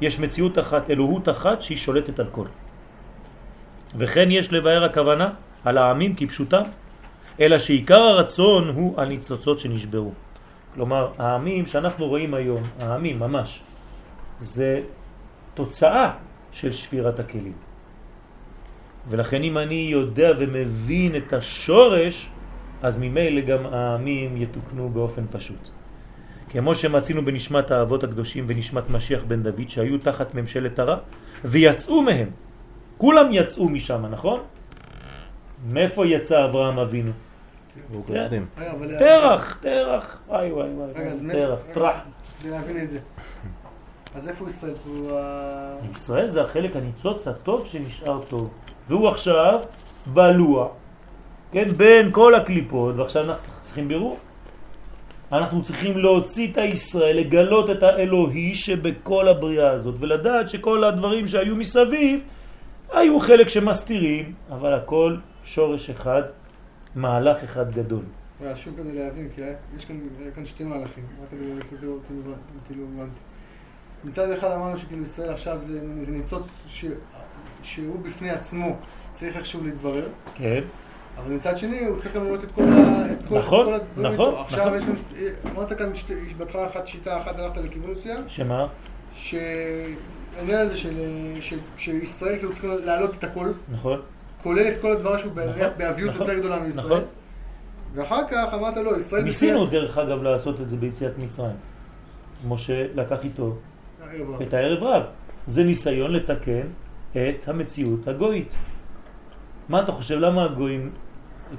יש 0.00 0.20
מציאות 0.20 0.58
אחת, 0.58 0.90
אלוהות 0.90 1.28
אחת 1.28 1.62
שהיא 1.62 1.78
שולטת 1.78 2.18
על 2.18 2.26
כל. 2.32 2.46
וכן 3.96 4.30
יש 4.30 4.52
לבאר 4.52 4.84
הכוונה 4.84 5.30
על 5.64 5.78
העמים 5.78 6.14
כפשוטם, 6.14 6.62
אלא 7.40 7.58
שעיקר 7.58 8.00
הרצון 8.00 8.68
הוא 8.68 9.00
על 9.00 9.08
ניצוצות 9.08 9.58
שנשברו. 9.58 10.12
כלומר, 10.74 11.12
העמים 11.18 11.66
שאנחנו 11.66 12.06
רואים 12.06 12.34
היום, 12.34 12.62
העמים 12.80 13.18
ממש, 13.18 13.60
זה 14.38 14.80
תוצאה 15.54 16.10
של 16.52 16.72
שבירת 16.72 17.20
הכלים. 17.20 17.52
ולכן 19.08 19.42
אם 19.42 19.58
אני 19.58 19.88
יודע 19.90 20.32
ומבין 20.38 21.16
את 21.16 21.32
השורש, 21.32 22.30
אז 22.82 22.96
ממילא 22.98 23.40
גם 23.40 23.66
העמים 23.66 24.36
יתוקנו 24.36 24.88
באופן 24.88 25.24
פשוט. 25.30 25.68
כמו 26.48 26.74
שמצינו 26.74 27.24
בנשמת 27.24 27.70
האבות 27.70 28.04
הקדושים 28.04 28.44
ונשמת 28.48 28.90
משיח 28.90 29.20
בן 29.28 29.42
דוד 29.42 29.68
שהיו 29.68 29.98
תחת 29.98 30.34
ממשלת 30.34 30.78
הרע 30.78 30.96
ויצאו 31.44 32.02
מהם. 32.02 32.30
כולם 32.98 33.26
יצאו 33.32 33.68
משם, 33.68 34.06
נכון? 34.10 34.40
מאיפה 35.68 36.06
יצא 36.06 36.44
אברהם 36.44 36.78
אבינו? 36.78 37.10
אבל... 38.70 38.98
תרח, 38.98 39.58
תרח, 39.62 40.20
וואי 40.28 40.52
וואי 40.52 40.68
וואי, 40.68 40.92
תרח, 40.94 41.12
מאיפה- 41.22 41.56
פרח. 41.72 41.96
כדי 42.40 42.50
להבין 42.50 42.82
את 42.82 42.90
זה. 42.90 42.98
אז 44.14 44.28
איפה 44.28 44.44
ישראל? 44.48 44.74
ישראל 45.90 46.28
זה 46.30 46.42
החלק 46.42 46.76
הניצוץ 46.76 47.28
הטוב 47.28 47.66
שנשאר 47.66 48.22
טוב, 48.28 48.50
והוא 48.88 49.08
עכשיו 49.08 49.60
בלוע, 50.06 50.68
כן, 51.52 51.68
בין 51.76 52.08
כל 52.12 52.34
הקליפות, 52.34 52.96
ועכשיו 52.96 53.22
אנחנו 53.24 53.52
צריכים 53.62 53.88
בירור. 53.88 54.18
אנחנו 55.32 55.62
צריכים 55.62 55.98
להוציא 55.98 56.52
את 56.52 56.56
הישראל, 56.56 57.16
לגלות 57.16 57.70
את 57.70 57.82
האלוהי 57.82 58.54
שבכל 58.54 59.28
הבריאה 59.28 59.70
הזאת, 59.70 59.94
ולדעת 59.98 60.48
שכל 60.48 60.84
הדברים 60.84 61.28
שהיו 61.28 61.56
מסביב 61.56 62.20
היו 62.92 63.20
חלק 63.20 63.48
שמסתירים, 63.48 64.32
אבל 64.50 64.74
הכל 64.74 65.16
שורש 65.44 65.90
אחד, 65.90 66.22
מהלך 66.94 67.42
אחד 67.44 67.72
גדול. 67.72 68.04
רגע, 68.40 68.54
שוב 68.54 68.76
כדי 68.76 68.92
להבין, 68.92 69.28
כי 69.34 69.40
יש 69.76 69.84
כאן, 69.84 69.96
כאן 70.34 70.46
שתי 70.46 70.64
מהלכים. 70.64 71.04
רק 71.22 71.28
כדי 71.30 71.54
לסדר 71.54 71.88
אותי, 71.88 72.14
כאילו 72.66 72.84
הבנתי. 72.94 73.20
מצד 74.04 74.30
אחד 74.30 74.50
אמרנו 74.50 74.76
שכאילו 74.76 75.02
ישראל 75.02 75.30
עכשיו 75.30 75.58
זה, 75.66 75.80
זה 76.00 76.12
ניצוץ 76.12 76.46
ש, 76.68 76.84
שהוא 77.62 78.00
בפני 78.02 78.30
עצמו 78.30 78.76
צריך 79.12 79.36
איכשהו 79.36 79.64
להתברר, 79.64 80.08
כן, 80.34 80.60
אבל 81.18 81.34
מצד 81.34 81.58
שני 81.58 81.84
הוא 81.86 81.98
צריך 81.98 82.14
גם 82.16 82.24
לראות 82.24 82.44
את 82.44 82.52
כל, 82.52 82.62
ה, 82.62 83.12
את 83.12 83.18
כל, 83.28 83.38
נכון, 83.38 83.66
כל 83.66 83.74
הדברים 83.74 84.12
נכון, 84.12 84.28
איתו. 84.28 84.40
עכשיו 84.40 84.66
נכון. 84.66 84.78
יש 84.78 84.84
כאן, 84.84 84.94
אמרת 85.52 85.72
כאן 85.78 85.94
שתי- 85.94 86.14
בהתחלה 86.38 86.66
אחת 86.66 86.86
שיטה 86.86 87.18
אחת 87.20 87.38
הלכת 87.38 87.56
לכיוון 87.56 87.90
מסוים, 87.90 88.24
שמה? 88.28 88.66
שהעניין 89.16 90.58
הזה 90.58 90.76
של, 90.76 90.92
שישראל 91.76 92.36
כאילו 92.38 92.52
צריכים 92.52 92.70
להעלות 92.84 93.14
את 93.14 93.24
הכל, 93.24 93.52
נכון, 93.72 94.00
כולל 94.42 94.68
את 94.68 94.80
כל 94.80 94.92
הדבר 94.92 95.16
שהוא 95.18 95.32
נכון, 95.32 95.52
באביות 95.78 96.10
נכון, 96.14 96.26
יותר 96.26 96.38
גדולה 96.38 96.58
מישראל. 96.60 96.86
נכון. 96.86 97.00
ואחר 97.94 98.20
כך 98.30 98.54
אמרת 98.54 98.76
לא, 98.76 98.96
ישראל 98.96 99.22
ניסינו 99.22 99.66
דרך 99.66 99.98
אגב 99.98 100.22
לעשות 100.22 100.60
את 100.60 100.70
זה 100.70 100.76
ביציאת 100.76 101.18
מצרים. 101.18 101.56
משה 102.48 102.86
לקח 102.94 103.24
איתו 103.24 103.56
את 104.42 104.54
הערב 104.54 104.82
רב. 104.82 105.02
זה 105.46 105.64
ניסיון 105.64 106.12
לתקן 106.12 106.66
את 107.12 107.48
המציאות 107.48 108.08
הגויית. 108.08 108.54
מה 109.68 109.82
אתה 109.82 109.92
חושב, 109.92 110.18
למה 110.18 110.44
הגויים 110.44 110.90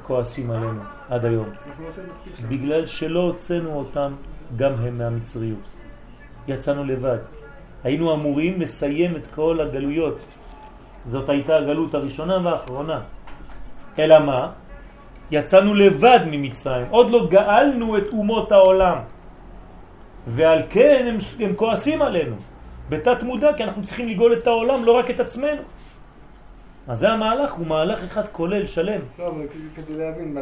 כועסים 0.03 0.51
עלינו 0.51 0.81
עד 1.09 1.25
היום? 1.25 1.49
בגלל 2.47 2.85
שלא 2.85 3.19
הוצאנו 3.19 3.73
אותם 3.73 4.13
גם 4.55 4.73
הם 4.73 4.97
מהמצריות. 4.97 5.59
יצאנו 6.47 6.83
לבד. 6.83 7.17
היינו 7.83 8.13
אמורים 8.13 8.61
לסיים 8.61 9.15
את 9.15 9.27
כל 9.35 9.59
הגלויות. 9.61 10.27
זאת 11.05 11.29
הייתה 11.29 11.57
הגלות 11.57 11.93
הראשונה 11.93 12.37
והאחרונה. 12.43 12.99
אלא 13.99 14.19
מה? 14.19 14.51
יצאנו 15.31 15.73
לבד 15.73 16.19
ממצרים. 16.31 16.87
עוד 16.89 17.11
לא 17.11 17.27
גאלנו 17.29 17.97
את 17.97 18.07
אומות 18.13 18.51
העולם. 18.51 18.97
ועל 20.27 20.61
כן 20.69 21.05
הם, 21.09 21.17
הם 21.39 21.55
כועסים 21.55 22.01
עלינו. 22.01 22.35
בתת 22.89 23.23
מודע, 23.23 23.53
כי 23.53 23.63
אנחנו 23.63 23.83
צריכים 23.83 24.07
לגאול 24.07 24.33
את 24.33 24.47
העולם, 24.47 24.85
לא 24.85 24.91
רק 24.91 25.11
את 25.11 25.19
עצמנו. 25.19 25.61
אז 26.87 26.99
זה 26.99 27.09
המהלך, 27.09 27.53
הוא 27.53 27.67
מהלך 27.67 28.03
אחד 28.03 28.23
כולל, 28.31 28.67
שלם. 28.67 29.01
לא, 29.19 29.27
אבל 29.27 29.45
כדי 29.75 29.97
להבין, 29.97 30.37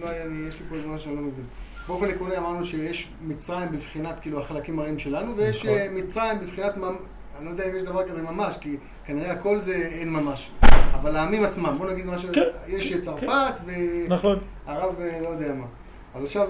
לא 0.00 0.08
יש 0.48 0.60
לי 0.60 0.66
פה 0.68 0.74
איזה 0.74 0.86
משהו 0.86 1.04
שאני 1.04 1.16
לא 1.16 1.22
מבין. 1.22 1.44
באופן 1.88 2.10
עקרוני 2.10 2.36
אמרנו 2.36 2.64
שיש 2.64 3.08
מצרים 3.22 3.72
בבחינת 3.72 4.20
כאילו 4.20 4.40
החלקים 4.40 4.78
הרעים 4.78 4.98
שלנו, 4.98 5.36
ויש 5.36 5.64
נכון. 5.64 5.78
אה, 5.78 5.86
מצרים 5.90 6.40
בבחינת, 6.40 6.74
אני 7.38 7.44
לא 7.44 7.50
יודע 7.50 7.70
אם 7.70 7.76
יש 7.76 7.82
דבר 7.82 8.08
כזה 8.08 8.22
ממש, 8.22 8.56
כי 8.60 8.76
כנראה 9.06 9.32
הכל 9.32 9.60
זה 9.60 9.74
אין 9.74 10.10
ממש. 10.10 10.50
אבל 10.94 11.16
העמים 11.16 11.44
עצמם, 11.44 11.74
בוא 11.78 11.90
נגיד 11.90 12.06
משהו, 12.06 12.28
כן, 12.32 12.42
יש 12.68 12.92
כן, 12.92 13.00
צרפת 13.00 13.60
נכון. 14.08 14.38
והרב 14.66 15.00
אה, 15.00 15.20
לא 15.22 15.28
יודע 15.28 15.52
מה. 15.54 15.66
אז 16.14 16.24
עכשיו, 16.24 16.48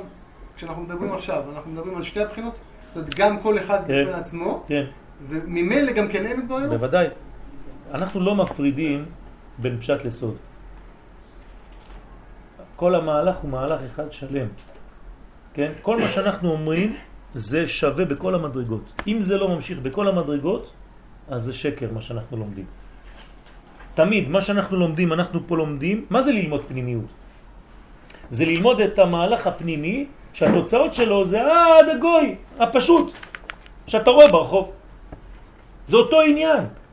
כשאנחנו 0.56 0.82
מדברים 0.82 1.12
עכשיו, 1.12 1.42
אנחנו 1.54 1.70
מדברים 1.72 1.96
על 1.96 2.02
שתי 2.02 2.20
הבחינות, 2.20 2.54
זאת 2.54 2.96
אומרת, 2.96 3.14
גם 3.14 3.40
כל 3.40 3.58
אחד 3.58 3.78
כן. 3.86 4.04
בפני 4.04 4.20
עצמו, 4.20 4.64
כן. 4.68 4.84
וממילא 5.28 5.92
גם 5.92 6.08
כן 6.08 6.26
הם 6.26 6.40
מתבררים. 6.40 6.68
בוודאי. 6.68 7.06
אנחנו 7.95 8.20
לא 8.20 8.34
מפרידים 8.34 9.05
בין 9.59 9.78
פשט 9.80 10.05
לסוד. 10.05 10.36
כל 12.76 12.95
המהלך 12.95 13.36
הוא 13.36 13.51
מהלך 13.51 13.80
אחד 13.95 14.12
שלם. 14.12 14.47
כן? 15.55 15.72
כל 15.82 16.01
מה 16.03 16.09
שאנחנו 16.09 16.51
אומרים 16.51 16.97
זה 17.34 17.66
שווה 17.66 18.05
בכל 18.05 18.34
המדרגות. 18.34 19.03
אם 19.07 19.20
זה 19.20 19.38
לא 19.38 19.47
ממשיך 19.49 19.78
בכל 19.78 20.09
המדרגות, 20.09 20.72
אז 21.30 21.42
זה 21.42 21.55
שקר 21.55 21.88
מה 21.95 22.03
שאנחנו 22.03 22.36
לומדים. 22.36 22.66
תמיד, 23.95 24.28
מה 24.28 24.40
שאנחנו 24.40 24.74
לומדים, 24.76 25.12
אנחנו 25.12 25.47
פה 25.47 25.57
לומדים, 25.57 26.07
מה 26.11 26.22
זה 26.22 26.32
ללמוד 26.32 26.62
פנימיות? 26.66 27.11
זה 28.30 28.45
ללמוד 28.45 28.80
את 28.80 28.99
המהלך 28.99 29.47
הפנימי, 29.47 30.07
שהתוצאות 30.32 30.95
שלו 30.95 31.24
זה 31.30 31.38
עד 31.42 31.88
הגוי, 31.95 32.26
הפשוט, 32.59 33.12
שאתה 33.86 34.11
רואה 34.11 34.28
ברחוב. 34.34 34.72
זה 35.86 35.97
אותו 35.97 36.20
עניין. 36.20 36.84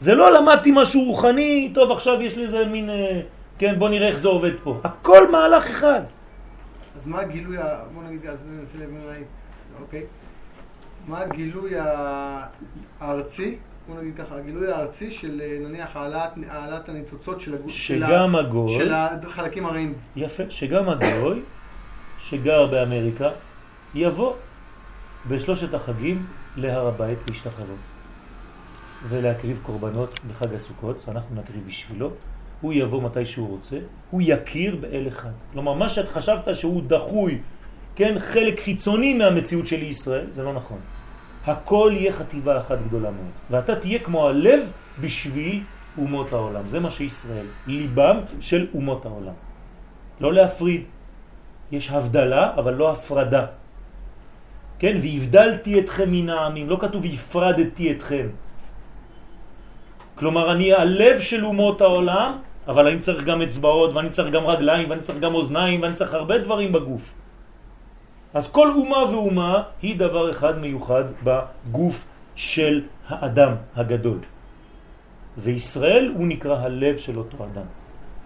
זה 0.00 0.14
לא 0.14 0.32
למדתי 0.32 0.72
משהו 0.74 1.04
רוחני, 1.04 1.70
טוב 1.74 1.92
עכשיו 1.92 2.22
יש 2.22 2.38
לזה 2.38 2.64
מין, 2.64 2.90
אה, 2.90 3.20
כן 3.58 3.78
בוא 3.78 3.88
נראה 3.88 4.08
איך 4.08 4.18
זה 4.18 4.28
עובד 4.28 4.52
פה. 4.62 4.80
הכל 4.84 5.30
מהלך 5.30 5.70
אחד. 5.70 6.00
אז 6.96 7.06
מה 7.06 7.20
הגילוי, 7.20 7.56
בוא 7.94 8.02
נגיד, 8.02 8.26
אז 8.26 8.44
ננסה 8.50 8.78
להבין 8.78 9.00
אוקיי. 9.80 10.02
מה 11.06 11.20
הגילוי 11.20 11.70
הארצי, 13.00 13.56
בוא 13.88 14.00
נגיד 14.00 14.16
ככה, 14.16 14.36
הגילוי 14.36 14.72
הארצי 14.72 15.10
של 15.10 15.40
אה, 15.44 15.58
נניח 15.60 15.96
העלאת, 15.96 16.30
העלאת 16.48 16.88
הניצוצות 16.88 17.40
של 17.40 17.54
הגוף, 17.54 17.70
שגם 17.70 18.36
הגוי, 18.36 18.74
של 18.74 18.92
החלקים 18.92 19.66
הרעים. 19.66 19.94
יפה, 20.16 20.42
שגם 20.50 20.88
הגוי 20.88 21.40
שגר 22.18 22.66
באמריקה 22.66 23.28
יבוא 23.94 24.34
בשלושת 25.28 25.74
החגים 25.74 26.26
להר 26.56 26.86
הבית 26.86 27.18
להשתחררות 27.30 27.89
ולהקריב 29.08 29.60
קורבנות 29.62 30.20
בחג 30.28 30.54
הסוכות, 30.54 31.04
אנחנו 31.08 31.36
נקריב 31.36 31.66
בשבילו, 31.66 32.10
הוא 32.60 32.72
יבוא 32.72 33.02
מתי 33.02 33.26
שהוא 33.26 33.48
רוצה, 33.48 33.78
הוא 34.10 34.20
יכיר 34.24 34.76
באל 34.76 35.08
אחד. 35.08 35.30
כלומר, 35.52 35.74
מה 35.74 35.88
שאת 35.88 36.08
חשבת 36.08 36.56
שהוא 36.56 36.82
דחוי, 36.86 37.38
כן, 37.94 38.18
חלק 38.18 38.60
חיצוני 38.60 39.14
מהמציאות 39.14 39.66
של 39.66 39.82
ישראל, 39.82 40.26
זה 40.32 40.42
לא 40.42 40.52
נכון. 40.52 40.78
הכל 41.46 41.92
יהיה 41.94 42.12
חטיבה 42.12 42.60
אחת 42.60 42.78
גדולה 42.88 43.10
מאוד, 43.10 43.32
ואתה 43.50 43.76
תהיה 43.76 43.98
כמו 43.98 44.28
הלב 44.28 44.60
בשביל 45.00 45.62
אומות 45.98 46.32
העולם. 46.32 46.68
זה 46.68 46.80
מה 46.80 46.90
שישראל, 46.90 47.46
ליבם 47.66 48.16
של 48.40 48.66
אומות 48.74 49.06
העולם. 49.06 49.34
לא 50.20 50.32
להפריד. 50.32 50.84
יש 51.72 51.90
הבדלה, 51.90 52.54
אבל 52.54 52.74
לא 52.74 52.92
הפרדה. 52.92 53.46
כן, 54.78 54.98
והבדלתי 55.02 55.80
אתכם 55.80 56.10
מן 56.12 56.28
העמים, 56.28 56.70
לא 56.70 56.76
כתוב 56.80 57.04
הפרדתי 57.04 57.92
אתכם. 57.92 58.26
כלומר, 60.20 60.52
אני 60.52 60.72
הלב 60.72 61.20
של 61.20 61.44
אומות 61.44 61.80
העולם, 61.80 62.38
אבל 62.68 62.86
אני 62.86 63.00
צריך 63.00 63.24
גם 63.24 63.42
אצבעות, 63.42 63.94
ואני 63.94 64.10
צריך 64.10 64.28
גם 64.28 64.46
רגליים, 64.46 64.90
ואני 64.90 65.00
צריך 65.00 65.18
גם 65.18 65.34
אוזניים, 65.34 65.82
ואני 65.82 65.94
צריך 65.94 66.14
הרבה 66.14 66.38
דברים 66.38 66.72
בגוף. 66.72 67.14
אז 68.34 68.52
כל 68.52 68.68
אומה 68.76 69.04
ואומה 69.10 69.62
היא 69.82 69.98
דבר 69.98 70.30
אחד 70.30 70.58
מיוחד 70.58 71.04
בגוף 71.24 72.04
של 72.36 72.82
האדם 73.08 73.52
הגדול. 73.76 74.18
וישראל 75.38 76.12
הוא 76.16 76.26
נקרא 76.26 76.56
הלב 76.58 76.96
של 76.98 77.18
אותו 77.18 77.36
אדם. 77.44 77.68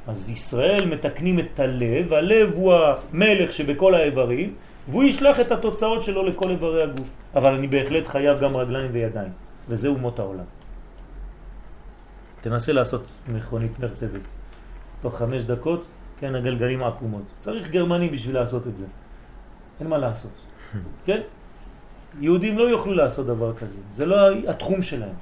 אז 0.06 0.30
ישראל 0.30 0.86
מתקנים 0.86 1.38
את 1.38 1.60
הלב, 1.60 2.12
הלב 2.12 2.52
הוא 2.54 2.74
המלך 2.74 3.52
שבכל 3.52 3.94
האיברים, 3.94 4.54
והוא 4.88 5.04
ישלח 5.04 5.40
את 5.40 5.52
התוצאות 5.52 6.02
שלו 6.02 6.26
לכל 6.26 6.50
איברי 6.50 6.82
הגוף. 6.82 7.08
אבל 7.34 7.54
אני 7.54 7.66
בהחלט 7.66 8.06
חייב 8.06 8.40
גם 8.40 8.56
רגליים 8.56 8.90
וידיים, 8.92 9.32
וזה 9.68 9.88
אומות 9.88 10.18
העולם. 10.18 10.63
תנסה 12.44 12.72
לעשות 12.72 13.02
מכונית 13.28 13.78
מרצדס. 13.78 14.32
תוך 15.00 15.18
חמש 15.18 15.42
דקות, 15.42 15.84
כן, 16.18 16.34
הגלגלים 16.34 16.82
עקומות. 16.82 17.22
צריך 17.40 17.70
גרמני 17.70 18.08
בשביל 18.08 18.34
לעשות 18.34 18.66
את 18.66 18.76
זה. 18.76 18.84
אין 19.80 19.88
מה 19.88 19.98
לעשות. 19.98 20.30
כן? 21.06 21.20
יהודים 22.20 22.58
לא 22.58 22.62
יוכלו 22.62 22.94
לעשות 22.94 23.26
דבר 23.26 23.56
כזה. 23.56 23.78
זה 23.90 24.06
לא 24.06 24.32
התחום 24.48 24.82
שלהם. 24.82 25.14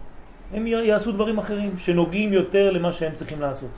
הם 0.53 0.67
יעשו 0.67 1.13
דברים 1.13 1.39
אחרים 1.39 1.79
שנוגעים 1.79 2.33
יותר 2.33 2.71
למה 2.71 2.93
שהם 2.93 3.15
צריכים 3.15 3.41
לעשות. 3.41 3.71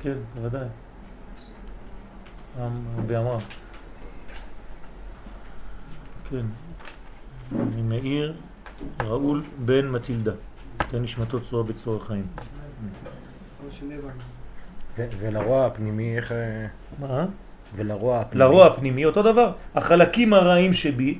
כן, 0.00 0.16
בוודאי. 0.34 0.68
רבי 2.98 3.16
אמר. 3.16 3.38
כן. 6.30 6.46
אני 7.52 7.82
מאיר 7.82 8.34
ראול 9.02 9.42
בן 9.58 9.88
מטילדה. 9.88 10.32
תן 10.90 11.02
נשמתו 11.02 11.40
צורה 11.40 11.62
בצורה 11.62 12.00
חיים. 12.00 12.26
או 13.66 13.70
של 13.70 13.86
אבן. 13.86 14.08
ו- 14.98 15.08
ולרוע 15.20 15.66
הפנימי, 15.66 16.16
איך... 16.16 16.32
אה, 16.32 16.66
מה? 17.00 17.26
ולרוע 17.76 18.20
הפנימי. 18.20 18.44
לרוע 18.44 18.66
הפנימי 18.66 19.04
אותו 19.04 19.22
דבר. 19.22 19.52
החלקים 19.74 20.32
הרעים 20.32 20.72
שבי, 20.72 21.18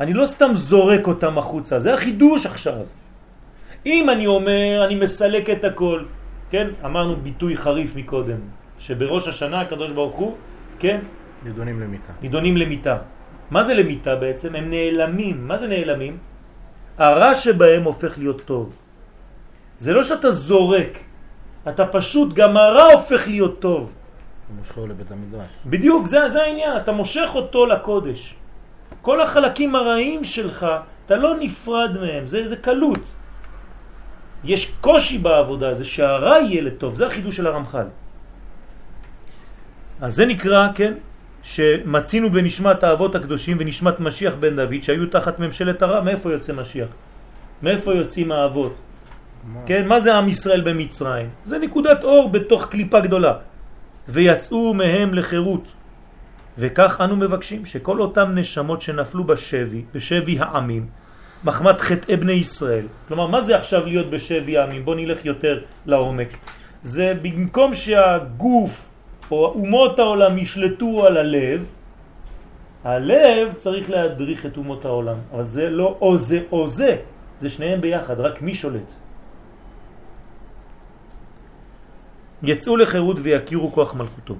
אני 0.00 0.12
לא 0.12 0.26
סתם 0.26 0.50
זורק 0.54 1.06
אותם 1.06 1.38
החוצה, 1.38 1.80
זה 1.80 1.94
החידוש 1.94 2.46
עכשיו. 2.46 2.86
אם 3.86 4.10
אני 4.10 4.26
אומר, 4.26 4.82
אני 4.84 4.94
מסלק 4.94 5.50
את 5.50 5.64
הכל, 5.64 6.04
כן? 6.50 6.66
אמרנו 6.84 7.16
ביטוי 7.16 7.56
חריף 7.56 7.96
מקודם, 7.96 8.38
שבראש 8.78 9.28
השנה 9.28 9.60
הקדוש 9.60 9.92
ברוך 9.92 10.16
הוא, 10.16 10.36
כן? 10.78 11.00
נידונים 11.44 11.80
למיטה. 11.80 12.12
נידונים 12.22 12.56
למיטה. 12.56 12.98
מה 13.50 13.64
זה 13.64 13.74
למיטה 13.74 14.16
בעצם? 14.16 14.54
הם 14.54 14.70
נעלמים. 14.70 15.48
מה 15.48 15.58
זה 15.58 15.66
נעלמים? 15.68 16.18
הרע 16.98 17.34
שבהם 17.34 17.82
הופך 17.82 18.18
להיות 18.18 18.40
טוב. 18.44 18.72
זה 19.78 19.92
לא 19.92 20.02
שאתה 20.02 20.30
זורק, 20.30 20.98
אתה 21.68 21.86
פשוט, 21.86 22.34
גם 22.34 22.56
הרע 22.56 22.92
הופך 22.92 23.28
להיות 23.28 23.60
טוב. 23.60 23.92
מושכו 24.56 24.86
לבית 24.86 25.10
המדרש. 25.12 25.50
בדיוק, 25.66 26.06
זה, 26.06 26.28
זה 26.28 26.42
העניין, 26.42 26.76
אתה 26.76 26.92
מושך 26.92 27.30
אותו 27.34 27.66
לקודש. 27.66 28.34
כל 29.02 29.20
החלקים 29.20 29.74
הרעים 29.74 30.24
שלך, 30.24 30.66
אתה 31.06 31.16
לא 31.16 31.36
נפרד 31.40 31.98
מהם, 32.00 32.26
זה, 32.26 32.48
זה 32.48 32.56
קלות. 32.56 33.14
יש 34.44 34.72
קושי 34.80 35.18
בעבודה, 35.18 35.74
זה 35.74 35.84
שהרע 35.84 36.38
יהיה 36.38 36.62
לטוב, 36.62 36.94
זה 36.94 37.06
החידוש 37.06 37.36
של 37.36 37.46
הרמח"ל. 37.46 37.86
אז 40.00 40.14
זה 40.14 40.26
נקרא, 40.26 40.68
כן, 40.74 40.92
שמצינו 41.42 42.30
בנשמת 42.30 42.82
האבות 42.84 43.14
הקדושים 43.14 43.56
ונשמת 43.60 44.00
משיח 44.00 44.34
בן 44.40 44.56
דוד 44.56 44.82
שהיו 44.82 45.06
תחת 45.06 45.38
ממשלת 45.38 45.82
הרע, 45.82 46.00
מאיפה 46.00 46.32
יוצא 46.32 46.52
משיח? 46.52 46.88
מאיפה 47.62 47.94
יוצאים 47.94 48.32
האבות? 48.32 48.74
מה? 49.44 49.60
כן, 49.66 49.88
מה 49.88 50.00
זה 50.00 50.14
עם 50.14 50.28
ישראל 50.28 50.60
במצרים? 50.60 51.28
זה 51.44 51.58
נקודת 51.58 52.04
אור 52.04 52.28
בתוך 52.28 52.66
קליפה 52.68 53.00
גדולה. 53.00 53.34
ויצאו 54.08 54.74
מהם 54.74 55.14
לחירות. 55.14 55.64
וכך 56.58 57.00
אנו 57.00 57.16
מבקשים 57.16 57.64
שכל 57.64 58.00
אותם 58.00 58.34
נשמות 58.34 58.82
שנפלו 58.82 59.24
בשבי, 59.24 59.82
בשבי 59.94 60.38
העמים, 60.38 60.86
מחמת 61.44 61.80
חטאי 61.80 62.16
בני 62.16 62.32
ישראל. 62.32 62.86
כלומר, 63.08 63.26
מה 63.26 63.40
זה 63.40 63.56
עכשיו 63.56 63.86
להיות 63.86 64.10
בשבי 64.10 64.58
העמים? 64.58 64.84
בוא 64.84 64.94
נלך 64.94 65.24
יותר 65.24 65.60
לעומק. 65.86 66.36
זה 66.82 67.14
במקום 67.22 67.74
שהגוף 67.74 68.89
או 69.30 69.46
אומות 69.46 69.98
העולם 69.98 70.38
ישלטו 70.38 71.06
על 71.06 71.16
הלב, 71.16 71.66
הלב 72.84 73.52
צריך 73.56 73.90
להדריך 73.90 74.46
את 74.46 74.56
אומות 74.56 74.84
העולם. 74.84 75.16
אבל 75.32 75.46
זה 75.46 75.70
לא 75.70 75.96
או 76.00 76.18
זה 76.18 76.38
או 76.52 76.70
זה, 76.70 76.96
זה 77.40 77.50
שניהם 77.50 77.80
ביחד, 77.80 78.20
רק 78.20 78.42
מי 78.42 78.54
שולט? 78.54 78.92
יצאו 82.42 82.76
לחירות 82.76 83.16
ויכירו 83.22 83.72
כוח 83.72 83.94
מלכותו. 83.94 84.34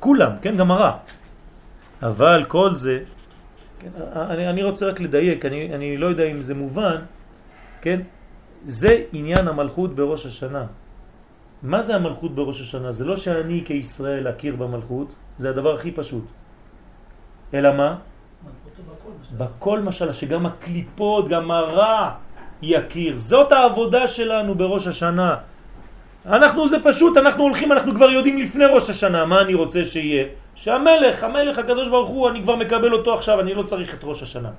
כולם, 0.00 0.32
כן, 0.42 0.56
גם 0.56 0.70
הרע. 0.70 0.92
אבל 2.02 2.44
כל 2.48 2.74
זה, 2.74 2.98
כן, 3.78 3.88
אני, 4.14 4.48
אני 4.48 4.62
רוצה 4.62 4.86
רק 4.86 5.00
לדייק, 5.00 5.44
אני, 5.44 5.74
אני 5.74 5.96
לא 5.96 6.06
יודע 6.06 6.24
אם 6.24 6.42
זה 6.42 6.54
מובן, 6.54 6.96
כן, 7.80 8.00
זה 8.64 9.04
עניין 9.12 9.48
המלכות 9.48 9.94
בראש 9.94 10.26
השנה. 10.26 10.66
מה 11.62 11.82
זה 11.82 11.96
המלכות 11.96 12.34
בראש 12.34 12.60
השנה? 12.60 12.92
זה 12.92 13.04
לא 13.04 13.16
שאני 13.16 13.62
כישראל 13.64 14.28
אכיר 14.28 14.56
במלכות, 14.56 15.14
זה 15.38 15.50
הדבר 15.50 15.74
הכי 15.74 15.92
פשוט. 15.92 16.24
אלא 17.54 17.72
מה? 17.76 17.96
בכל 17.96 18.80
מה 18.88 19.22
ש- 19.24 19.32
בכל 19.36 19.78
משל, 19.80 20.12
שגם 20.12 20.46
הקליפות, 20.46 21.28
גם 21.28 21.50
הרע 21.50 22.10
יכיר. 22.62 23.18
זאת 23.18 23.52
העבודה 23.52 24.08
שלנו 24.08 24.54
בראש 24.54 24.86
השנה. 24.86 25.36
אנחנו 26.26 26.68
זה 26.68 26.76
פשוט, 26.84 27.16
אנחנו 27.16 27.42
הולכים, 27.42 27.72
אנחנו 27.72 27.94
כבר 27.94 28.10
יודעים 28.10 28.38
לפני 28.38 28.64
ראש 28.64 28.90
השנה 28.90 29.24
מה 29.24 29.40
אני 29.40 29.54
רוצה 29.54 29.84
שיהיה. 29.84 30.24
שהמלך, 30.54 31.24
המלך 31.24 31.58
הקדוש 31.58 31.88
ברוך 31.88 32.08
הוא, 32.08 32.28
אני 32.28 32.42
כבר 32.42 32.56
מקבל 32.56 32.92
אותו 32.92 33.14
עכשיו, 33.14 33.40
אני 33.40 33.54
לא 33.54 33.62
צריך 33.62 33.94
את 33.94 34.04
ראש 34.04 34.22
השנה. 34.22 34.50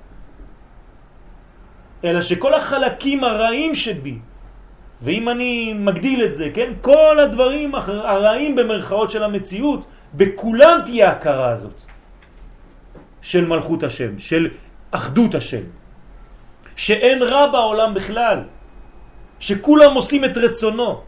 אלא 2.04 2.20
שכל 2.22 2.54
החלקים 2.54 3.24
הרעים 3.24 3.74
שבי, 3.74 4.18
ואם 5.02 5.28
אני 5.28 5.72
מגדיל 5.72 6.24
את 6.24 6.34
זה, 6.34 6.50
כן, 6.54 6.72
כל 6.80 7.18
הדברים 7.18 7.74
הרעים 7.74 8.56
במרכאות 8.56 9.10
של 9.10 9.22
המציאות, 9.22 9.86
בכולם 10.14 10.78
תהיה 10.84 11.08
ההכרה 11.08 11.48
הזאת. 11.48 11.82
של 13.22 13.46
מלכות 13.46 13.82
השם, 13.82 14.18
של 14.18 14.48
אחדות 14.90 15.34
השם. 15.34 15.62
שאין 16.76 17.22
רע 17.22 17.46
בעולם 17.46 17.94
בכלל, 17.94 18.38
שכולם 19.40 19.94
עושים 19.94 20.24
את 20.24 20.36
רצונו, 20.36 21.00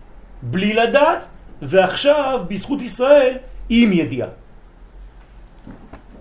בלי 0.43 0.73
לדעת, 0.73 1.29
ועכשיו 1.63 2.41
בזכות 2.49 2.83
ישראל 2.83 3.37
עם 3.69 3.93
ידיעה. 3.93 4.29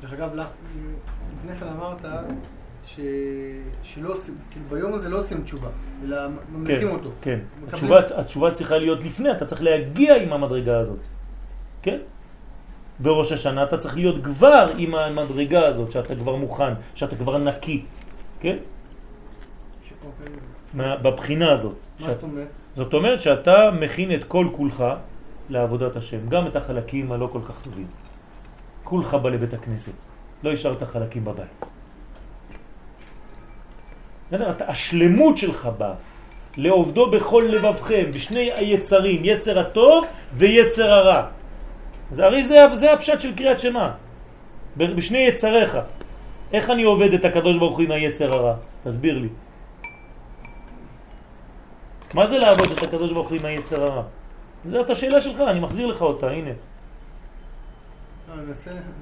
דרך 0.02 0.14
אגב, 0.14 0.30
לפני 0.36 1.60
כן 1.60 1.68
אמרת 1.68 2.06
ש... 2.96 3.00
שלא 3.84 4.12
עושים, 4.12 4.36
כאילו 4.52 4.66
ביום 4.70 4.94
הזה 4.94 5.10
לא 5.10 5.18
עושים 5.18 5.44
תשובה, 5.44 5.68
אלא 6.04 6.18
ממליכים 6.52 6.90
אותו. 6.90 7.10
כן. 7.22 7.40
מקבלים- 7.56 7.68
התשובה, 7.74 8.00
התשובה 8.22 8.52
צריכה 8.52 8.78
להיות 8.78 9.04
לפני, 9.04 9.32
אתה 9.32 9.46
צריך 9.46 9.62
להגיע 9.64 10.16
עם 10.16 10.34
המדרגה 10.34 10.80
הזאת. 10.80 11.00
כן? 11.82 11.98
בראש 13.00 13.32
השנה 13.32 13.64
אתה 13.64 13.78
צריך 13.78 13.96
להיות 13.96 14.24
כבר 14.24 14.72
עם 14.78 14.96
המדרגה 14.96 15.66
הזאת, 15.68 15.92
שאתה 15.92 16.16
כבר 16.16 16.36
מוכן, 16.36 16.74
שאתה 16.96 17.16
כבר 17.16 17.38
נקי. 17.38 17.86
כן? 18.40 18.58
מה- 20.74 20.98
בבחינה 20.98 21.52
הזאת. 21.52 21.76
מה 22.00 22.06
שאת- 22.06 22.12
זאת 22.14 22.24
אומרת? 22.24 22.48
זאת 22.76 22.94
אומרת 22.94 23.22
שאתה 23.22 23.72
מכין 23.72 24.14
את 24.14 24.24
כל 24.24 24.48
כולך 24.52 24.84
לעבודת 25.50 25.96
השם, 25.96 26.30
גם 26.30 26.48
את 26.48 26.56
החלקים 26.56 27.12
הלא 27.12 27.28
כל 27.32 27.40
כך 27.48 27.62
טובים. 27.64 27.88
כולך 28.84 29.14
בא 29.14 29.30
לבית 29.30 29.54
הכנסת, 29.54 29.92
לא 30.44 30.52
השארת 30.52 30.84
חלקים 30.84 31.26
בבית. 31.26 31.66
בסדר? 34.34 34.54
השלמות 34.68 35.38
שלך 35.38 35.70
באה 35.78 35.94
לעובדו 36.58 37.12
בכל 37.12 37.44
לבבכם, 37.50 38.12
בשני 38.14 38.52
היצרים, 38.56 39.22
יצר 39.26 39.60
הטוב 39.60 40.06
ויצר 40.34 40.94
הרע. 40.94 41.26
זה 42.12 42.26
הרי 42.26 42.44
זה, 42.44 42.58
זה 42.74 42.94
הפשט 42.94 43.20
של 43.20 43.36
קריאת 43.36 43.60
שמה, 43.60 43.92
בשני 44.78 45.18
יצריך. 45.18 45.78
איך 46.54 46.70
אני 46.70 46.84
עובד 46.84 47.14
את 47.14 47.26
הקדוש 47.26 47.58
ברוך 47.58 47.78
הוא 47.78 47.86
עם 47.86 47.92
היצר 47.92 48.34
הרע? 48.34 48.54
תסביר 48.84 49.18
לי. 49.18 49.30
מה 52.14 52.28
זה 52.28 52.38
לעבוד 52.38 52.72
את 52.72 52.84
הקדוש 52.84 53.12
ברוך 53.12 53.30
הוא 53.30 53.38
עם 53.40 53.46
היצר 53.46 53.84
הרע? 53.84 54.04
זאת 54.66 54.90
השאלה 54.90 55.22
שלך, 55.22 55.42
אני 55.42 55.60
מחזיר 55.60 55.86
לך 55.88 56.02
אותה, 56.02 56.30
הנה. 56.30 56.52
לא, 58.36 58.42
אני 58.42 58.46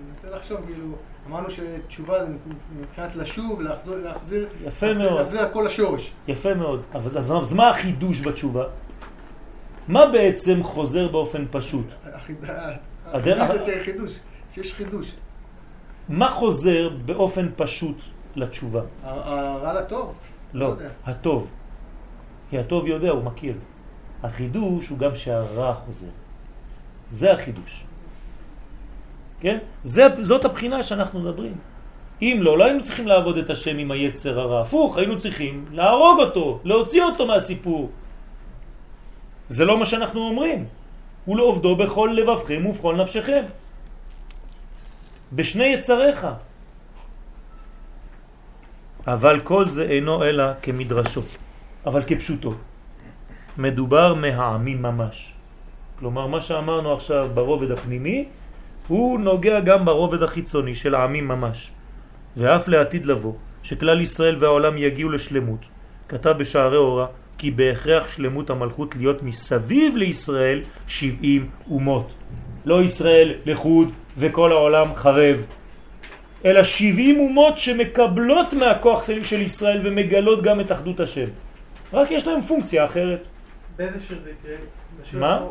מנסה, 0.08 0.30
לחשוב, 0.36 0.58
כאילו, 0.66 0.86
אמרנו 1.28 1.48
שתשובה 1.50 2.26
זה 2.26 2.32
מבחינת 2.80 3.16
לשוב, 3.16 3.62
להחזיר, 3.62 3.98
להחזיר, 3.98 4.48
יפה 4.68 4.88
להחזיר, 4.88 5.10
מאוד. 5.10 5.20
להחזיר 5.20 5.42
הכל 5.42 5.64
לשורש. 5.66 6.12
יפה 6.28 6.54
מאוד. 6.54 6.82
אז- 6.94 7.54
מה 7.54 7.70
החידוש 7.70 8.22
בתשובה? 8.22 8.64
מה 9.88 10.06
בעצם 10.06 10.64
חוזר 10.64 11.08
באופן 11.08 11.46
פשוט? 11.52 11.86
החידוש 12.04 13.62
זה 13.62 13.82
חידוש, 13.84 14.12
שיש 14.52 14.74
חידוש. 14.74 15.16
מה 16.10 16.32
חוזר 16.32 16.90
באופן 17.06 17.50
פשוט 17.56 17.98
לתשובה? 18.36 18.82
הרע 19.04 19.74
לטוב? 19.74 20.14
לא, 20.54 20.66
יודע. 20.66 20.90
הטוב. 21.06 21.48
כי 22.50 22.60
הטוב 22.60 22.88
יודע, 22.88 23.10
הוא 23.10 23.24
מכיר. 23.24 23.56
החידוש 24.24 24.88
הוא 24.88 24.98
גם 24.98 25.16
שהרע 25.16 25.74
חוזר. 25.74 26.08
זה 27.10 27.32
החידוש. 27.32 27.86
כן? 29.42 29.58
זה, 29.84 30.08
זאת 30.22 30.46
הבחינה 30.46 30.84
שאנחנו 30.84 31.20
מדברים. 31.20 31.56
אם 32.22 32.38
לא, 32.42 32.58
לא 32.58 32.64
היינו 32.64 32.84
צריכים 32.84 33.08
לעבוד 33.08 33.38
את 33.38 33.50
השם 33.50 33.78
עם 33.78 33.92
היצר 33.92 34.40
הרע. 34.40 34.62
הפוך, 34.62 34.98
היינו 34.98 35.18
צריכים 35.18 35.66
להרוג 35.72 36.20
אותו, 36.20 36.60
להוציא 36.64 37.04
אותו 37.04 37.26
מהסיפור. 37.26 37.90
זה 39.50 39.66
לא 39.66 39.78
מה 39.78 39.86
שאנחנו 39.86 40.22
אומרים. 40.22 40.66
ולעובדו 41.28 41.76
בכל 41.76 42.10
לבבכם 42.14 42.66
ובכל 42.66 42.96
נפשכם. 42.96 43.44
בשני 45.34 45.66
יצריך. 45.66 46.28
אבל 49.08 49.40
כל 49.40 49.70
זה 49.70 49.84
אינו 49.84 50.24
אלא 50.24 50.44
כמדרשו, 50.62 51.22
אבל 51.86 52.04
כפשוטו. 52.04 52.54
מדובר 53.58 54.14
מהעמים 54.14 54.82
ממש. 54.82 55.34
כלומר, 56.00 56.28
מה 56.28 56.42
שאמרנו 56.42 56.94
עכשיו 56.94 57.30
ברובד 57.34 57.72
הפנימי, 57.72 58.26
הוא 58.92 59.20
נוגע 59.20 59.60
גם 59.60 59.86
ברובד 59.86 60.24
החיצוני 60.24 60.76
של 60.76 60.96
העמים 60.96 61.28
ממש. 61.28 61.72
ואף 62.38 62.68
לעתיד 62.68 63.06
לבוא, 63.06 63.34
שכלל 63.64 64.02
ישראל 64.02 64.36
והעולם 64.40 64.78
יגיעו 64.78 65.10
לשלמות. 65.10 65.60
כתב 66.10 66.36
בשערי 66.38 66.78
אורה, 66.78 67.08
כי 67.38 67.52
בהכרח 67.52 68.08
שלמות 68.08 68.50
המלכות 68.50 68.96
להיות 68.96 69.24
מסביב 69.24 69.96
לישראל 69.96 70.62
70 70.88 71.50
אומות. 71.72 72.12
לא 72.66 72.84
ישראל 72.84 73.34
לחוד 73.46 73.90
וכל 74.18 74.52
העולם 74.52 74.96
חרב. 74.96 75.38
אלא 76.46 76.64
70 76.64 77.20
אומות 77.20 77.58
שמקבלות 77.58 78.54
מהכוח 78.54 79.04
של 79.24 79.42
ישראל 79.42 79.80
ומגלות 79.84 80.44
גם 80.44 80.60
את 80.60 80.72
אחדות 80.72 81.00
השם. 81.00 81.28
רק 81.94 82.12
יש 82.12 82.28
להם 82.28 82.42
פונקציה 82.42 82.86
אחרת. 82.86 83.24
באיזה 83.78 84.00
שיר 84.08 84.20
זה 84.24 84.30
יקרה? 84.30 84.58
מה? 85.14 85.48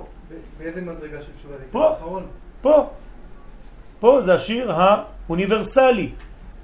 באיזה 0.59 0.81
מדרגה 0.81 1.23
של 1.23 1.33
תשובה 1.39 1.57
זה 1.57 1.65
פה. 1.71 1.97
יקרה? 1.97 2.21
פה, 2.63 2.89
פה 4.01 4.21
זה 4.21 4.35
השיר 4.35 4.73
האוניברסלי 4.73 6.13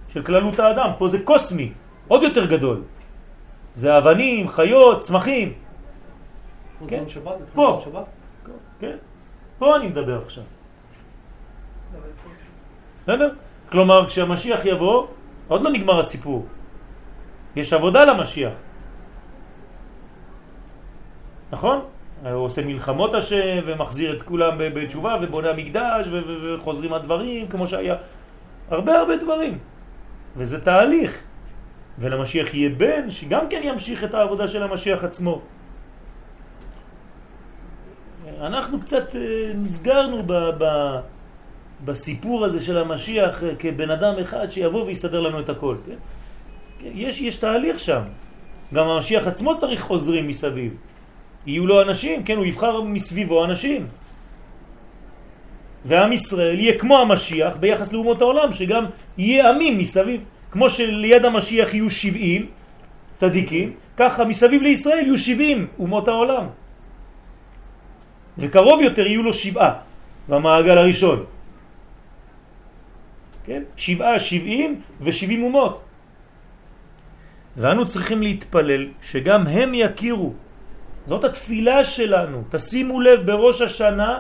של 0.08 0.22
כללות 0.22 0.58
האדם, 0.58 0.90
פה 0.98 1.08
זה 1.08 1.18
קוסמי, 1.24 1.72
עוד 2.08 2.22
יותר 2.22 2.46
גדול. 2.46 2.82
זה 3.74 3.98
אבנים, 3.98 4.48
חיות, 4.48 5.00
צמחים. 5.00 5.52
כן. 6.88 7.08
שבת? 7.08 7.36
פה. 7.54 7.80
שבת? 7.84 8.04
כן? 8.80 8.96
פה 9.58 9.76
אני 9.76 9.88
מדבר 9.88 10.22
עכשיו. 10.24 10.44
בסדר? 13.02 13.30
כלומר, 13.70 14.06
כשהמשיח 14.06 14.60
יבוא, 14.64 15.06
עוד 15.48 15.62
לא 15.62 15.70
נגמר 15.70 16.00
הסיפור. 16.00 16.46
יש 17.56 17.72
עבודה 17.72 18.04
למשיח. 18.04 18.52
נכון? 21.52 21.78
הוא 22.22 22.32
עושה 22.32 22.62
מלחמות 22.64 23.14
השם 23.14 23.58
ומחזיר 23.64 24.16
את 24.16 24.22
כולם 24.22 24.54
בתשובה 24.58 25.16
ובונה 25.22 25.48
ו- 26.10 26.54
וחוזרים 26.54 26.92
הדברים 26.92 27.48
כמו 27.48 27.68
שהיה. 27.68 27.94
הרבה 28.70 28.98
הרבה 28.98 29.16
דברים. 29.16 29.58
וזה 30.36 30.60
תהליך. 30.60 31.18
ולמשיח 31.98 32.54
יהיה 32.54 32.68
בן 32.68 33.10
שגם 33.10 33.48
כן 33.50 33.60
ימשיך 33.64 34.04
את 34.04 34.14
העבודה 34.14 34.48
של 34.48 34.62
המשיח 34.62 35.04
עצמו. 35.04 35.42
אנחנו 38.40 38.80
קצת 38.80 39.16
אה, 39.16 39.52
נסגרנו 39.54 40.22
ב, 40.26 40.32
ב, 40.32 40.64
בסיפור 41.84 42.44
הזה 42.44 42.60
של 42.60 42.78
המשיח 42.78 43.42
אה, 43.42 43.54
כבן 43.58 43.90
אדם 43.90 44.14
אחד 44.20 44.50
שיבוא 44.50 44.84
ויסדר 44.84 45.20
לנו 45.20 45.40
את 45.40 45.48
הכל. 45.48 45.76
כן? 45.86 45.96
כן, 46.78 46.90
יש, 46.94 47.20
יש 47.20 47.36
תהליך 47.36 47.80
שם. 47.80 48.02
גם 48.74 48.88
המשיח 48.88 49.26
עצמו 49.26 49.56
צריך 49.56 49.80
חוזרים 49.80 50.28
מסביב. 50.28 50.76
יהיו 51.46 51.66
לו 51.66 51.82
אנשים, 51.82 52.24
כן, 52.24 52.36
הוא 52.36 52.46
יבחר 52.46 52.80
מסביבו 52.80 53.44
אנשים. 53.44 53.86
ועם 55.84 56.12
ישראל 56.12 56.58
יהיה 56.60 56.78
כמו 56.78 56.98
המשיח 56.98 57.56
ביחס 57.56 57.92
לאומות 57.92 58.20
העולם, 58.20 58.52
שגם 58.52 58.84
יהיה 59.18 59.50
עמים 59.50 59.78
מסביב. 59.78 60.20
כמו 60.50 60.70
שליד 60.70 61.24
המשיח 61.24 61.74
יהיו 61.74 61.90
70 61.90 62.46
צדיקים, 63.16 63.72
ככה 63.96 64.24
מסביב 64.24 64.62
לישראל 64.62 65.04
יהיו 65.06 65.18
70 65.18 65.66
אומות 65.78 66.08
העולם. 66.08 66.46
וקרוב 68.38 68.80
יותר 68.82 69.06
יהיו 69.06 69.22
לו 69.22 69.34
שבעה 69.34 69.72
במעגל 70.28 70.78
הראשון. 70.78 71.24
כן? 73.44 73.62
שבעה, 73.76 74.20
שבעים 74.20 74.80
ושבעים 75.00 75.42
אומות. 75.42 75.82
ואנו 77.56 77.86
צריכים 77.86 78.22
להתפלל 78.22 78.86
שגם 79.02 79.46
הם 79.46 79.74
יכירו. 79.74 80.32
זאת 81.06 81.24
התפילה 81.24 81.84
שלנו. 81.84 82.42
תשימו 82.50 83.00
לב, 83.00 83.26
בראש 83.26 83.62
השנה 83.62 84.18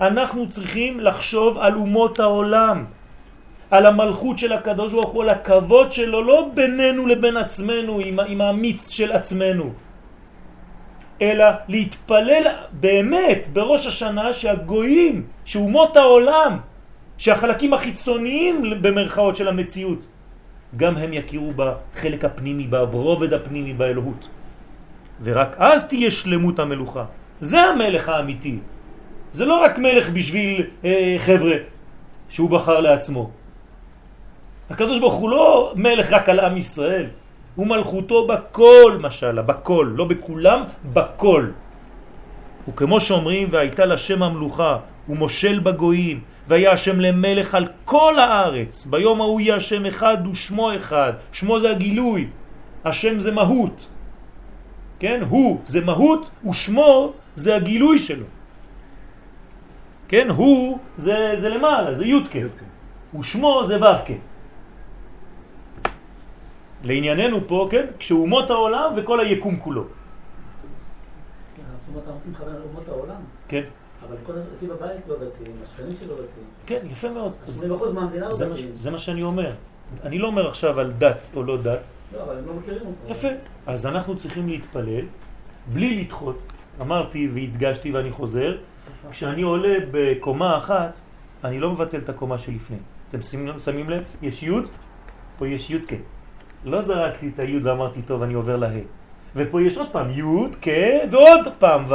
אנחנו 0.00 0.48
צריכים 0.48 1.00
לחשוב 1.00 1.58
על 1.58 1.74
אומות 1.74 2.18
העולם, 2.18 2.84
על 3.70 3.86
המלכות 3.86 4.38
של 4.38 4.52
הקדוש 4.52 4.92
ברוך 4.92 5.10
הוא, 5.10 5.22
על 5.22 5.28
הכבוד 5.28 5.92
שלו, 5.92 6.22
לא 6.22 6.50
בינינו 6.54 7.06
לבין 7.06 7.36
עצמנו, 7.36 7.98
עם, 7.98 8.20
עם 8.20 8.40
האמיץ 8.40 8.90
של 8.90 9.12
עצמנו, 9.12 9.72
אלא 11.22 11.44
להתפלל 11.68 12.46
באמת 12.72 13.46
בראש 13.52 13.86
השנה 13.86 14.32
שהגויים, 14.32 15.26
שאומות 15.44 15.96
העולם, 15.96 16.58
שהחלקים 17.18 17.74
החיצוניים 17.74 18.82
במרכאות 18.82 19.36
של 19.36 19.48
המציאות, 19.48 20.06
גם 20.76 20.96
הם 20.96 21.12
יכירו 21.12 21.52
בחלק 21.56 22.24
הפנימי, 22.24 22.66
ברובד 22.66 23.32
הפנימי, 23.32 23.72
באלוהות. 23.72 24.28
ורק 25.22 25.56
אז 25.58 25.84
תהיה 25.84 26.10
שלמות 26.10 26.58
המלוכה. 26.58 27.04
זה 27.40 27.60
המלך 27.60 28.08
האמיתי. 28.08 28.58
זה 29.32 29.44
לא 29.44 29.62
רק 29.62 29.78
מלך 29.78 30.10
בשביל 30.10 30.66
אה, 30.84 31.16
חבר'ה 31.18 31.56
שהוא 32.28 32.50
בחר 32.50 32.80
לעצמו. 32.80 33.30
הקדוש 34.70 34.98
ברוך 34.98 35.14
הוא 35.14 35.30
לא 35.30 35.72
מלך 35.76 36.12
רק 36.12 36.28
על 36.28 36.40
עם 36.40 36.56
ישראל, 36.56 37.06
הוא 37.54 37.66
מלכותו 37.66 38.26
בכל 38.26 38.98
משלה, 39.02 39.42
בכל, 39.42 39.92
לא 39.96 40.04
בכולם, 40.04 40.62
בכל. 40.92 41.46
וכמו 42.68 43.00
שאומרים, 43.00 43.48
והייתה 43.50 43.84
לשם 43.86 44.22
המלוכה, 44.22 44.76
הוא 45.06 45.16
מושל 45.16 45.58
בגויים, 45.58 46.20
והיה 46.48 46.72
השם 46.72 47.00
למלך 47.00 47.54
על 47.54 47.66
כל 47.84 48.18
הארץ. 48.18 48.86
ביום 48.86 49.20
ההוא 49.20 49.40
יהיה 49.40 49.56
השם 49.56 49.86
אחד 49.86 50.26
ושמו 50.26 50.76
אחד. 50.76 51.12
שמו 51.32 51.60
זה 51.60 51.70
הגילוי, 51.70 52.26
השם 52.84 53.20
זה 53.20 53.30
מהות. 53.32 53.86
כן? 54.98 55.22
הוא 55.28 55.60
זה 55.66 55.80
מהות 55.80 56.30
ושמו 56.50 57.12
זה 57.36 57.56
הגילוי 57.56 57.98
שלו. 57.98 58.26
כן? 60.08 60.30
הוא 60.30 60.78
זה, 60.96 61.32
זה 61.36 61.48
למעלה, 61.48 61.94
זה 61.94 62.04
יודקה. 62.04 62.38
ושמו 63.18 63.62
זה 63.66 63.80
ו"ק. 63.80 64.10
לענייננו 66.84 67.48
פה, 67.48 67.68
כן? 67.70 67.86
כשאומות 67.98 68.50
העולם 68.50 68.92
וכל 68.96 69.20
היקום 69.20 69.56
כולו. 69.56 69.84
כן, 71.56 71.62
אנחנו 71.62 72.12
רוצים 72.14 72.32
לכוון 72.32 72.54
על 72.54 72.62
אומות 72.62 72.88
העולם, 72.88 73.20
כן? 73.48 73.62
אבל 74.08 74.16
כל 74.26 74.32
אצלי 74.54 74.68
בבית 74.68 75.00
לא 75.08 75.14
דתיים, 75.14 75.56
השכנים 75.64 75.96
שלו 76.00 76.14
דתיים. 76.14 76.46
כן, 76.66 76.80
יפה 76.90 77.10
מאוד. 77.10 77.32
20% 77.48 77.52
מהמדינה 77.94 78.28
מה, 78.28 78.34
דתיים. 78.34 78.70
זה 78.74 78.90
מה 78.90 78.98
שאני 78.98 79.22
אומר. 79.22 79.52
אני 80.04 80.18
לא 80.18 80.26
אומר 80.26 80.48
עכשיו 80.48 80.80
על 80.80 80.92
דת 80.92 81.28
או 81.34 81.42
לא 81.42 81.56
דת. 81.56 81.90
לא, 82.12 82.22
אבל 82.22 82.38
הם 82.38 82.46
לא 82.46 82.54
מכירים 82.54 82.80
אותו. 82.80 83.12
יפה. 83.12 83.28
אז 83.66 83.86
אנחנו 83.86 84.16
צריכים 84.16 84.48
להתפלל 84.48 85.04
בלי 85.72 86.00
לדחות. 86.00 86.38
אמרתי 86.80 87.28
והדגשתי 87.34 87.92
ואני 87.92 88.12
חוזר, 88.12 88.56
כשאני 89.10 89.42
עולה 89.42 89.74
בקומה 89.90 90.58
אחת, 90.58 91.00
אני 91.44 91.60
לא 91.60 91.72
מבטל 91.72 91.98
את 91.98 92.08
הקומה 92.08 92.38
שלפני. 92.38 92.76
אתם 93.08 93.22
שמים, 93.22 93.58
שמים 93.58 93.90
לב? 93.90 94.04
יש 94.22 94.42
י', 94.42 94.50
פה 95.38 95.48
יש 95.48 95.70
י' 95.70 95.78
כ'. 95.88 95.92
לא 96.64 96.80
זרקתי 96.80 97.30
את 97.34 97.38
הי' 97.38 97.58
ואמרתי, 97.58 98.02
טוב, 98.02 98.22
אני 98.22 98.34
עובר 98.34 98.56
לה. 98.56 98.70
ופה 99.36 99.62
יש 99.62 99.78
עוד 99.78 99.88
פעם 99.92 100.10
י' 100.10 100.22
כ' 100.62 100.68
ועוד 101.10 101.48
פעם 101.58 101.84
ו'. 101.88 101.94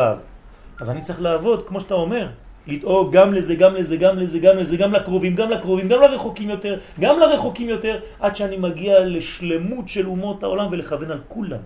אז 0.79 0.89
אני 0.89 1.01
צריך 1.01 1.21
לעבוד, 1.21 1.67
כמו 1.67 1.81
שאתה 1.81 1.93
אומר, 1.93 2.29
לדאוג 2.69 3.13
גם 3.13 3.33
לזה, 3.33 3.55
גם 3.55 3.75
לזה, 3.75 3.97
גם 3.97 4.19
לזה, 4.19 4.39
גם 4.39 4.57
לזה, 4.57 4.77
גם 4.77 4.91
לקרובים, 4.93 5.35
גם 5.35 5.49
לקרובים, 5.49 5.87
גם 5.87 6.01
לרחוקים 6.01 6.49
יותר, 6.49 6.79
גם 6.99 7.19
לרחוקים 7.19 7.69
יותר, 7.69 7.99
עד 8.19 8.35
שאני 8.35 8.57
מגיע 8.57 8.99
לשלמות 8.99 9.89
של 9.89 10.07
אומות 10.07 10.43
העולם 10.43 10.67
ולכוון 10.71 11.11
על 11.11 11.21
כולם. 11.27 11.63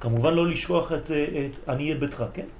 כמובן 0.00 0.34
לא 0.34 0.48
לשכוח 0.48 0.92
את, 0.92 1.10
את 1.10 1.68
עניי 1.68 1.94
ביתך, 1.94 2.24
כן? 2.34 2.50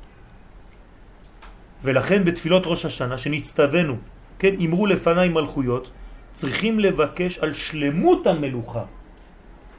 ולכן 1.85 2.25
בתפילות 2.25 2.63
ראש 2.67 2.85
השנה 2.85 3.19
שנצטווינו, 3.19 3.97
כן, 4.39 4.55
אמרו 4.65 4.87
לפניי 4.87 5.29
מלכויות, 5.29 5.91
צריכים 6.35 6.81
לבקש 6.81 7.39
על 7.39 7.53
שלמות 7.53 8.27
המלוכה. 8.27 8.85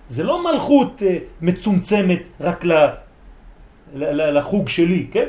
זה 0.09 0.23
לא 0.23 0.43
מלכות 0.43 1.03
אה, 1.03 1.17
מצומצמת 1.41 2.21
רק 2.39 2.65
לחוג 3.95 4.69
שלי, 4.69 5.07
כן? 5.11 5.27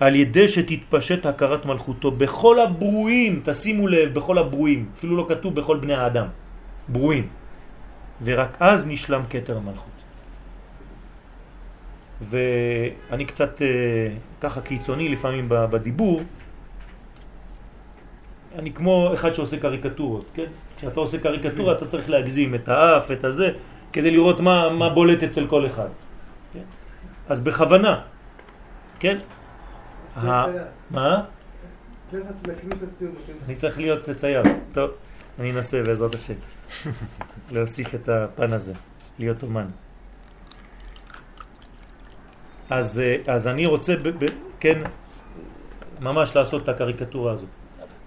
על 0.00 0.14
ידי 0.14 0.48
שתתפשט 0.48 1.26
הכרת 1.26 1.66
מלכותו 1.66 2.10
בכל 2.10 2.60
הברואים, 2.60 3.42
תשימו 3.44 3.88
לב, 3.88 4.14
בכל 4.14 4.38
הברואים, 4.38 4.90
אפילו 4.98 5.16
לא 5.16 5.26
כתוב 5.28 5.54
בכל 5.54 5.76
בני 5.76 5.94
האדם, 5.94 6.26
ברואים. 6.88 7.28
ורק 8.22 8.56
אז 8.60 8.86
נשלם 8.86 9.22
כתר 9.30 9.56
המלכות. 9.56 9.98
ואני 12.20 13.24
קצת 13.24 13.62
אה, 13.62 13.66
ככה 14.40 14.60
קיצוני 14.60 15.08
לפעמים 15.08 15.46
בדיבור, 15.48 16.22
אני 18.58 18.72
כמו 18.72 19.10
אחד 19.14 19.34
שעושה 19.34 19.58
קריקטורות, 19.58 20.24
כן? 20.34 20.50
כשאתה 20.78 21.00
עושה 21.00 21.18
קריקטורה 21.18 21.72
אתה 21.72 21.86
צריך 21.86 22.10
להגזים 22.10 22.54
את 22.54 22.68
האף, 22.68 23.10
את 23.10 23.24
הזה, 23.24 23.50
כדי 23.92 24.10
לראות 24.10 24.40
מה, 24.40 24.70
מה 24.70 24.88
בולט 24.88 25.22
אצל 25.22 25.46
כל 25.46 25.66
אחד. 25.66 25.88
כן? 26.52 26.66
אז 27.28 27.40
בכוונה, 27.40 28.00
כן? 28.98 29.18
מה? 30.90 31.24
לציון. 32.82 33.14
אני 33.46 33.56
צריך 33.56 33.78
להיות 33.78 34.10
צייר. 34.16 34.42
טוב, 34.72 34.90
אני 35.38 35.50
אנסה 35.50 35.82
בעזרת 35.82 36.14
השם 36.14 36.34
להוסיף 37.52 37.94
את 37.94 38.08
הפן 38.08 38.52
הזה, 38.52 38.72
להיות 39.18 39.42
אומן. 39.42 39.66
אז, 42.70 43.00
אה, 43.00 43.16
אז 43.26 43.46
אני 43.46 43.66
רוצה, 43.66 43.96
ב, 43.96 44.08
ב, 44.08 44.26
כן, 44.60 44.82
ממש 46.00 46.36
לעשות 46.36 46.62
את 46.62 46.68
הקריקטורה 46.68 47.32
הזאת. 47.32 47.48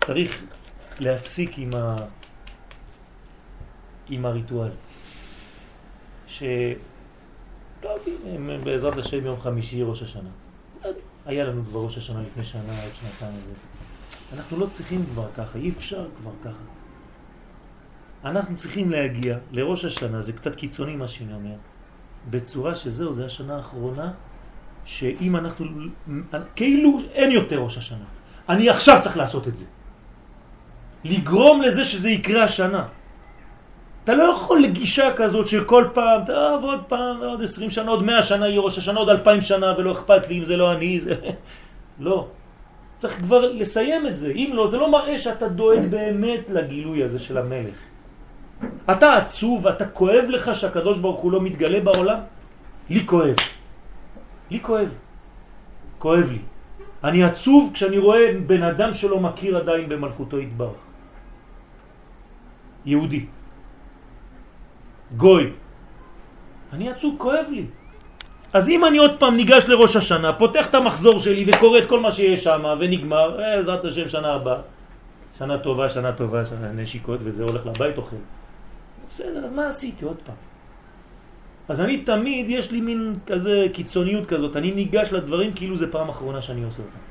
צריך 0.05 0.43
להפסיק 0.99 1.51
עם, 1.57 1.69
ה, 1.75 1.95
עם 4.09 4.25
הריטואל. 4.25 4.71
ש... 6.27 6.43
הנה, 8.25 8.57
בעזרת 8.63 8.97
השם 8.97 9.25
יום 9.25 9.41
חמישי 9.41 9.83
ראש 9.83 10.03
השנה. 10.03 10.29
היה 11.25 11.45
לנו 11.45 11.65
כבר 11.65 11.79
ראש 11.79 11.97
השנה 11.97 12.21
לפני 12.21 12.43
שנה, 12.43 12.83
עוד 12.83 12.95
שנתיים. 12.95 13.33
אנחנו 14.33 14.59
לא 14.59 14.65
צריכים 14.65 15.05
כבר 15.05 15.27
ככה, 15.37 15.59
אי 15.59 15.69
אפשר 15.69 16.07
כבר 16.21 16.31
ככה. 16.43 16.63
אנחנו 18.25 18.57
צריכים 18.57 18.91
להגיע 18.91 19.37
לראש 19.51 19.85
השנה, 19.85 20.21
זה 20.21 20.33
קצת 20.33 20.55
קיצוני 20.55 20.95
מה 20.95 21.07
שאני 21.07 21.33
אומר, 21.33 21.55
בצורה 22.29 22.75
שזהו, 22.75 23.13
זה 23.13 23.25
השנה 23.25 23.55
האחרונה, 23.55 24.11
שאם 24.85 25.35
אנחנו, 25.35 25.65
כאילו 26.55 26.99
אין 27.11 27.31
יותר 27.31 27.59
ראש 27.59 27.77
השנה. 27.77 28.05
אני 28.49 28.69
עכשיו 28.69 28.99
צריך 29.03 29.17
לעשות 29.17 29.47
את 29.47 29.57
זה. 29.57 29.65
לגרום 31.03 31.61
לזה 31.61 31.85
שזה 31.85 32.09
יקרה 32.09 32.43
השנה. 32.43 32.87
אתה 34.03 34.15
לא 34.15 34.23
יכול 34.23 34.61
לגישה 34.61 35.13
כזאת 35.15 35.47
של 35.47 35.63
כל 35.63 35.85
פעם, 35.93 36.25
טוב, 36.25 36.63
עוד 36.63 36.83
פעם, 36.87 37.17
עוד 37.23 37.41
עשרים 37.41 37.69
שנה, 37.69 37.91
עוד 37.91 38.03
מאה 38.03 38.21
שנה 38.21 38.47
יהיה 38.47 38.61
ראש 38.61 38.77
השנה, 38.77 38.99
עוד 38.99 39.09
אלפיים 39.09 39.41
שנה, 39.41 39.73
ולא 39.77 39.91
אכפת 39.91 40.27
לי 40.27 40.39
אם 40.39 40.43
זה 40.43 40.57
לא 40.57 40.71
אני, 40.71 40.99
זה... 40.99 41.13
לא. 41.99 42.27
צריך 42.97 43.17
כבר 43.17 43.51
לסיים 43.51 44.07
את 44.07 44.15
זה. 44.15 44.31
אם 44.31 44.49
לא, 44.53 44.67
זה 44.67 44.77
לא 44.77 44.91
מראה 44.91 45.17
שאתה 45.17 45.47
דואג 45.47 45.85
באמת 45.85 46.49
לגילוי 46.49 47.03
הזה 47.03 47.19
של 47.19 47.37
המלך. 47.37 47.77
אתה 48.91 49.17
עצוב, 49.17 49.67
אתה 49.67 49.85
כואב 49.85 50.25
לך 50.29 50.55
שהקדוש 50.55 50.99
ברוך 50.99 51.19
הוא 51.19 51.31
לא 51.31 51.41
מתגלה 51.41 51.79
בעולם? 51.79 52.19
לי 52.89 53.05
כואב. 53.05 53.35
לי 54.51 54.59
כואב. 54.61 54.89
כואב 55.97 56.27
לי. 56.31 56.41
אני 57.03 57.23
עצוב 57.23 57.71
כשאני 57.73 57.97
רואה 57.97 58.37
בן 58.45 58.63
אדם 58.63 58.93
שלא 58.93 59.19
מכיר 59.19 59.57
עדיין 59.57 59.89
במלכותו 59.89 60.39
יתברך. 60.39 60.81
יהודי. 62.85 63.25
גוי. 65.17 65.53
אני 66.73 66.89
עצוב, 66.89 67.15
כואב 67.17 67.45
לי. 67.51 67.65
אז 68.53 68.69
אם 68.69 68.85
אני 68.85 68.97
עוד 68.97 69.19
פעם 69.19 69.35
ניגש 69.35 69.65
לראש 69.67 69.95
השנה, 69.95 70.33
פותח 70.33 70.67
את 70.67 70.75
המחזור 70.75 71.19
שלי 71.19 71.45
וקורא 71.47 71.79
את 71.79 71.89
כל 71.89 71.99
מה 71.99 72.11
שיש 72.11 72.43
שם 72.43 72.63
ונגמר, 72.79 73.37
בעזרת 73.37 73.85
השם 73.85 74.09
שנה 74.09 74.33
הבאה. 74.33 74.61
שנה 75.37 75.57
טובה, 75.57 75.89
שנה 75.89 76.11
טובה, 76.11 76.45
שנה 76.45 76.71
נשיקות 76.71 77.19
וזה 77.23 77.43
הולך 77.43 77.65
לבית 77.65 77.97
אוכל. 77.97 78.15
בסדר, 79.11 79.45
אז 79.45 79.51
מה 79.51 79.67
עשיתי 79.67 80.05
עוד 80.05 80.17
פעם? 80.25 80.35
אז 81.69 81.81
אני 81.81 82.03
תמיד, 82.03 82.45
יש 82.49 82.71
לי 82.71 82.81
מין 82.81 83.15
כזה 83.27 83.67
קיצוניות 83.73 84.25
כזאת, 84.25 84.55
אני 84.55 84.71
ניגש 84.71 85.13
לדברים 85.13 85.53
כאילו 85.53 85.77
זה 85.77 85.91
פעם 85.91 86.09
אחרונה 86.09 86.41
שאני 86.41 86.63
עושה 86.63 86.81
אותם. 86.81 87.03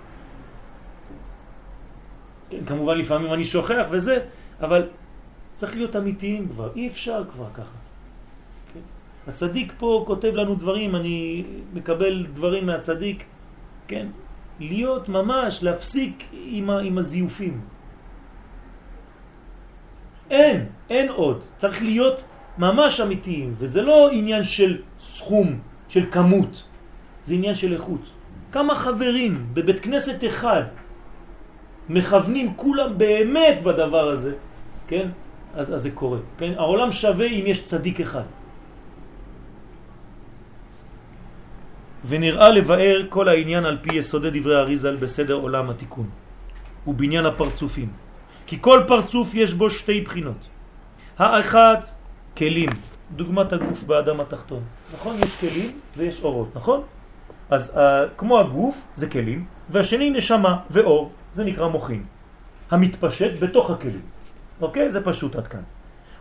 כן, 2.51 2.64
כמובן 2.66 2.98
לפעמים 2.98 3.32
אני 3.32 3.44
שוכח 3.44 3.86
וזה, 3.90 4.18
אבל 4.61 4.88
צריך 5.55 5.76
להיות 5.76 5.96
אמיתיים 5.96 6.48
כבר, 6.48 6.68
אי 6.76 6.86
אפשר 6.86 7.22
כבר 7.32 7.46
ככה. 7.55 7.80
הצדיק 9.29 9.73
פה 9.79 10.05
כותב 10.07 10.33
לנו 10.35 10.55
דברים, 10.55 10.97
אני 10.97 11.45
מקבל 11.75 12.27
דברים 12.33 12.66
מהצדיק, 12.66 13.25
כן? 13.89 14.07
להיות 14.61 15.09
ממש, 15.09 15.62
להפסיק 15.62 16.25
עם, 16.33 16.71
ה, 16.71 16.79
עם 16.79 16.99
הזיופים. 16.99 17.61
אין, 20.31 20.66
אין 20.91 21.09
עוד. 21.09 21.45
צריך 21.57 21.83
להיות 21.83 22.25
ממש 22.59 23.01
אמיתיים, 23.01 23.55
וזה 23.59 23.83
לא 23.83 24.11
עניין 24.12 24.45
של 24.45 24.83
סכום, 25.01 25.59
של 25.89 26.05
כמות, 26.11 26.62
זה 27.25 27.35
עניין 27.35 27.55
של 27.55 27.73
איכות. 27.73 28.11
כמה 28.53 28.75
חברים 28.75 29.47
בבית 29.55 29.81
כנסת 29.81 30.25
אחד 30.27 30.62
מכוונים 31.89 32.55
כולם 32.57 32.99
באמת 32.99 33.62
בדבר 33.62 34.09
הזה, 34.09 34.35
כן? 34.89 35.09
אז, 35.55 35.75
אז 35.75 35.83
זה 35.83 35.91
קורה. 35.91 36.18
כן? 36.39 36.53
העולם 36.57 36.93
שווה 36.93 37.27
אם 37.27 37.45
יש 37.47 37.64
צדיק 37.64 38.01
אחד. 38.01 38.29
ונראה 42.05 42.48
לבאר 42.48 43.03
כל 43.09 43.28
העניין 43.28 43.64
על 43.64 43.78
פי 43.82 43.94
יסודי 43.94 44.40
דברי 44.40 44.57
אריזל 44.57 44.96
בסדר 44.96 45.34
עולם 45.34 45.70
התיקון 45.70 46.09
ובניין 46.86 47.26
הפרצופים. 47.26 47.88
כי 48.46 48.59
כל 48.61 48.82
פרצוף 48.86 49.34
יש 49.34 49.55
בו 49.55 49.70
שתי 49.70 50.01
בחינות. 50.01 50.48
האחת, 51.18 51.88
כלים, 52.36 52.70
דוגמת 53.16 53.53
הגוף 53.53 53.82
באדם 53.82 54.20
התחתון. 54.20 54.62
נכון? 54.94 55.16
יש 55.24 55.36
כלים 55.40 55.70
ויש 55.96 56.22
אורות, 56.22 56.57
נכון? 56.57 56.82
אז 57.51 57.72
uh, 57.74 57.78
כמו 58.16 58.38
הגוף 58.38 58.86
זה 58.96 59.07
כלים, 59.07 59.44
והשני 59.70 60.11
נשמה 60.11 60.57
ואור, 60.70 61.12
זה 61.32 61.44
נקרא 61.44 61.68
מוחין, 61.68 62.05
המתפשט 62.70 63.42
בתוך 63.42 63.70
הכלים. 63.70 64.03
אוקיי? 64.61 64.90
זה 64.90 65.05
פשוט 65.05 65.36
עד 65.36 65.46
כאן. 65.46 65.62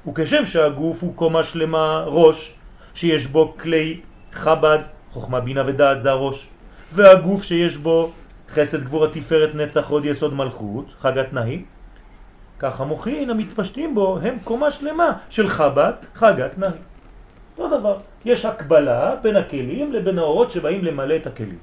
וכשם 0.07 0.45
שהגוף 0.45 1.03
הוא 1.03 1.15
קומה 1.15 1.43
שלמה 1.43 2.03
ראש, 2.07 2.55
שיש 2.93 3.27
בו 3.27 3.53
כלי 3.59 4.01
חב"ד, 4.34 4.80
חוכמה 5.12 5.39
בינה 5.39 5.64
ודעת 5.66 6.01
זה 6.01 6.12
הראש, 6.12 6.49
והגוף 6.93 7.43
שיש 7.43 7.78
בו 7.78 8.12
חסד 8.49 8.84
גבור 8.84 9.05
התפארת 9.05 9.55
נצח 9.55 9.89
עוד 9.89 10.05
יסוד 10.05 10.34
מלכות, 10.34 10.86
חגת 11.01 11.34
נהי, 11.34 11.64
כך 12.60 12.82
המוחין 12.82 13.30
המתפשטים 13.30 13.95
בו 13.95 14.20
הם 14.22 14.38
קומה 14.43 14.72
שלמה 14.72 15.12
של 15.30 15.49
חב"ד, 15.49 15.93
חגת 16.16 16.57
נהי. 16.57 16.72
אותו 17.57 17.80
דבר, 17.80 17.97
יש 18.26 18.45
הקבלה 18.45 19.16
בין 19.16 19.36
הכלים 19.36 19.93
לבין 19.93 20.20
האורות 20.20 20.51
שבאים 20.51 20.86
למלא 20.86 21.16
את 21.16 21.28
הכלים. 21.28 21.57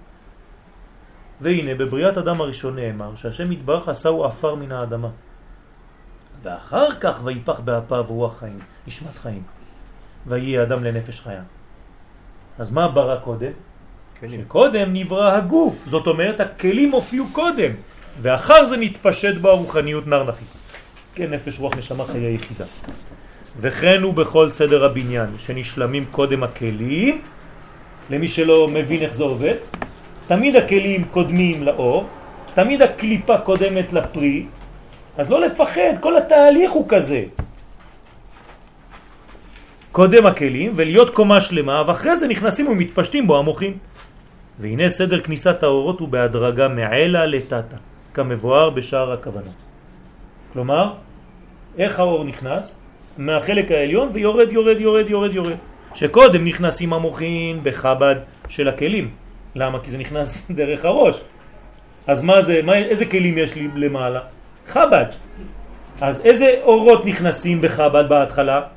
והנה 1.41 1.75
בבריאת 1.75 2.19
אדם 2.19 2.41
הראשון 2.41 2.77
נאמר 2.77 3.15
שהשם 3.15 3.53
יתברך 3.53 3.89
עשהו 3.89 4.25
עפר 4.25 4.55
מן 4.55 4.73
האדמה. 4.73 5.09
ואחר 6.43 6.91
כך 7.01 7.21
ויפח 7.25 7.61
באפיו 7.61 8.05
רוח 8.09 8.39
חיים, 8.39 8.59
נשמת 8.87 9.19
חיים. 9.19 9.43
ויהיה 10.27 10.63
אדם 10.63 10.85
לנפש 10.85 11.21
חיה. 11.21 11.43
אז 12.59 12.71
מה 12.71 12.89
ברא 12.89 13.17
קודם? 13.17 13.53
כלים. 14.21 14.41
שקודם 14.41 14.93
נברא 14.93 15.37
הגוף, 15.37 15.75
זאת 15.87 16.07
אומרת 16.07 16.41
הכלים 16.41 16.91
הופיעו 16.91 17.27
קודם, 17.33 17.71
ואחר 18.23 18.67
זה 18.69 18.77
מתפשט 18.77 19.35
בו 19.37 19.49
הרוחניות 19.49 20.07
נרנחית. 20.07 20.49
כן, 21.15 21.31
נפש 21.31 21.59
רוח 21.59 21.77
נשמה 21.79 22.05
חיי 22.05 22.35
יחידה. 22.35 22.65
וכן 23.61 24.03
הוא 24.03 24.15
בכל 24.15 24.51
סדר 24.51 24.85
הבניין, 24.85 25.31
שנשלמים 25.39 26.05
קודם 26.11 26.43
הכלים, 26.43 27.23
למי 28.11 28.29
שלא 28.29 28.69
מבין 28.69 29.03
איך 29.03 29.15
זה 29.15 29.23
עובד, 29.23 29.55
תמיד 30.27 30.57
הכלים 30.57 31.05
קודמים 31.05 31.63
לאור, 31.63 32.07
תמיד 32.55 32.83
הקליפה 32.83 33.39
קודמת 33.39 33.93
לפרי, 33.93 34.47
אז 35.17 35.31
לא 35.31 35.41
לפחד, 35.41 36.01
כל 36.01 36.17
התהליך 36.17 36.71
הוא 36.71 36.89
כזה. 36.89 37.25
קודם 39.97 40.27
הכלים 40.27 40.73
ולהיות 40.77 41.11
קומה 41.11 41.41
שלמה, 41.41 41.83
ואחרי 41.87 42.17
זה 42.17 42.29
נכנסים 42.29 42.69
ומתפשטים 42.69 43.27
בו 43.27 43.39
המוחים. 43.39 43.79
והנה 44.59 44.91
סדר 44.91 45.21
כניסת 45.21 45.63
האורות 45.63 46.01
הוא 46.01 46.09
בהדרגה 46.09 46.69
מעלה 46.69 47.27
לטאטה, 47.27 47.77
כמבואר 48.15 48.71
בשער 48.71 49.13
הכוונות. 49.13 49.57
כלומר, 50.53 50.93
איך 51.79 51.99
האור 51.99 52.25
נכנס? 52.25 52.77
מהחלק 53.19 53.71
העליון 53.71 54.09
ויורד, 54.13 54.53
יורד, 54.53 54.81
יורד, 54.81 55.11
יורד, 55.11 55.35
יורד. 55.35 55.57
שקודם 55.95 56.45
נכנסים 56.45 56.93
המוחין 56.93 57.61
בחב"ד 57.63 58.17
של 58.49 58.69
הכלים. 58.69 59.11
למה? 59.55 59.79
כי 59.81 59.91
זה 59.91 59.99
נכנס 59.99 60.43
דרך 60.61 60.85
הראש. 60.85 61.21
אז 62.07 62.23
מה 62.23 62.43
זה, 62.43 62.61
מה, 62.65 62.77
איזה 62.77 63.07
כלים 63.07 63.39
יש 63.39 63.55
לי 63.55 63.69
למעלה? 63.75 64.21
חב"ד. 64.69 65.07
אז 66.01 66.21
איזה 66.21 66.61
אורות 66.63 67.07
נכנסים 67.07 67.61
בחב"ד 67.61 68.09
בהתחלה? 68.09 68.76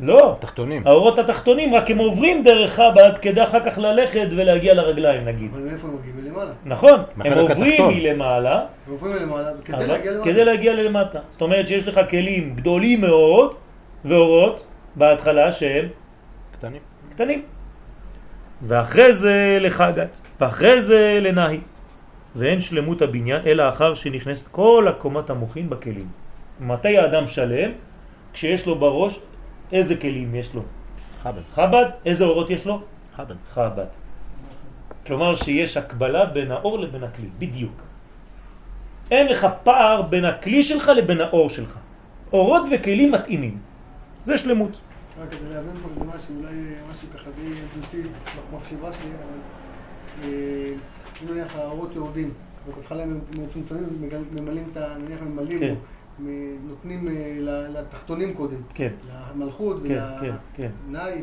לא. 0.00 0.36
תחתונים. 0.40 0.82
האורות 0.86 1.18
התחתונים, 1.18 1.74
רק 1.74 1.90
הם 1.90 1.98
עוברים 1.98 2.44
דרך 2.44 2.74
חב"ד 2.74 3.12
כדי 3.22 3.42
אחר 3.42 3.70
כך 3.70 3.78
ללכת 3.78 4.26
ולהגיע 4.30 4.74
לרגליים 4.74 5.24
נגיד. 5.24 5.50
אבל 5.54 5.62
מאיפה 5.62 5.88
הם 5.88 5.94
מגיעים? 5.94 6.16
מלמעלה. 6.16 6.52
נכון, 6.64 7.00
הם 7.24 7.38
עוברים. 7.38 7.86
מלמעלה 7.88 8.58
הם 8.60 8.66
עוברים 8.92 9.16
מלמעלה 9.16 9.50
כדי 9.64 9.86
להגיע 9.86 10.10
למעלה. 10.12 10.24
כדי 10.24 10.44
להגיע 10.44 10.72
ללמטה. 10.72 11.20
זאת 11.30 11.42
אומרת 11.42 11.68
שיש 11.68 11.88
לך 11.88 12.00
כלים 12.10 12.54
גדולים 12.56 13.00
מאוד 13.00 13.54
ואורות 14.04 14.66
בהתחלה 14.96 15.52
שהם 15.52 15.88
קטנים. 16.52 16.80
קטנים. 17.14 17.42
ואחרי 18.62 19.14
זה 19.14 19.58
לחגת, 19.60 20.20
ואחרי 20.40 20.82
זה 20.82 21.18
לנהי. 21.22 21.60
ואין 22.36 22.60
שלמות 22.60 23.02
הבניין 23.02 23.40
אלא 23.46 23.68
אחר 23.68 23.94
שנכנסת 23.94 24.48
כל 24.48 24.86
הקומת 24.88 25.30
המוחין 25.30 25.70
בכלים. 25.70 26.08
מתי 26.60 26.98
האדם 26.98 27.26
שלם? 27.26 27.70
כשיש 28.34 28.66
לו 28.66 28.74
בראש 28.78 29.20
איזה 29.72 29.96
כלים 29.96 30.34
יש 30.34 30.54
לו? 30.54 30.62
חב"ד. 31.22 31.42
חב"ד, 31.54 31.90
איזה 32.06 32.24
אורות 32.24 32.50
יש 32.50 32.66
לו? 32.66 32.80
חב"ד. 33.16 33.34
חב"ד. 33.54 33.86
כלומר 35.06 35.36
שיש 35.36 35.76
הקבלה 35.76 36.24
בין 36.26 36.50
האור 36.50 36.78
לבין 36.78 37.04
הכלי, 37.04 37.26
בדיוק. 37.38 37.82
אין 39.10 39.26
לך 39.26 39.46
פער 39.62 40.02
בין 40.02 40.24
הכלי 40.24 40.62
שלך 40.62 40.88
לבין 40.96 41.20
האור 41.20 41.48
שלך. 41.50 41.78
אורות 42.32 42.62
וכלים 42.72 43.12
מתאימים. 43.12 43.58
זה 44.24 44.38
שלמות. 44.38 44.78
רק 45.20 45.30
כדי 45.30 45.54
להבין 45.54 45.74
פה 45.82 45.88
איזה 45.88 46.16
משהו, 46.16 46.34
אולי 46.40 46.54
משהו 46.90 47.08
ככה 47.14 47.30
די 47.40 47.46
ילדותי 47.46 48.02
במחשבה 48.52 48.92
שלי, 48.92 49.10
אבל 49.10 49.38
אה, 50.22 50.28
אם 51.22 51.30
נניח 51.30 51.56
האורות 51.56 51.94
יורדים, 51.94 52.30
ובהתחלה 52.68 53.02
הם 53.02 53.20
מצומצמים, 53.30 53.82
מגל- 54.00 54.24
ממלאים 54.32 54.68
את 54.72 54.76
ה... 54.76 54.94
נניח 54.98 55.20
ממלאים, 55.22 55.58
כן. 55.60 55.74
נותנים 56.68 57.08
אה, 57.08 57.36
לתחתונים 57.68 58.34
קודם, 58.34 58.56
כן, 58.74 58.92
למלכות 59.34 59.76
כן, 59.88 60.00
כן, 60.20 60.34
כן. 60.54 60.70
ולנאי, 60.86 61.22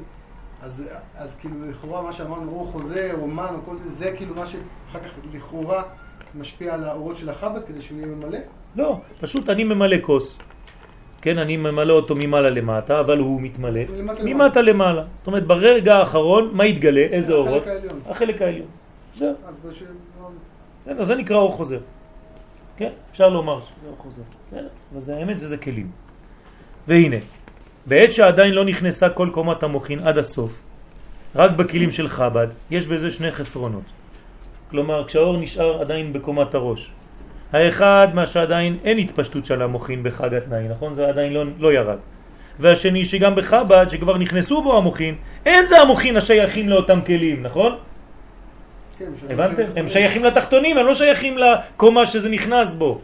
אז 0.64 0.84
אז 1.16 1.36
כאילו 1.36 1.56
לכאורה 1.70 2.02
מה 2.02 2.14
שאמרנו, 2.14 2.52
אור 2.52 2.66
חוזר, 2.72 3.12
אומן, 3.22 3.48
או 3.56 3.60
כל 3.66 3.78
זה, 3.78 3.90
זה 3.90 4.14
כאילו 4.18 4.36
מה 4.36 4.46
שאחר 4.46 5.00
כך 5.00 5.12
לכאורה 5.34 5.84
משפיע 6.40 6.74
על 6.74 6.84
האורות 6.84 7.16
של 7.16 7.30
החב"ד 7.30 7.62
כדי 7.68 7.82
שהוא 7.82 7.98
יהיה 7.98 8.08
ממלא? 8.08 8.40
לא, 8.76 9.00
פשוט 9.22 9.50
אני 9.50 9.64
ממלא 9.64 9.98
כוס. 10.02 10.38
כן, 11.22 11.38
אני 11.38 11.58
ממלא 11.58 11.94
אותו 11.94 12.16
ממעלה 12.18 12.50
למטה, 12.50 13.00
אבל 13.00 13.18
הוא 13.18 13.42
מתמלא 13.42 13.82
למטה 13.98 14.24
ממטה 14.24 14.62
למעלה. 14.62 15.04
זאת 15.18 15.28
אומרת, 15.28 15.48
ברגע 15.48 15.96
האחרון, 15.96 16.50
מה 16.54 16.66
יתגלה? 16.66 17.02
איזה 17.02 17.34
החלק 17.34 17.48
אורות? 17.48 17.68
העליון. 17.68 18.00
החלק 18.10 18.42
העליון. 18.42 18.68
זהו. 19.18 19.34
אז 19.48 19.60
בשביל... 19.60 19.90
בסדר, 20.82 21.04
זה 21.04 21.16
נקרא 21.16 21.38
אור 21.38 21.52
חוזר. 21.52 21.80
כן, 22.78 22.92
אפשר 23.12 23.30
לומר 23.30 23.62
שזה 23.62 23.88
אור 23.88 23.96
חוזר. 23.98 24.22
בסדר, 24.48 24.68
אבל 24.92 25.02
זה 25.02 25.16
האמת 25.16 25.40
שזה 25.40 25.58
כלים. 25.58 25.92
והנה, 26.88 27.16
בעת 27.86 28.12
שעדיין 28.12 28.54
לא 28.54 28.66
נכנסה 28.66 29.10
כל 29.10 29.30
קומת 29.34 29.64
המוחין 29.64 30.00
עד 30.00 30.18
הסוף, 30.18 30.52
רק 31.36 31.52
בכלים 31.52 31.92
של 31.92 32.08
חב"ד, 32.08 32.48
יש 32.72 32.88
בזה 32.88 33.12
שני 33.12 33.32
חסרונות. 33.32 33.84
כלומר, 34.70 35.08
כשהאור 35.08 35.38
נשאר 35.38 35.82
עדיין 35.82 36.14
בקומת 36.14 36.56
הראש. 36.56 36.92
האחד, 37.54 38.08
מה 38.14 38.28
שעדיין 38.28 38.78
אין 38.84 38.98
התפשטות 38.98 39.46
של 39.46 39.62
המוחין 39.62 40.04
בחג 40.04 40.34
התנאי, 40.34 40.68
נכון? 40.68 40.94
זה 40.94 41.08
עדיין 41.08 41.34
לא, 41.34 41.44
לא 41.60 41.74
ירד. 41.74 41.98
והשני, 42.60 43.06
שגם 43.06 43.36
בחב"ד, 43.36 43.86
שכבר 43.90 44.18
נכנסו 44.18 44.64
בו 44.64 44.78
המוחין, 44.78 45.16
אין 45.46 45.66
זה 45.66 45.82
המוחין 45.82 46.18
השייכים 46.18 46.70
לאותם 46.70 47.00
כלים, 47.06 47.44
נכון? 47.44 47.76
כן, 49.00 49.12
הבנתם? 49.30 49.64
הם 49.76 49.88
שייכים 49.88 50.24
לתחתונים, 50.24 50.78
הם 50.78 50.86
לא 50.86 50.94
שייכים 50.94 51.38
לקומה 51.38 52.06
שזה 52.06 52.30
נכנס 52.30 52.74
בו. 52.74 53.02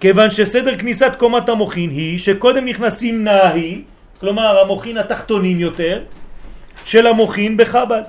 כיוון 0.00 0.30
שסדר 0.30 0.78
כניסת 0.78 1.12
קומת 1.18 1.48
המוחין 1.48 1.90
היא 1.90 2.18
שקודם 2.18 2.64
נכנסים 2.64 3.24
נהי, 3.24 3.82
כלומר 4.20 4.60
המוחין 4.60 4.98
התחתונים 4.98 5.60
יותר, 5.60 6.02
של 6.84 7.06
המוחין 7.06 7.56
בחב"ד. 7.56 8.02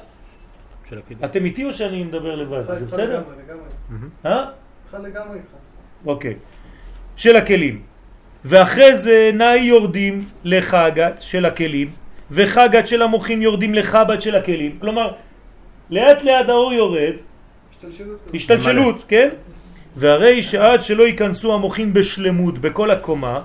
של 0.90 0.98
הקידוש. 0.98 1.24
אתם 1.26 1.46
איתי 1.46 1.64
או 1.66 1.74
שאני 1.74 2.04
מדבר 2.04 2.36
לבד? 2.36 2.68
זה 2.68 2.86
בסדר? 2.86 3.22
לגמרי. 3.48 4.10
אה? 4.26 4.46
אחד 4.90 5.04
לגמרי 5.04 5.38
איתך. 5.38 5.52
אוקיי. 6.06 6.34
של 7.16 7.36
הכלים. 7.36 7.82
ואחרי 8.46 8.98
זה 8.98 9.32
נאי 9.34 9.60
יורדים 9.60 10.26
לחגת 10.44 11.20
של 11.20 11.46
הכלים, 11.46 11.90
וחגת 12.32 12.88
של 12.88 13.02
המוחין 13.02 13.42
יורדים 13.42 13.74
לחב"ד 13.74 14.22
של 14.22 14.36
הכלים. 14.36 14.78
כלומר, 14.82 15.14
לאט 15.90 16.24
לאט 16.24 16.50
האור 16.50 16.74
יורד, 16.74 17.14
השתלשלות. 17.72 18.20
השתלשלות, 18.34 19.04
כן? 19.08 19.30
והרי 19.96 20.44
שעד 20.44 20.82
שלא 20.82 21.04
ייכנסו 21.04 21.54
המוחין 21.54 21.94
בשלמות 21.94 22.58
בכל 22.58 22.92
הקומה, 22.92 23.42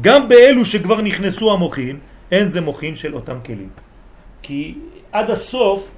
גם 0.00 0.28
באלו 0.28 0.64
שכבר 0.64 1.00
נכנסו 1.00 1.52
המוחין, 1.52 1.98
אין 2.32 2.48
זה 2.48 2.60
מוחין 2.60 2.96
של 2.96 3.14
אותם 3.14 3.36
כלים. 3.46 3.68
כי 4.42 4.74
עד 5.12 5.30
הסוף 5.30 5.88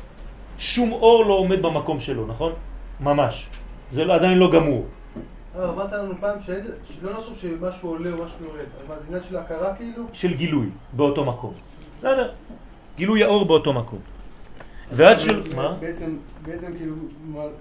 שום 0.59 0.93
אור 0.93 1.25
לא 1.27 1.35
עומד 1.35 1.63
במקום 1.63 2.01
שלו, 2.01 2.27
נכון? 2.27 2.53
ממש. 3.01 3.47
זה 3.91 4.05
לא- 4.05 4.15
עדיין 4.15 4.39
לא 4.39 4.51
גמור. 4.51 4.87
אבל 5.57 5.65
אמרת 5.65 5.93
לנו 5.93 6.15
פעם 6.21 6.39
שלא 6.43 7.13
נעשו 7.13 7.35
שמשהו 7.35 7.89
עולה 7.89 8.11
או 8.11 8.25
משהו 8.25 8.45
יורד, 8.45 8.67
אבל 8.87 8.97
זה 8.97 9.03
עניין 9.09 9.23
של 9.29 9.37
הכרה 9.37 9.75
כאילו? 9.75 10.03
של 10.13 10.35
גילוי 10.35 10.67
באותו 10.93 11.25
מקום. 11.25 11.53
בסדר. 11.99 12.31
גילוי 12.97 13.23
האור 13.25 13.45
באותו 13.45 13.73
מקום. 13.73 13.99
ועד 14.93 15.21
של... 15.21 15.55
מה? 15.57 15.77
בעצם, 15.81 16.17
בעצם 16.43 16.73
כאילו 16.77 16.95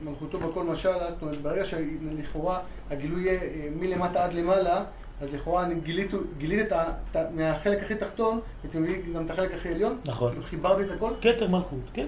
מלכותו 0.04 0.40
בכל 0.40 0.64
משל, 0.64 0.90
זאת 1.10 1.22
אומרת 1.22 1.42
ברגע 1.42 1.66
שלכאורה 1.66 2.60
הגילוי 2.92 3.24
יהיה 3.24 3.40
אה, 3.42 3.68
מלמטה 3.80 4.24
עד 4.24 4.34
למעלה, 4.34 4.84
אז 5.22 5.34
לכאורה 5.34 5.64
אני 5.66 5.76
גילית, 5.84 6.12
גילית 6.38 6.68
את 6.68 6.72
ה, 6.72 7.22
מהחלק 7.36 7.84
הכי 7.84 7.96
תחתון, 7.96 8.40
בעצם 8.64 8.86
גילית 8.86 9.14
גם 9.14 9.26
את 9.26 9.30
החלק 9.30 9.54
הכי 9.54 9.70
עליון, 9.70 9.98
נכון. 10.06 10.32
כאילו 10.32 10.44
חיברתי 10.44 10.84
את 10.84 10.92
הכל, 10.92 11.12
כתר 11.22 11.48
מלכות, 11.48 11.90
כן, 11.94 12.08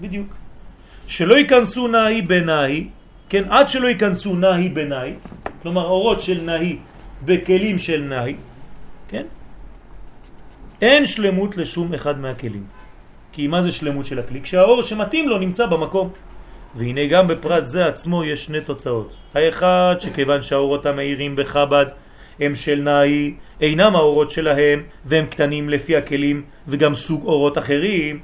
בדיוק. 0.00 0.26
שלא 1.06 1.34
ייכנסו 1.34 1.88
נאי 1.88 2.22
בנאי, 2.22 2.88
כן, 3.28 3.44
עד 3.50 3.68
שלא 3.68 3.88
ייכנסו 3.88 4.34
נאי 4.34 4.68
בנאי, 4.68 5.14
כלומר 5.62 5.84
אורות 5.84 6.22
של 6.22 6.40
נאי 6.42 6.78
בכלים 7.24 7.78
של 7.78 8.02
נאי, 8.02 8.36
כן, 9.08 9.26
אין 10.82 11.06
שלמות 11.06 11.56
לשום 11.56 11.94
אחד 11.94 12.18
מהכלים. 12.18 12.64
כי 13.34 13.46
מה 13.46 13.62
זה 13.62 13.72
שלמות 13.72 14.06
של 14.06 14.18
הכלי? 14.18 14.40
כשהאור 14.42 14.82
שמתאים 14.82 15.28
לו 15.28 15.38
נמצא 15.38 15.66
במקום. 15.66 16.08
והנה 16.74 17.06
גם 17.06 17.28
בפרט 17.28 17.66
זה 17.66 17.86
עצמו 17.86 18.24
יש 18.24 18.44
שני 18.44 18.60
תוצאות. 18.60 19.14
האחד, 19.34 19.94
שכיוון 19.98 20.42
שהאורות 20.42 20.86
המאירים 20.86 21.36
בחב"ד 21.36 21.86
הם 22.40 22.54
של 22.54 22.80
נאי, 22.80 23.34
אינם 23.60 23.96
האורות 23.96 24.30
שלהם, 24.30 24.82
והם 25.04 25.26
קטנים 25.26 25.68
לפי 25.68 25.96
הכלים, 25.96 26.42
וגם 26.68 26.94
סוג 26.94 27.24
אורות 27.24 27.58
אחרים. 27.58 28.20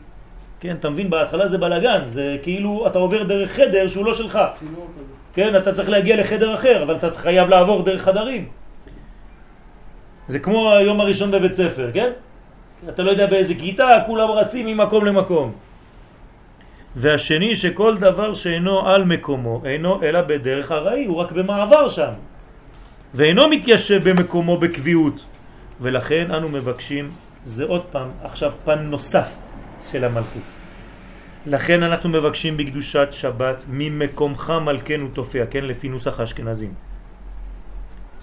כן, 0.60 0.76
אתה 0.80 0.90
מבין? 0.90 1.10
בהתחלה 1.10 1.48
זה 1.48 1.58
בלגן, 1.58 2.00
זה 2.06 2.36
כאילו 2.42 2.86
אתה 2.86 2.98
עובר 2.98 3.22
דרך 3.22 3.50
חדר 3.50 3.88
שהוא 3.88 4.04
לא 4.04 4.14
שלך. 4.14 4.38
כן, 5.34 5.56
אתה 5.56 5.72
צריך 5.72 5.88
להגיע 5.88 6.16
לחדר 6.16 6.54
אחר, 6.54 6.82
אבל 6.82 6.96
אתה 6.96 7.10
חייב 7.12 7.48
לעבור 7.48 7.82
דרך 7.82 8.02
חדרים. 8.02 8.48
זה 10.28 10.38
כמו 10.38 10.72
היום 10.72 11.00
הראשון 11.00 11.30
בבית 11.30 11.54
ספר, 11.54 11.90
כן? 11.94 12.10
אתה 12.88 13.02
לא 13.02 13.10
יודע 13.10 13.26
באיזה 13.26 13.54
כיתה, 13.54 13.88
כולם 14.06 14.28
רצים 14.30 14.66
ממקום 14.66 15.04
למקום. 15.04 15.52
והשני 16.96 17.56
שכל 17.56 17.98
דבר 17.98 18.34
שאינו 18.34 18.88
על 18.88 19.04
מקומו, 19.04 19.62
אינו 19.64 20.02
אלא 20.02 20.20
בדרך 20.22 20.70
הראי, 20.70 21.04
הוא 21.04 21.16
רק 21.16 21.32
במעבר 21.32 21.88
שם. 21.88 22.12
ואינו 23.14 23.48
מתיישב 23.48 24.08
במקומו 24.08 24.56
בקביעות. 24.56 25.24
ולכן 25.80 26.30
אנו 26.30 26.48
מבקשים, 26.48 27.10
זה 27.44 27.64
עוד 27.64 27.84
פעם, 27.90 28.08
עכשיו 28.24 28.52
פן 28.64 28.78
נוסף 28.78 29.28
של 29.82 30.04
המלכות. 30.04 30.54
לכן 31.46 31.82
אנחנו 31.82 32.08
מבקשים 32.08 32.56
בקדושת 32.56 33.08
שבת 33.10 33.64
ממקומך 33.68 34.52
מלכנו 34.64 35.08
תופיע, 35.08 35.46
כן? 35.46 35.64
לפי 35.64 35.88
נוסח 35.88 36.20
האשכנזים. 36.20 36.89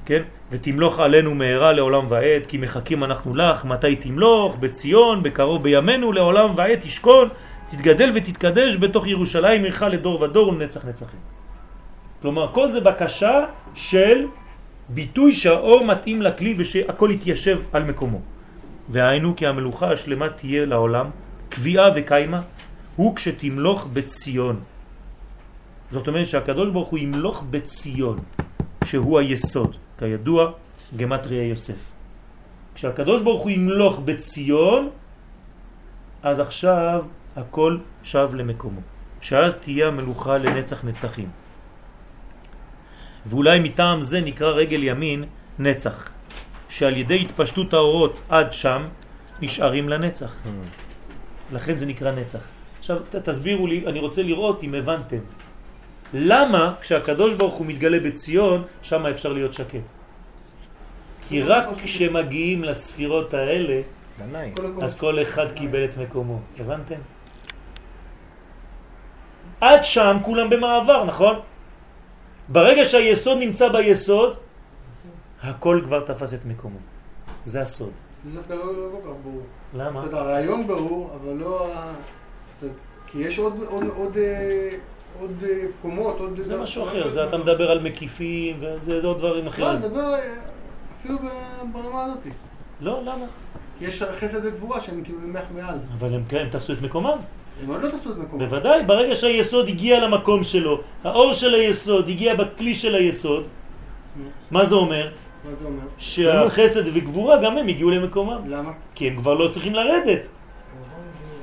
כן? 0.08 0.22
ותמלוך 0.52 1.00
עלינו 1.00 1.36
מהרה 1.36 1.72
לעולם 1.74 2.06
ועד, 2.10 2.46
כי 2.48 2.58
מחכים 2.58 3.04
אנחנו 3.04 3.36
לך, 3.36 3.66
מתי 3.66 3.96
תמלוך? 3.96 4.56
בציון, 4.56 5.24
בקרוב 5.24 5.64
בימינו, 5.64 6.12
לעולם 6.12 6.50
ועד 6.56 6.80
תשכון, 6.82 7.28
תתגדל 7.70 8.12
ותתקדש 8.16 8.76
בתוך 8.76 9.08
ירושלים 9.08 9.64
עירך 9.64 9.82
לדור 9.82 10.22
ודור 10.22 10.48
ולנצח 10.48 10.86
נצחים. 10.86 11.20
כלומר, 12.22 12.48
כל 12.54 12.72
זה 12.72 12.80
בקשה 12.82 13.46
של 13.76 14.26
ביטוי 14.90 15.36
שהאור 15.36 15.86
מתאים 15.86 16.22
לכלי 16.22 16.56
ושהכל 16.58 17.10
יתיישב 17.12 17.60
על 17.74 17.84
מקומו. 17.84 18.22
והיינו 18.90 19.36
כי 19.36 19.48
המלוכה 19.48 19.92
השלמה 19.92 20.30
תהיה 20.30 20.66
לעולם, 20.66 21.06
קביעה 21.50 21.90
וקיימה, 21.96 22.42
הוא 22.96 23.16
כשתמלוך 23.16 23.88
בציון. 23.94 24.60
זאת 25.92 26.08
אומרת 26.08 26.28
שהקדוש 26.28 26.70
ברוך 26.70 26.88
הוא 26.88 27.00
ימלוך 27.00 27.44
בציון, 27.52 28.20
שהוא 28.84 29.20
היסוד. 29.20 29.76
כידוע, 30.00 30.52
גמטריה 30.98 31.44
יוסף. 31.44 31.82
כשהקדוש 32.76 33.22
ברוך 33.22 33.42
הוא 33.42 33.52
ימלוך 33.52 34.00
בציון, 34.06 34.90
אז 36.24 36.40
עכשיו 36.40 37.06
הכל 37.36 37.78
שב 38.04 38.30
למקומו. 38.34 38.82
שאז 39.22 39.56
תהיה 39.56 39.88
המלוכה 39.88 40.38
לנצח 40.38 40.84
נצחים. 40.84 41.30
ואולי 43.26 43.60
מטעם 43.60 44.02
זה 44.02 44.22
נקרא 44.22 44.52
רגל 44.52 44.84
ימין 44.84 45.24
נצח, 45.60 46.10
שעל 46.70 46.98
ידי 46.98 47.22
התפשטות 47.22 47.74
האורות 47.74 48.20
עד 48.30 48.54
שם 48.54 48.88
נשארים 49.42 49.90
לנצח. 49.90 50.36
לכן 51.52 51.78
זה 51.78 51.86
נקרא 51.86 52.12
נצח. 52.12 52.40
עכשיו 52.80 52.98
תסבירו 53.24 53.68
לי, 53.68 53.88
אני 53.88 54.00
רוצה 54.00 54.24
לראות 54.24 54.64
אם 54.64 54.74
הבנתם. 54.74 55.24
למה 56.14 56.74
כשהקדוש 56.82 57.34
ברוך 57.34 57.54
הוא 57.54 57.66
מתגלה 57.66 58.00
בציון, 58.00 58.64
שם 58.82 59.06
אפשר 59.06 59.34
להיות 59.34 59.54
שקט? 59.54 59.86
כי 61.28 61.42
רק 61.42 61.66
כשמגיעים 61.84 62.64
לספירות 62.64 63.34
האלה. 63.34 63.82
אז 64.82 65.00
כל 65.00 65.22
אחד 65.22 65.52
קיבל 65.52 65.86
את 65.86 65.98
מקומו. 65.98 66.40
הבנתם? 66.60 67.00
עד 69.62 69.84
שם 69.84 70.18
כולם 70.24 70.50
במעבר, 70.50 71.04
נכון? 71.04 71.40
ברגע 72.48 72.86
שהיסוד 72.86 73.38
נמצא 73.38 73.70
ביסוד, 73.70 74.38
הכל 75.44 75.82
כבר 75.84 76.06
תפס 76.06 76.34
את 76.34 76.46
מקומו. 76.46 76.78
זה 77.46 77.62
הסוד. 77.62 77.92
זה 78.26 78.32
דווקא 78.40 78.54
לא 78.54 78.66
לא 78.66 78.90
כל 78.92 79.10
כך 79.10 79.16
ברור. 79.24 79.42
למה? 79.74 80.02
זאת 80.02 80.14
אומרת, 80.14 80.28
הרעיון 80.28 80.68
ברור, 80.68 81.12
אבל 81.16 81.34
לא 81.34 81.74
ה... 81.74 81.94
כי 83.08 83.20
יש 83.20 83.40
עוד, 83.40 84.18
עוד, 85.20 85.44
אה, 85.44 85.66
קומות, 85.82 86.20
עוד... 86.20 86.40
זה 86.42 86.58
משהו 86.58 86.84
אחר, 86.84 87.10
זה 87.10 87.24
אתה 87.24 87.38
מדבר 87.38 87.72
על 87.72 87.80
מקיפים, 87.80 88.58
וזה 88.60 89.00
עוד 89.04 89.18
דברים 89.18 89.46
לא, 89.46 89.50
אחרים. 89.50 89.68
אני 89.68 89.78
מדבר 89.78 90.14
אה, 90.14 90.36
אפילו 91.00 91.18
ברמה 91.72 92.04
הזאת. 92.04 92.28
לא, 92.82 93.02
למה? 93.02 93.26
יש 93.82 94.04
חסד 94.04 94.46
וגבורה 94.46 94.82
שהם 94.82 95.04
כאילו 95.04 95.20
ממך 95.20 95.44
מעל. 95.56 95.78
אבל 96.00 96.14
הם 96.14 96.24
כן, 96.30 96.38
הם 96.38 96.50
תפסו 96.50 96.74
את 96.74 96.82
מקומם. 96.82 97.18
הם 97.64 97.70
עוד 97.70 97.82
לא 97.82 97.90
תעשו 97.90 98.12
את 98.12 98.18
מקומם. 98.18 98.46
בוודאי, 98.46 98.84
ברגע 98.84 99.16
שהיסוד 99.16 99.68
הגיע 99.68 100.00
למקום 100.00 100.44
שלו, 100.44 100.82
האור 101.04 101.34
של 101.34 101.54
היסוד 101.54 102.10
הגיע 102.10 102.36
בכלי 102.36 102.76
של 102.76 102.96
היסוד, 102.96 103.48
מה 104.52 104.66
זה 104.66 104.76
אומר? 104.76 105.12
מה 105.46 105.56
זה 105.56 105.66
אומר? 105.66 105.84
שהחסד 105.98 106.84
וגבורה 106.94 107.42
גם 107.44 107.58
הם 107.58 107.68
הגיעו 107.68 107.90
למקומם. 107.90 108.42
למה? 108.48 108.72
כי 108.96 109.08
הם 109.08 109.16
כבר 109.16 109.34
לא 109.34 109.48
צריכים 109.48 109.76
לרדת. 109.76 110.28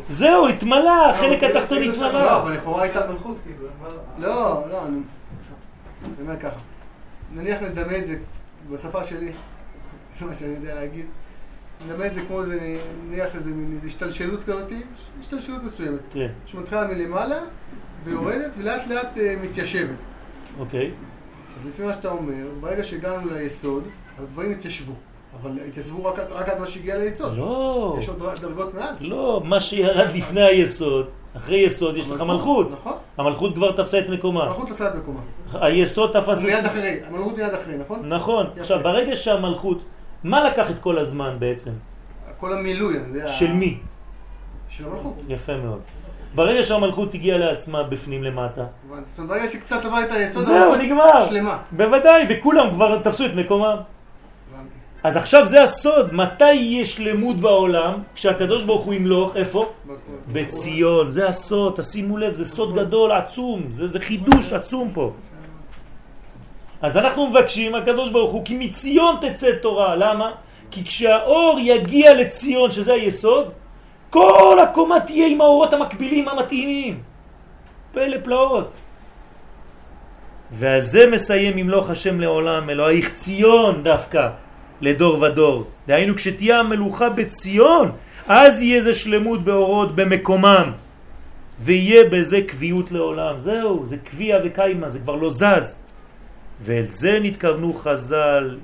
זהו, 0.08 0.48
התמלא, 0.48 1.10
החלק 1.10 1.42
לא, 1.42 1.48
התחתון 1.48 1.78
לא, 1.78 1.86
לא, 1.86 1.92
התמלא. 1.92 2.42
אבל 2.42 2.52
לכאורה 2.52 2.82
הייתה 2.82 3.06
מלכות, 3.12 3.36
כאילו. 3.44 3.68
לא, 4.18 4.64
לא, 4.70 4.86
אני 4.86 5.00
אומר 6.20 6.40
ככה. 6.40 6.58
נניח 7.34 7.62
נדמה 7.62 7.96
את 7.96 8.06
זה 8.06 8.16
בשפה 8.70 9.04
שלי. 9.04 9.32
זה 10.12 10.26
מה 10.26 10.34
שאני 10.34 10.54
יודע 10.54 10.74
להגיד. 10.74 11.06
מדבר 11.86 12.06
את 12.06 12.14
זה 12.14 12.20
כמו 12.28 12.42
איזה, 12.42 12.78
נניח 13.08 13.34
איזה 13.34 13.50
מין 13.50 13.72
איזה 13.72 13.86
השתלשלות 13.86 14.44
כזאת, 14.44 14.72
השתלשלות 15.20 15.62
מסוימת, 15.62 16.00
כן, 16.12 16.28
שמתחילה 16.46 16.86
מלמעלה 16.86 17.40
ויורדת 18.04 18.52
ולאט 18.58 18.86
לאט 18.86 19.18
אה, 19.18 19.34
מתיישבת. 19.42 19.96
אוקיי. 20.58 20.90
אז 21.60 21.68
לפי 21.68 21.82
מה 21.82 21.92
שאתה 21.92 22.08
אומר, 22.08 22.46
ברגע 22.60 22.84
שהגענו 22.84 23.30
ליסוד, 23.30 23.84
הדברים 24.18 24.52
התיישבו. 24.52 24.92
אבל 25.42 25.58
התיישבו 25.68 26.04
רק, 26.04 26.18
רק 26.30 26.48
עד 26.48 26.60
מה 26.60 26.66
שהגיע 26.66 26.96
ליסוד. 26.98 27.36
לא, 27.38 27.96
יש 27.98 28.08
עוד 28.08 28.18
דר- 28.18 28.34
דרגות 28.48 28.74
מעל. 28.74 28.94
לא, 29.00 29.40
מה 29.44 29.60
שירד 29.60 30.08
לפני 30.14 30.42
היסוד, 30.42 31.06
אחרי 31.36 31.56
יסוד 31.56 31.96
יש 31.96 32.08
לך 32.10 32.20
מלכות. 32.20 32.70
נכון. 32.72 32.92
המלכות 33.18 33.54
כבר 33.54 33.72
תפסה 33.72 33.98
את 33.98 34.08
מקומה. 34.08 34.44
המלכות 34.44 34.68
תפסה 34.68 34.88
את 34.88 34.94
מקומה. 34.94 35.20
היסוד 35.54 36.10
תפס 36.20 36.38
הוא 36.38 36.46
מיד. 36.46 36.64
אחרי, 36.66 36.98
המלכות 37.08 37.36
מיד 37.36 37.54
אחרי, 37.54 37.74
נכון? 37.76 38.08
נכון. 38.08 38.46
יפה. 38.52 38.60
עכשיו, 38.60 38.80
ברגע 38.82 39.16
שהמלכות, 39.16 39.84
מה 40.24 40.44
לקח 40.50 40.70
את 40.70 40.78
כל 40.78 40.98
הזמן 40.98 41.36
בעצם? 41.38 41.70
כל 42.40 42.52
המילוי, 42.52 42.96
זה 43.10 43.24
ה- 43.24 43.28
של 43.28 43.52
מי? 43.52 43.78
של 44.68 44.84
המלכות. 44.86 45.14
יפה 45.28 45.56
מאוד. 45.56 45.80
ברגע 46.34 46.62
שהמלכות 46.62 47.14
הגיעה 47.14 47.38
לעצמה 47.38 47.82
בפנים 47.82 48.24
למטה. 48.24 48.64
זאת 48.82 48.90
אומרת, 49.18 49.30
ברגע 49.30 49.48
שקצת 49.48 49.84
עבר 49.84 50.00
את 50.02 50.12
היסוד, 50.12 50.44
זהו, 50.44 50.74
נגמר. 50.76 51.24
שלמה. 51.24 51.58
בוודאי, 51.72 52.26
וכולם 52.30 52.70
כבר 52.74 52.98
תפסו 52.98 53.24
את 53.26 53.30
מקומם. 53.34 53.76
אז 55.04 55.16
עכשיו 55.16 55.46
זה 55.46 55.62
הסוד, 55.62 56.14
מתי 56.14 56.52
יש 56.52 56.94
שלמות 56.94 57.36
בעולם? 57.36 58.02
כשהקדוש 58.14 58.64
ברוך 58.64 58.84
הוא 58.84 58.94
ימלוך, 58.94 59.36
איפה? 59.36 59.72
בציון, 60.32 61.10
זה 61.10 61.28
הסוד, 61.28 61.74
תשימו 61.76 62.16
לב, 62.16 62.32
זה 62.32 62.44
סוד 62.44 62.74
גדול, 62.74 63.12
עצום, 63.12 63.62
זה, 63.70 63.88
זה 63.88 64.00
חידוש 64.00 64.52
עצום 64.52 64.90
פה. 64.94 65.12
אז 66.82 66.96
אנחנו 66.96 67.26
מבקשים, 67.26 67.74
הקדוש 67.74 68.10
ברוך 68.10 68.32
הוא, 68.32 68.44
כי 68.44 68.56
מציון 68.56 69.16
תצא 69.20 69.50
תורה, 69.62 69.96
למה? 69.96 70.30
כי 70.70 70.84
כשהאור 70.84 71.58
יגיע 71.60 72.14
לציון, 72.14 72.70
שזה 72.70 72.92
היסוד, 72.92 73.52
כל 74.10 74.58
הקומה 74.62 75.00
תהיה 75.00 75.26
עם 75.26 75.40
האורות 75.40 75.72
המקבילים 75.72 76.28
המתאימים. 76.28 77.02
פלא 77.92 78.16
פלאות. 78.24 78.72
ועל 80.50 80.80
זה 80.80 81.10
מסיים 81.10 81.58
ימלוך 81.58 81.90
השם 81.90 82.20
לעולם, 82.20 82.70
אלוהיך 82.70 83.14
ציון 83.14 83.82
דווקא, 83.82 84.43
לדור 84.84 85.22
ודור. 85.22 85.64
דהיינו, 85.86 86.14
כשתהיה 86.14 86.60
המלוכה 86.60 87.08
בציון, 87.10 87.90
אז 88.26 88.62
יהיה 88.62 88.80
זה 88.82 88.94
שלמות 88.94 89.44
באורות 89.44 89.96
במקומם, 89.96 90.72
ויהיה 91.60 92.08
בזה 92.12 92.40
קביעות 92.46 92.92
לעולם. 92.92 93.38
זהו, 93.38 93.86
זה 93.86 93.96
קביעה 93.96 94.38
וקיימה, 94.44 94.88
זה 94.88 94.98
כבר 94.98 95.16
לא 95.16 95.30
זז. 95.30 95.78
ואל 96.60 96.86
זה 96.88 97.18
נתכוונו 97.22 97.72
חז"ל, 97.72 98.58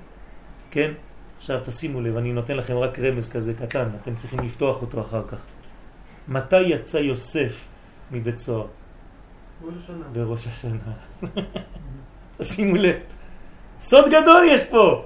כן? 0.70 0.90
עכשיו 1.38 1.60
תשימו 1.64 2.00
לב, 2.00 2.16
אני 2.16 2.32
נותן 2.32 2.56
לכם 2.56 2.76
רק 2.76 2.98
רמז 2.98 3.28
כזה 3.28 3.54
קטן, 3.54 3.88
אתם 4.02 4.14
צריכים 4.14 4.40
לפתוח 4.40 4.82
אותו 4.82 5.00
אחר 5.00 5.22
כך. 5.28 5.40
מתי 6.28 6.60
יצא 6.60 6.96
יוסף 6.96 7.52
מבית 8.12 8.38
סוהר? 8.38 8.66
ראש 9.62 9.74
השנה. 9.84 10.04
בראש 10.12 10.46
השנה. 10.46 10.92
שימו 12.52 12.76
לב. 12.76 12.96
סוד 13.80 14.04
גדול 14.08 14.44
יש 14.48 14.64
פה. 14.64 15.04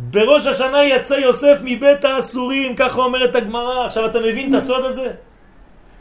בראש 0.00 0.46
השנה 0.46 0.84
יצא 0.84 1.14
יוסף 1.14 1.56
מבית 1.62 2.04
האסורים, 2.04 2.76
ככה 2.76 3.00
אומרת 3.00 3.34
הגמרא. 3.34 3.86
עכשיו 3.86 4.06
אתה 4.06 4.18
מבין 4.20 4.54
את 4.54 4.62
הסוד 4.62 4.84
הזה? 4.84 5.10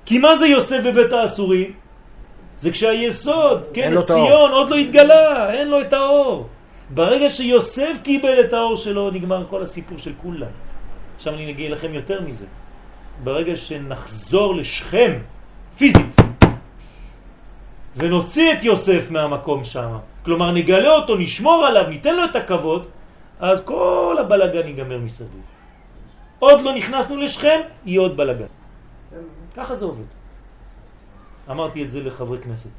כי 0.06 0.18
מה 0.18 0.36
זה 0.36 0.48
יוסף 0.48 0.80
בבית 0.86 1.14
האסורים? 1.14 1.72
זה 2.60 2.72
כשהיסוד, 2.72 3.64
כן. 3.74 4.02
ציון 4.02 4.52
עוד 4.52 4.70
לא 4.70 4.76
התגלה, 4.76 5.52
אין 5.52 5.68
לו 5.68 5.82
את 5.82 5.94
האור. 5.94 6.48
ברגע 6.90 7.30
שיוסף 7.30 7.94
קיבל 8.04 8.40
את 8.40 8.54
האור 8.54 8.78
שלו, 8.78 9.12
נגמר 9.12 9.46
כל 9.50 9.64
הסיפור 9.64 9.98
של 9.98 10.12
כולם. 10.22 10.54
עכשיו 11.16 11.34
אני 11.34 11.52
אגיד 11.52 11.72
לכם 11.72 11.94
יותר 11.94 12.22
מזה. 12.22 12.46
ברגע 13.24 13.56
שנחזור 13.56 14.56
לשכם, 14.56 15.20
פיזית, 15.78 16.16
ונוציא 17.96 18.54
את 18.54 18.64
יוסף 18.64 19.12
מהמקום 19.12 19.64
שם, 19.64 19.98
כלומר 20.26 20.52
נגלה 20.52 20.90
אותו, 20.90 21.16
נשמור 21.16 21.66
עליו, 21.66 21.84
ניתן 21.90 22.16
לו 22.16 22.26
את 22.26 22.36
הכבוד, 22.36 22.86
אז 23.40 23.62
כל 23.66 24.18
הבלגן 24.20 24.68
ייגמר 24.68 24.98
מסביב. 24.98 25.42
עוד 26.40 26.62
לא 26.62 26.76
נכנסנו 26.76 27.18
לשכם, 27.18 27.60
יהיה 27.86 28.02
עוד 28.02 28.18
בלגן. 28.18 28.46
ככה 29.56 29.76
זה 29.76 29.86
עובד. 29.86 30.04
אמרתי 31.50 31.84
את 31.84 31.92
זה 31.92 32.04
לחברי 32.04 32.38
כנסת. 32.38 32.70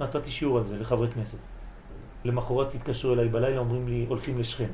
נתתי 0.00 0.30
שיעור 0.30 0.58
על 0.58 0.64
זה 0.64 0.76
לחברי 0.76 1.08
כנסת. 1.08 1.38
למחרת 2.24 2.74
התקשרו 2.74 3.14
אליי 3.14 3.28
בלילה, 3.28 3.58
אומרים 3.58 3.88
לי, 3.88 4.04
הולכים 4.08 4.38
לשכם. 4.38 4.68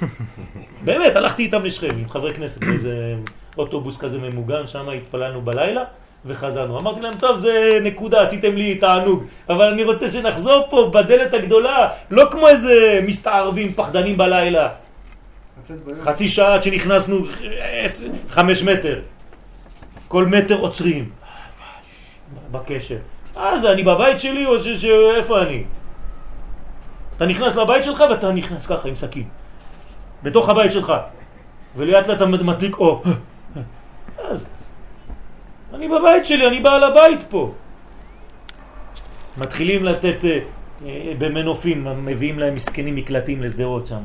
באמת, 0.84 1.16
הלכתי 1.16 1.42
איתם 1.42 1.62
לשכם, 1.64 1.94
עם 1.98 2.08
חברי 2.08 2.34
כנסת, 2.34 2.64
באיזה 2.64 3.16
אוטובוס 3.58 3.98
כזה 4.00 4.18
ממוגן, 4.18 4.66
שם 4.66 4.88
התפללנו 4.88 5.42
בלילה 5.42 5.84
וחזרנו. 6.26 6.80
אמרתי 6.80 7.00
להם, 7.00 7.14
טוב, 7.14 7.38
זה 7.38 7.78
נקודה, 7.82 8.22
עשיתם 8.22 8.56
לי 8.56 8.74
תענוג, 8.74 9.24
אבל 9.48 9.72
אני 9.72 9.84
רוצה 9.84 10.08
שנחזור 10.08 10.66
פה 10.70 10.90
בדלת 10.94 11.34
הגדולה, 11.34 11.88
לא 12.10 12.24
כמו 12.30 12.48
איזה 12.48 13.00
מסתערבים 13.02 13.72
פחדנים 13.72 14.16
בלילה. 14.16 14.68
חצי 16.00 16.28
שעה 16.28 16.54
עד 16.54 16.62
שנכנסנו 16.62 17.18
חמש 18.28 18.62
מטר. 18.62 19.00
כל 20.08 20.26
מטר 20.26 20.58
עוצרים. 20.58 21.10
בקשר. 22.50 22.96
אז 23.36 23.64
אני 23.64 23.82
בבית 23.82 24.20
שלי 24.20 24.46
או 24.46 24.58
ש... 24.58 24.68
ש... 24.68 24.84
איפה 25.16 25.42
אני? 25.42 25.64
אתה 27.16 27.26
נכנס 27.26 27.56
לבית 27.56 27.84
שלך 27.84 28.04
ואתה 28.10 28.32
נכנס 28.32 28.66
ככה 28.66 28.88
עם 28.88 28.94
סכין. 28.94 29.24
בתוך 30.22 30.48
הבית 30.48 30.72
שלך. 30.72 30.92
ולאט 31.76 32.06
לאט 32.06 32.16
אתה 32.16 32.26
מדליק 32.26 32.76
אור. 32.78 33.02
אני 35.74 35.88
בבית 35.88 36.26
שלי, 36.26 36.48
אני 36.48 36.60
בעל 36.60 36.84
הבית 36.84 37.20
פה. 37.28 37.52
מתחילים 39.38 39.84
לתת 39.84 40.24
אה, 40.24 40.38
אה, 40.86 41.12
במנופים, 41.18 41.86
מביאים 42.04 42.38
להם 42.38 42.54
מסכנים 42.54 42.94
מקלטים 42.94 43.42
לשדרות 43.42 43.86
שם. 43.86 44.02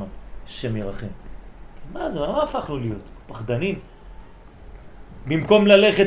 השם 0.48 0.76
ירחם. 0.76 1.06
מה 1.92 2.10
זה, 2.10 2.18
מה 2.18 2.42
הפכנו 2.42 2.78
להיות? 2.78 3.02
פחדנים? 3.26 3.78
במקום 5.26 5.66
ללכת 5.66 6.06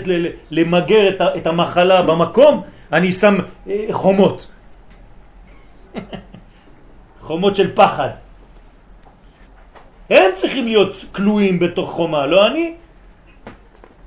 למגר 0.52 1.10
את, 1.10 1.22
את 1.38 1.48
המחלה 1.48 2.02
במקום, 2.02 2.62
אני 2.94 3.12
שם 3.12 3.36
אה, 3.68 3.86
חומות. 3.92 4.48
חומות 7.28 7.56
של 7.56 7.76
פחד. 7.76 8.10
הם 10.10 10.32
צריכים 10.36 10.66
להיות 10.66 10.96
כלואים 11.12 11.60
בתוך 11.60 11.92
חומה, 11.92 12.26
לא 12.26 12.48
אני. 12.48 12.81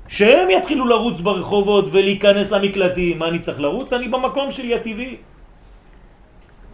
שהם 0.07 0.49
יתחילו 0.49 0.87
לרוץ 0.87 1.21
ברחובות 1.21 1.85
ולהיכנס 1.91 2.51
למקלטים. 2.51 3.19
מה 3.19 3.27
אני 3.27 3.39
צריך 3.39 3.59
לרוץ? 3.59 3.93
אני 3.93 4.07
במקום 4.07 4.51
שלי 4.51 4.75
הטבעי. 4.75 5.15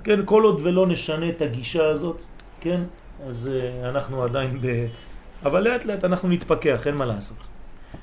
כן, 0.03 0.19
כל 0.25 0.43
עוד 0.43 0.59
ולא 0.63 0.87
נשנה 0.87 1.29
את 1.29 1.41
הגישה 1.41 1.85
הזאת, 1.85 2.17
כן, 2.61 2.81
אז 3.29 3.49
uh, 3.49 3.85
אנחנו 3.85 4.23
עדיין 4.23 4.57
ב... 4.61 4.85
אבל 5.45 5.61
לאט 5.61 5.85
לאט 5.85 6.03
אנחנו 6.05 6.29
נתפכח, 6.29 6.87
אין 6.87 6.95
מה 6.95 7.05
לעשות. 7.05 7.37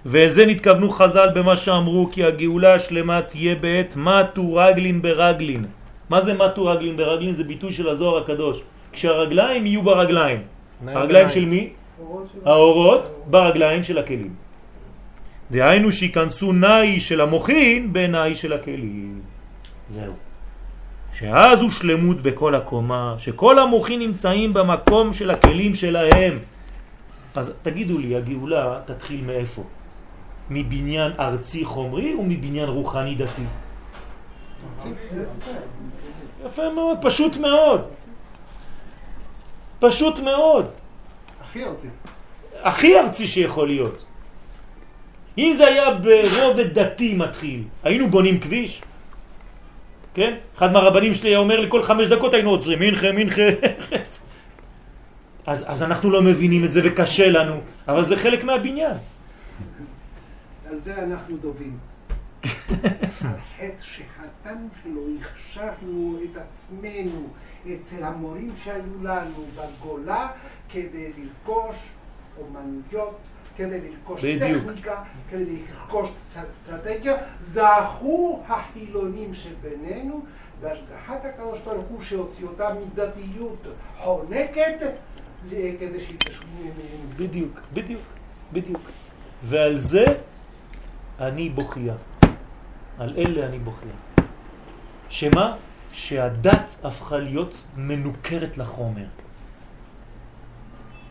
ואל 0.06 0.30
זה 0.30 0.46
נתכוונו 0.46 0.90
חז"ל 0.90 1.28
במה 1.34 1.56
שאמרו 1.56 2.08
כי 2.12 2.24
הגאולה 2.24 2.74
השלמה 2.74 3.22
תהיה 3.22 3.54
בעת 3.54 3.96
מתו 3.96 4.54
רגלין 4.54 5.02
ברגלין. 5.02 5.64
מה 6.10 6.20
זה 6.20 6.34
מתו 6.34 6.64
רגלין 6.64 6.96
ברגלין? 6.96 7.32
זה 7.32 7.44
ביטוי 7.44 7.72
של 7.72 7.88
הזוהר 7.88 8.22
הקדוש. 8.22 8.62
כשהרגליים 8.92 9.66
יהיו 9.66 9.82
ברגליים. 9.82 10.42
הרגליים 10.86 11.28
של 11.28 11.44
מי? 11.44 11.72
האורות 12.44 13.10
ברגליים 13.26 13.82
של 13.82 13.98
הכלים. 13.98 14.47
דהיינו 15.50 15.92
שיכנסו 15.92 16.52
נאי 16.52 17.00
של 17.00 17.20
המוחין 17.20 17.92
בנאי 17.92 18.34
של 18.36 18.52
הכלים. 18.52 19.20
זהו. 19.90 20.12
שאז 21.18 21.60
הוא 21.60 21.70
שלמות 21.70 22.22
בכל 22.22 22.54
הקומה, 22.54 23.14
שכל 23.18 23.58
המוחין 23.58 23.98
נמצאים 24.00 24.52
במקום 24.52 25.12
של 25.12 25.30
הכלים 25.30 25.74
שלהם. 25.74 26.38
אז 27.34 27.52
תגידו 27.62 27.98
לי, 27.98 28.16
הגאולה 28.16 28.80
תתחיל 28.84 29.24
מאיפה? 29.24 29.62
מבניין 30.50 31.12
ארצי 31.18 31.64
חומרי 31.64 32.14
או 32.14 32.22
מבניין 32.24 32.68
רוחני 32.68 33.14
דתי? 33.14 33.42
יפה 36.46 36.72
מאוד, 36.74 36.98
פשוט 37.02 37.36
מאוד. 37.36 37.80
פשוט 39.80 40.18
מאוד. 40.18 40.66
הכי 41.40 41.64
ארצי. 41.64 41.88
הכי 42.62 42.98
ארצי 42.98 43.26
שיכול 43.26 43.68
להיות. 43.68 44.04
אם 45.38 45.52
זה 45.56 45.66
היה 45.66 45.94
ברובד 45.94 46.78
דתי 46.78 47.14
מתחיל, 47.14 47.62
היינו 47.84 48.08
בונים 48.08 48.40
כביש? 48.40 48.82
כן? 50.14 50.34
אחד 50.56 50.72
מהרבנים 50.72 51.14
שלי 51.14 51.30
היה 51.30 51.38
אומר 51.38 51.60
לכל 51.60 51.82
חמש 51.82 52.08
דקות 52.08 52.34
היינו 52.34 52.50
עוצרים, 52.50 52.78
מנחה, 52.78 53.12
מנחה. 53.12 53.42
אז, 55.46 55.64
אז 55.66 55.82
אנחנו 55.82 56.10
לא 56.10 56.22
מבינים 56.22 56.64
את 56.64 56.72
זה 56.72 56.80
וקשה 56.84 57.30
לנו, 57.30 57.60
אבל 57.88 58.04
זה 58.04 58.16
חלק 58.16 58.44
מהבניין. 58.44 58.96
על 60.70 60.78
זה 60.78 61.02
אנחנו 61.02 61.36
דובים. 61.36 61.78
על 62.44 62.48
חטא 63.56 63.80
שחטא 63.80 64.48
אותנו 64.48 64.68
שלא 64.82 65.00
הכשרנו 65.20 66.18
את 66.24 66.36
עצמנו 66.36 67.28
אצל 67.66 68.04
המורים 68.04 68.52
שהיו 68.64 69.02
לנו 69.02 69.44
בגולה 69.56 70.28
כדי 70.68 71.12
לרכוש 71.18 71.76
אומנויות, 72.38 73.18
כדי 73.58 73.80
לרכוש 73.80 74.24
בדיוק. 74.24 74.64
טכניקה, 74.64 75.02
כדי 75.30 75.44
לרכוש 75.72 76.10
אסטרטגיה, 76.18 77.16
זכו 77.40 78.42
החילונים 78.48 79.34
שבינינו 79.34 80.24
בהשגחת 80.62 81.24
הקדוש 81.24 81.58
ברוך 81.60 81.86
הוא 81.88 82.02
שהוציא 82.02 82.46
אותם 82.46 82.74
מדתיות 82.86 83.66
חונקת 83.98 84.76
ל- 85.50 85.76
כדי 85.80 86.00
שיתעשרו 86.00 86.44
ממנו. 86.60 87.10
בדיוק, 87.16 87.60
בדיוק, 87.72 88.02
בדיוק. 88.52 88.80
ועל 89.44 89.78
זה 89.80 90.04
אני 91.20 91.48
בוכייה. 91.48 91.94
על 92.98 93.14
אלה 93.18 93.46
אני 93.46 93.58
בוכייה. 93.58 93.94
שמה? 95.08 95.56
שהדת 95.92 96.76
הפכה 96.84 97.18
להיות 97.18 97.54
מנוכרת 97.76 98.58
לחומר. 98.58 99.04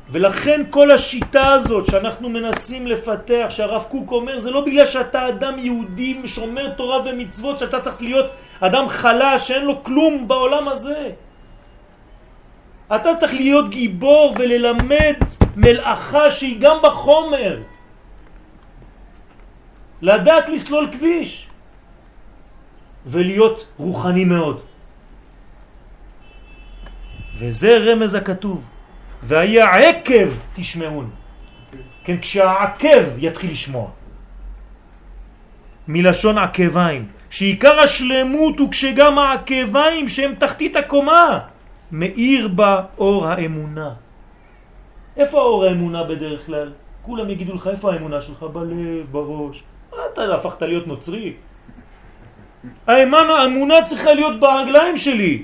ולכן 0.09 0.61
כל 0.69 0.91
השיטה 0.91 1.51
הזאת 1.51 1.85
שאנחנו 1.85 2.29
מנסים 2.29 2.87
לפתח, 2.87 3.45
שהרב 3.49 3.85
קוק 3.89 4.11
אומר, 4.11 4.39
זה 4.39 4.51
לא 4.51 4.61
בגלל 4.61 4.85
שאתה 4.85 5.29
אדם 5.29 5.59
יהודי 5.59 6.21
שומר 6.25 6.69
תורה 6.69 6.99
ומצוות, 7.05 7.59
שאתה 7.59 7.79
צריך 7.79 8.01
להיות 8.01 8.31
אדם 8.59 8.89
חלש 8.89 9.47
שאין 9.47 9.65
לו 9.65 9.83
כלום 9.83 10.27
בעולם 10.27 10.67
הזה. 10.67 11.11
אתה 12.95 13.15
צריך 13.15 13.33
להיות 13.33 13.69
גיבור 13.69 14.35
וללמד 14.39 15.19
מלאכה 15.55 16.31
שהיא 16.31 16.57
גם 16.59 16.77
בחומר. 16.83 17.59
לדעת 20.01 20.49
לסלול 20.49 20.89
כביש 20.91 21.47
ולהיות 23.05 23.67
רוחני 23.77 24.25
מאוד. 24.25 24.61
וזה 27.37 27.77
רמז 27.77 28.15
הכתוב. 28.15 28.76
והיה 29.23 29.69
עקב 29.75 30.29
תשמעון. 30.55 31.09
כן, 32.03 32.17
כשהעקב 32.21 33.17
יתחיל 33.17 33.51
לשמוע. 33.51 33.89
מלשון 35.87 36.37
עקביים, 36.37 37.07
שעיקר 37.29 37.79
השלמות 37.79 38.59
הוא 38.59 38.71
כשגם 38.71 39.19
העקביים 39.19 40.07
שהם 40.07 40.35
תחתית 40.35 40.75
הקומה 40.75 41.39
מאיר 41.91 42.47
בה 42.47 42.81
אור 42.97 43.27
האמונה. 43.27 43.93
איפה 45.17 45.37
האור 45.39 45.65
האמונה 45.65 46.03
בדרך 46.03 46.45
כלל? 46.45 46.71
כולם 47.01 47.29
יגידו 47.29 47.55
לך 47.55 47.67
איפה 47.67 47.93
האמונה 47.93 48.21
שלך? 48.21 48.43
בלב, 48.43 49.05
בראש. 49.11 49.63
מה 49.91 49.97
אתה 50.13 50.35
הפכת 50.35 50.61
להיות 50.61 50.87
נוצרי? 50.87 51.33
האמונה 52.87 53.75
צריכה 53.85 54.13
להיות 54.13 54.39
ברגליים 54.39 54.97
שלי. 54.97 55.43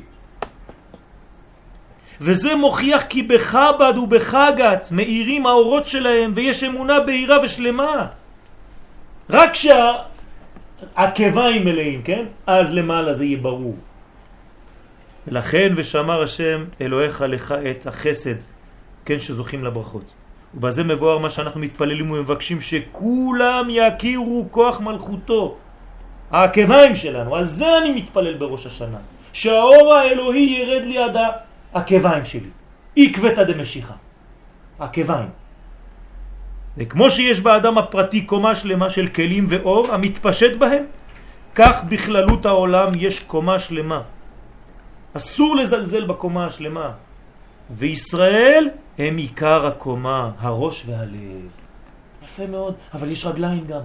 וזה 2.24 2.56
מוכיח 2.56 3.04
כי 3.10 3.24
בחב"ד 3.24 3.94
ובחגת 3.98 4.88
מאירים 4.91 5.45
האורות 5.45 5.88
שלהם 5.88 6.32
ויש 6.36 6.64
אמונה 6.64 7.00
בהירה 7.00 7.44
ושלמה. 7.44 8.08
רק 9.30 9.52
כשהעקביים 10.95 11.66
מלאים, 11.66 12.02
כן? 12.02 12.26
אז 12.48 12.74
למעלה 12.74 13.14
זה 13.14 13.26
יהיה 13.26 13.38
ברור. 13.38 13.76
ולכן 15.28 15.74
ושמר 15.76 16.24
השם 16.24 16.64
אלוהיך 16.82 17.24
לך 17.28 17.52
את 17.52 17.88
החסד, 17.88 18.36
כן, 19.06 19.20
שזוכים 19.20 19.64
לברכות. 19.64 20.06
ובזה 20.56 20.84
מבואר 20.84 21.18
מה 21.18 21.30
שאנחנו 21.30 21.60
מתפללים 21.60 22.12
ומבקשים 22.12 22.62
שכולם 22.62 23.68
יכירו 23.70 24.48
כוח 24.52 24.80
מלכותו. 24.80 25.58
העקביים 26.32 26.95
שלנו, 26.95 27.36
על 27.36 27.45
זה 27.45 27.78
אני 27.78 27.91
מתפלל 27.91 28.34
בראש 28.34 28.66
השנה. 28.66 28.98
שהאור 29.34 29.94
האלוהי 29.94 30.44
ירד 30.60 30.84
ליד 30.86 31.18
העקביים 31.74 32.26
שלי. 32.26 32.50
עקבתא 32.98 33.44
דמשיחא. 33.44 33.94
עקביים. 34.80 35.30
וכמו 36.78 37.10
שיש 37.10 37.40
באדם 37.40 37.78
הפרטי 37.78 38.22
קומה 38.26 38.56
שלמה 38.56 38.90
של 38.90 39.08
כלים 39.08 39.45
ואור 39.50 39.94
המתפשט 39.94 40.58
בהם, 40.58 40.84
כך 41.56 41.84
בכללות 41.90 42.45
העולם 42.45 42.90
יש 42.98 43.20
קומה 43.20 43.60
שלמה. 43.60 44.02
אסור 45.14 45.56
לזלזל 45.56 46.06
בקומה 46.06 46.45
השלמה. 46.45 46.91
וישראל 47.70 48.70
הם 48.98 49.18
עיקר 49.18 49.66
הקומה, 49.66 50.32
הראש 50.40 50.84
והלב. 50.86 51.50
יפה 52.24 52.48
מאוד, 52.48 52.74
אבל 52.94 53.12
יש 53.12 53.26
רגליים 53.26 53.66
גם. 53.68 53.82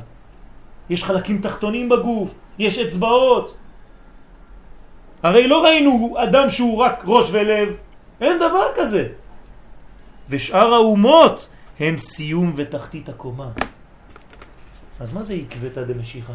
יש 0.91 1.05
חלקים 1.05 1.41
תחתונים 1.41 1.89
בגוף, 1.89 2.35
יש 2.59 2.79
אצבעות. 2.79 3.57
הרי 5.23 5.49
לא 5.49 5.65
ראינו 5.65 6.15
אדם 6.17 6.51
שהוא 6.51 6.79
רק 6.79 7.03
ראש 7.07 7.29
ולב, 7.33 7.77
אין 8.21 8.37
דבר 8.37 8.67
כזה. 8.75 9.09
ושאר 10.29 10.75
האומות 10.75 11.49
הם 11.81 11.99
סיום 11.99 12.53
ותחתית 12.57 13.09
הקומה. 13.09 13.51
אז 15.01 15.13
מה 15.13 15.23
זה 15.23 15.35
עקבתא 15.35 15.83
דמשיחא? 15.83 16.33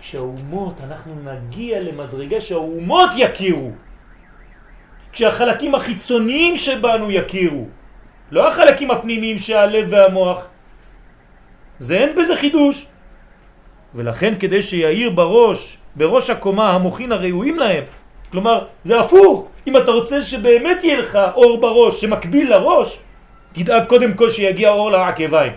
כשהאומות, 0.00 0.80
אנחנו 0.80 1.14
נגיע 1.24 1.80
למדרגה 1.80 2.40
שהאומות 2.40 3.10
יכירו. 3.16 3.70
כשהחלקים 5.12 5.74
החיצוניים 5.74 6.56
שבנו 6.56 7.10
יכירו. 7.10 7.66
לא 8.30 8.48
החלקים 8.48 8.90
הפנימיים 8.90 9.38
שהלב 9.38 9.86
והמוח. 9.90 10.46
זה 11.78 11.94
אין 11.98 12.16
בזה 12.16 12.36
חידוש. 12.36 12.86
ולכן 13.94 14.34
כדי 14.40 14.62
שיעיר 14.62 15.10
בראש, 15.10 15.78
בראש 15.96 16.30
הקומה 16.30 16.70
המוחין 16.70 17.12
הראויים 17.12 17.58
להם, 17.58 17.84
כלומר 18.32 18.64
זה 18.84 19.00
הפוך, 19.00 19.46
אם 19.66 19.76
אתה 19.76 19.90
רוצה 19.90 20.22
שבאמת 20.22 20.84
יהיה 20.84 20.98
לך 20.98 21.18
אור 21.34 21.60
בראש 21.60 22.00
שמקביל 22.00 22.50
לראש, 22.50 22.98
תדאג 23.52 23.84
קודם 23.88 24.14
כל 24.14 24.30
שיגיע 24.30 24.70
אור 24.70 24.90
לעקביים. 24.90 25.52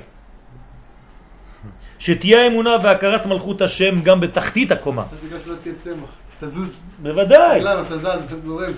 שתהיה 2.00 2.48
אמונה 2.48 2.78
והכרת 2.84 3.26
מלכות 3.26 3.62
השם 3.62 4.02
גם 4.02 4.20
בתחתית 4.20 4.72
הקומה. 4.72 5.04
אז 5.12 5.24
בגלל 5.24 5.40
שלא 5.40 5.54
תהיה 5.64 5.76
צמח, 5.84 6.10
שתזוז. 6.34 6.70
בוודאי. 7.02 7.62
זורם. 8.42 8.72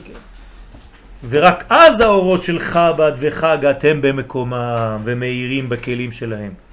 ורק 1.29 1.63
אז 1.69 1.99
האורות 1.99 2.43
של 2.43 2.59
חב"ד 2.59 3.11
וחגת 3.19 3.85
הם 3.85 4.01
במקומם 4.01 5.01
ומאירים 5.03 5.69
בכלים 5.69 6.11
שלהם. 6.11 6.64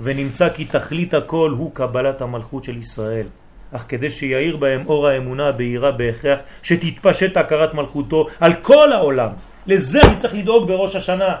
ונמצא 0.00 0.48
כי 0.48 0.64
תכלית 0.64 1.14
הכל 1.14 1.54
הוא 1.58 1.70
קבלת 1.74 2.20
המלכות 2.20 2.64
של 2.64 2.76
ישראל. 2.76 3.26
אך 3.72 3.84
כדי 3.88 4.10
שיעיר 4.10 4.56
בהם 4.56 4.82
אור 4.86 5.08
האמונה 5.08 5.52
בהירה 5.52 5.90
בהכרח, 5.92 6.38
שתתפשט 6.62 7.36
הכרת 7.36 7.74
מלכותו 7.74 8.26
על 8.40 8.54
כל 8.54 8.92
העולם. 8.92 9.30
לזה 9.66 10.00
אני 10.02 10.16
צריך 10.16 10.34
לדאוג 10.34 10.68
בראש 10.68 10.96
השנה. 10.96 11.34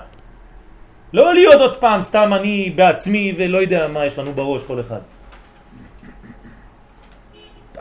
לא 1.12 1.34
להיות 1.34 1.60
עוד 1.60 1.76
פעם 1.76 2.02
סתם 2.02 2.30
אני 2.34 2.72
בעצמי 2.76 3.34
ולא 3.36 3.58
יודע 3.58 3.88
מה 3.88 4.06
יש 4.06 4.18
לנו 4.18 4.32
בראש 4.32 4.64
כל 4.64 4.80
אחד. 4.80 5.00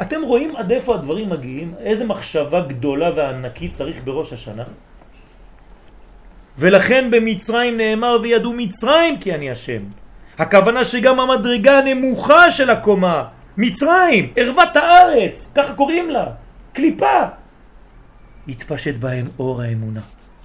אתם 0.01 0.21
רואים 0.21 0.55
עד 0.55 0.71
איפה 0.71 0.95
הדברים 0.95 1.29
מגיעים? 1.29 1.73
איזה 1.79 2.05
מחשבה 2.05 2.61
גדולה 2.61 3.09
וענקית 3.15 3.73
צריך 3.73 3.97
בראש 4.03 4.33
השנה? 4.33 4.63
ולכן 6.57 7.11
במצרים 7.11 7.77
נאמר 7.77 8.17
וידעו 8.21 8.53
מצרים 8.53 9.17
כי 9.19 9.33
אני 9.33 9.51
השם. 9.51 9.81
הכוונה 10.37 10.85
שגם 10.85 11.19
המדרגה 11.19 11.77
הנמוכה 11.77 12.51
של 12.51 12.69
הקומה, 12.69 13.27
מצרים, 13.57 14.33
ערוות 14.35 14.75
הארץ, 14.75 15.51
ככה 15.55 15.73
קוראים 15.73 16.09
לה, 16.09 16.25
קליפה, 16.73 17.21
יתפשט 18.47 18.95
בהם 18.95 19.25
אור 19.39 19.61
האמונה. 19.61 20.01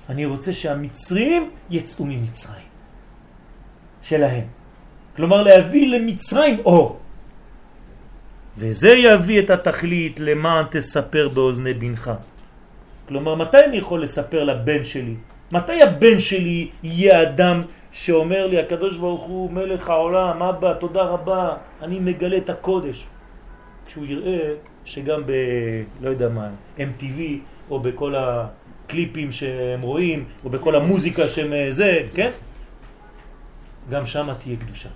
אני 0.09 0.25
רוצה 0.25 0.53
שהמצרים 0.53 1.51
יצאו 1.71 2.05
ממצרים. 2.05 2.71
שלהם. 4.03 4.45
כלומר 5.17 5.43
להביא 5.43 5.87
למצרים 5.89 6.59
אור. 6.65 6.99
וזה 8.59 8.89
יביא 8.89 9.41
את 9.41 9.51
התכלית 9.51 10.21
למען 10.21 10.65
תספר 10.71 11.29
באוזני 11.29 11.75
בנך. 11.75 12.11
כלומר, 13.09 13.35
מתי 13.35 13.59
אני 13.65 13.77
יכול 13.77 14.03
לספר 14.03 14.45
לבן 14.45 14.85
שלי? 14.85 15.15
מתי 15.53 15.83
הבן 15.83 16.21
שלי 16.21 16.69
יהיה 16.83 17.23
אדם 17.23 17.63
שאומר 17.93 18.47
לי, 18.47 18.59
הקדוש 18.61 18.99
ברוך 18.99 19.23
הוא 19.25 19.51
מלך 19.51 19.89
העולם, 19.89 20.43
אבא, 20.43 20.73
תודה 20.75 21.03
רבה, 21.03 21.57
אני 21.83 22.01
מגלה 22.01 22.37
את 22.37 22.51
הקודש. 22.51 23.07
כשהוא 23.87 24.05
יראה 24.07 24.55
שגם 24.85 25.23
ב... 25.27 25.33
לא 26.01 26.09
יודע 26.11 26.29
מה, 26.29 26.49
MTV, 26.79 27.21
או 27.71 27.81
בכל 27.81 28.15
הקליפים 28.17 29.33
שהם 29.33 29.81
רואים, 29.81 30.25
או 30.45 30.51
בכל 30.51 30.75
המוזיקה 30.77 31.29
שהם 31.29 31.53
זה, 31.71 32.07
כן? 32.15 32.31
גם 33.91 34.07
שם 34.07 34.29
תהיה 34.43 34.57
קדושה. 34.57 34.89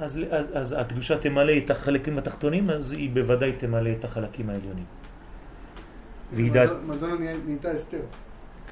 אז, 0.00 0.20
אז, 0.30 0.50
אז 0.54 0.74
הקדושה 0.78 1.18
תמלא 1.18 1.52
את 1.64 1.70
החלקים 1.70 2.18
התחתונים, 2.18 2.70
אז 2.70 2.92
היא 2.92 3.10
בוודאי 3.10 3.52
תמלא 3.52 3.90
את 3.98 4.04
החלקים 4.04 4.50
העליונים. 4.50 4.84
ועידת... 6.32 6.70
מדונה- 6.86 7.14
נהייתה 7.46 7.74
אסתר. 7.74 8.00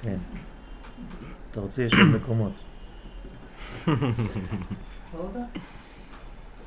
כן. 0.03 0.17
אתה 1.51 1.61
רוצה, 1.61 1.83
יש 1.83 1.95
עוד 1.95 2.09
מקומות. 2.09 2.53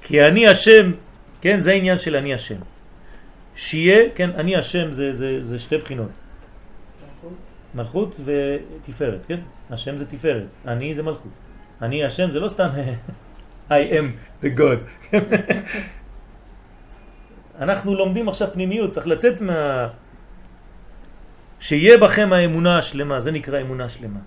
כי 0.01 0.25
אני 0.25 0.47
השם, 0.47 0.91
כן, 1.41 1.57
זה 1.57 1.71
העניין 1.71 1.97
של 1.97 2.15
אני 2.15 2.33
השם. 2.33 2.59
שיהיה, 3.55 4.09
כן, 4.15 4.29
אני 4.29 4.55
השם 4.55 4.91
זה, 4.91 5.13
זה, 5.13 5.45
זה 5.45 5.59
שתי 5.59 5.77
בחינות. 5.77 6.09
מלכות 7.75 8.19
ותפארת, 8.25 9.25
כן? 9.27 9.39
השם 9.69 9.97
זה 9.97 10.05
תפארת, 10.05 10.43
אני 10.67 10.93
זה 10.93 11.03
מלכות. 11.03 11.31
אני 11.81 12.03
השם 12.03 12.31
זה 12.31 12.39
לא 12.39 12.49
סתם 12.49 12.67
I 13.69 13.71
am 13.71 14.43
the 14.43 14.59
God. 14.59 15.13
אנחנו 17.61 17.95
לומדים 17.95 18.29
עכשיו 18.29 18.47
פנימיות, 18.53 18.89
צריך 18.89 19.07
לצאת 19.07 19.41
מה... 19.41 19.87
שיהיה 21.59 21.97
בכם 21.97 22.33
האמונה 22.33 22.77
השלמה, 22.77 23.19
זה 23.19 23.31
נקרא 23.31 23.61
אמונה 23.61 23.89
שלמה. 23.89 24.19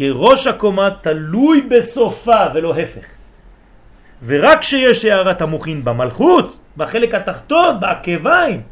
כי 0.00 0.10
ראש 0.12 0.46
הקומה 0.46 0.90
תלוי 1.02 1.60
בסופה 1.60 2.44
ולא 2.54 2.74
הפך. 2.78 3.04
ורק 4.26 4.58
כשיש 4.60 5.04
הערת 5.04 5.42
המוחין 5.42 5.84
במלכות, 5.84 6.58
בחלק 6.76 7.14
התחתון, 7.14 7.80
בעקביים, 7.80 8.62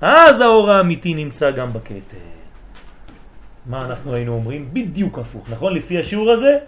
אז 0.00 0.40
האור 0.40 0.70
האמיתי 0.70 1.14
נמצא 1.14 1.50
גם 1.50 1.68
בכתר. 1.68 2.24
מה 3.66 3.84
אנחנו 3.84 4.14
היינו 4.14 4.32
אומרים? 4.32 4.68
בדיוק 4.72 5.18
הפוך, 5.18 5.50
נכון? 5.50 5.74
לפי 5.74 5.98
השיעור 5.98 6.30
הזה, 6.30 6.58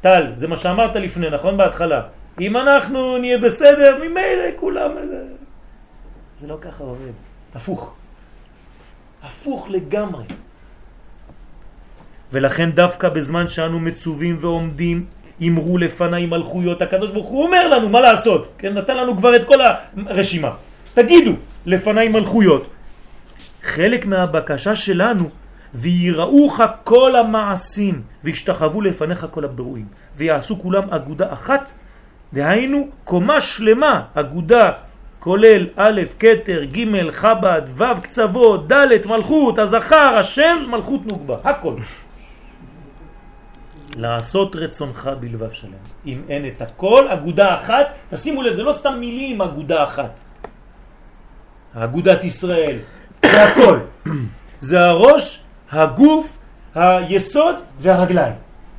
טל, 0.00 0.32
זה 0.34 0.48
מה 0.48 0.56
שאמרת 0.56 0.96
לפני, 0.96 1.30
נכון? 1.30 1.56
בהתחלה. 1.56 2.02
אם 2.40 2.56
אנחנו 2.56 3.18
נהיה 3.18 3.38
בסדר, 3.38 3.98
ממילא 3.98 4.48
כולם... 4.60 4.90
זה 6.40 6.46
לא 6.46 6.58
ככה 6.60 6.84
עובד. 6.84 7.12
הפוך. 7.54 7.94
הפוך 9.22 9.66
לגמרי. 9.70 10.24
ולכן 12.32 12.70
דווקא 12.70 13.08
בזמן 13.08 13.48
שאנו 13.48 13.80
מצווים 13.80 14.36
ועומדים, 14.40 15.04
אמרו 15.48 15.78
לפניי 15.78 16.26
מלכויות, 16.26 16.82
הקדוש 16.82 17.10
ברוך 17.10 17.26
הוא 17.26 17.44
אומר 17.44 17.68
לנו 17.68 17.88
מה 17.88 18.00
לעשות, 18.00 18.52
כן? 18.58 18.74
נתן 18.74 18.96
לנו 18.96 19.16
כבר 19.16 19.36
את 19.36 19.44
כל 19.44 19.58
הרשימה. 20.06 20.50
תגידו, 20.94 21.32
לפניי 21.66 22.08
מלכויות. 22.08 22.66
חלק 23.62 24.06
מהבקשה 24.06 24.76
שלנו, 24.76 25.30
ויראוך 25.74 26.60
כל 26.84 27.16
המעשים, 27.16 28.02
וישתחוו 28.24 28.80
לפניך 28.80 29.26
כל 29.30 29.44
הברואים, 29.44 29.86
ויעשו 30.16 30.58
כולם 30.58 30.90
אגודה 30.90 31.32
אחת, 31.32 31.72
דהיינו 32.32 32.88
קומה 33.04 33.40
שלמה, 33.40 34.02
אגודה 34.14 34.70
כולל 35.18 35.66
א', 35.76 36.00
כתר, 36.18 36.64
ג', 36.64 37.10
חב"ד, 37.10 37.62
ו', 37.76 38.00
קצוות, 38.02 38.72
ד', 38.72 39.06
מלכות, 39.06 39.58
הזכר, 39.58 40.16
השם, 40.18 40.56
מלכות 40.70 41.06
נוגבה, 41.06 41.36
הכל. 41.44 41.74
לעשות 43.96 44.56
רצונך 44.56 45.10
בלבב 45.20 45.52
שלם. 45.52 45.82
אם 46.06 46.22
אין 46.28 46.46
את 46.46 46.60
הכל, 46.60 47.08
אגודה 47.08 47.54
אחת, 47.54 47.86
תשימו 48.10 48.42
לב, 48.42 48.54
זה 48.54 48.62
לא 48.62 48.72
סתם 48.72 48.94
מילים 49.00 49.40
אגודה 49.40 49.84
אחת. 49.84 50.20
אגודת 51.74 52.24
ישראל, 52.24 52.78
זה 53.26 53.44
הכל. 53.44 53.78
זה 54.60 54.80
הראש, 54.80 55.42
הגוף, 55.70 56.38
היסוד 56.74 57.56
והרגליים. 57.78 58.34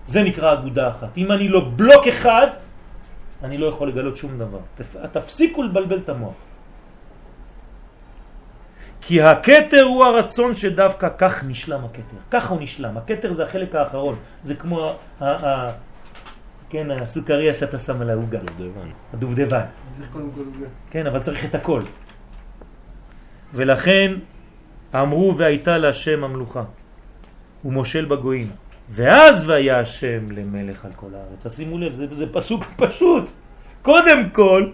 זה 0.08 0.24
נקרא 0.24 0.54
אגודה 0.54 0.90
אחת. 0.90 1.18
אם 1.18 1.32
אני 1.32 1.48
לא 1.50 1.70
בלוק 1.76 2.08
אחד, 2.08 2.48
אני 3.44 3.58
לא 3.58 3.66
יכול 3.66 3.88
לגלות 3.90 4.18
שום 4.18 4.38
דבר. 4.38 4.60
תפסיקו 5.12 5.64
לבלבל 5.64 5.98
את 5.98 6.10
המוח. 6.10 6.34
כי 9.06 9.22
הכתר 9.22 9.84
הוא 9.84 10.06
הרצון 10.06 10.56
שדווקא 10.56 11.10
כך 11.18 11.44
נשלם 11.44 11.86
הכתר. 11.86 12.18
ככה 12.32 12.54
הוא 12.54 12.62
נשלם. 12.62 12.98
הכתר 12.98 13.34
זה 13.34 13.44
החלק 13.44 13.76
האחרון. 13.76 14.16
זה 14.44 14.56
כמו 14.56 14.96
ה, 15.20 15.26
ה, 15.26 15.72
כן, 16.70 16.92
הסוכריה 16.92 17.54
שאתה 17.54 17.80
שם 17.80 18.02
על 18.02 18.10
העוגה. 18.10 18.40
דובדבן. 18.40 18.90
הדובדבן. 19.14 19.66
עוגה. 20.14 20.68
כן, 20.92 21.08
אבל 21.08 21.20
צריך 21.20 21.46
את 21.46 21.56
הכל. 21.56 21.82
ולכן 23.54 24.14
אמרו 24.96 25.38
והייתה 25.38 25.78
להשם 25.78 26.24
המלוכה. 26.24 26.64
הוא 27.62 27.74
מושל 27.74 28.06
בגויים. 28.06 28.52
ואז 28.90 29.50
והיה 29.50 29.80
השם 29.80 30.32
למלך 30.32 30.86
על 30.86 30.92
כל 30.96 31.10
הארץ. 31.16 31.48
תשימו 31.48 31.78
לב, 31.78 31.94
זה, 31.94 32.06
זה 32.12 32.34
פסוק 32.34 32.64
פשוט. 32.78 33.30
קודם 33.82 34.30
כל, 34.30 34.70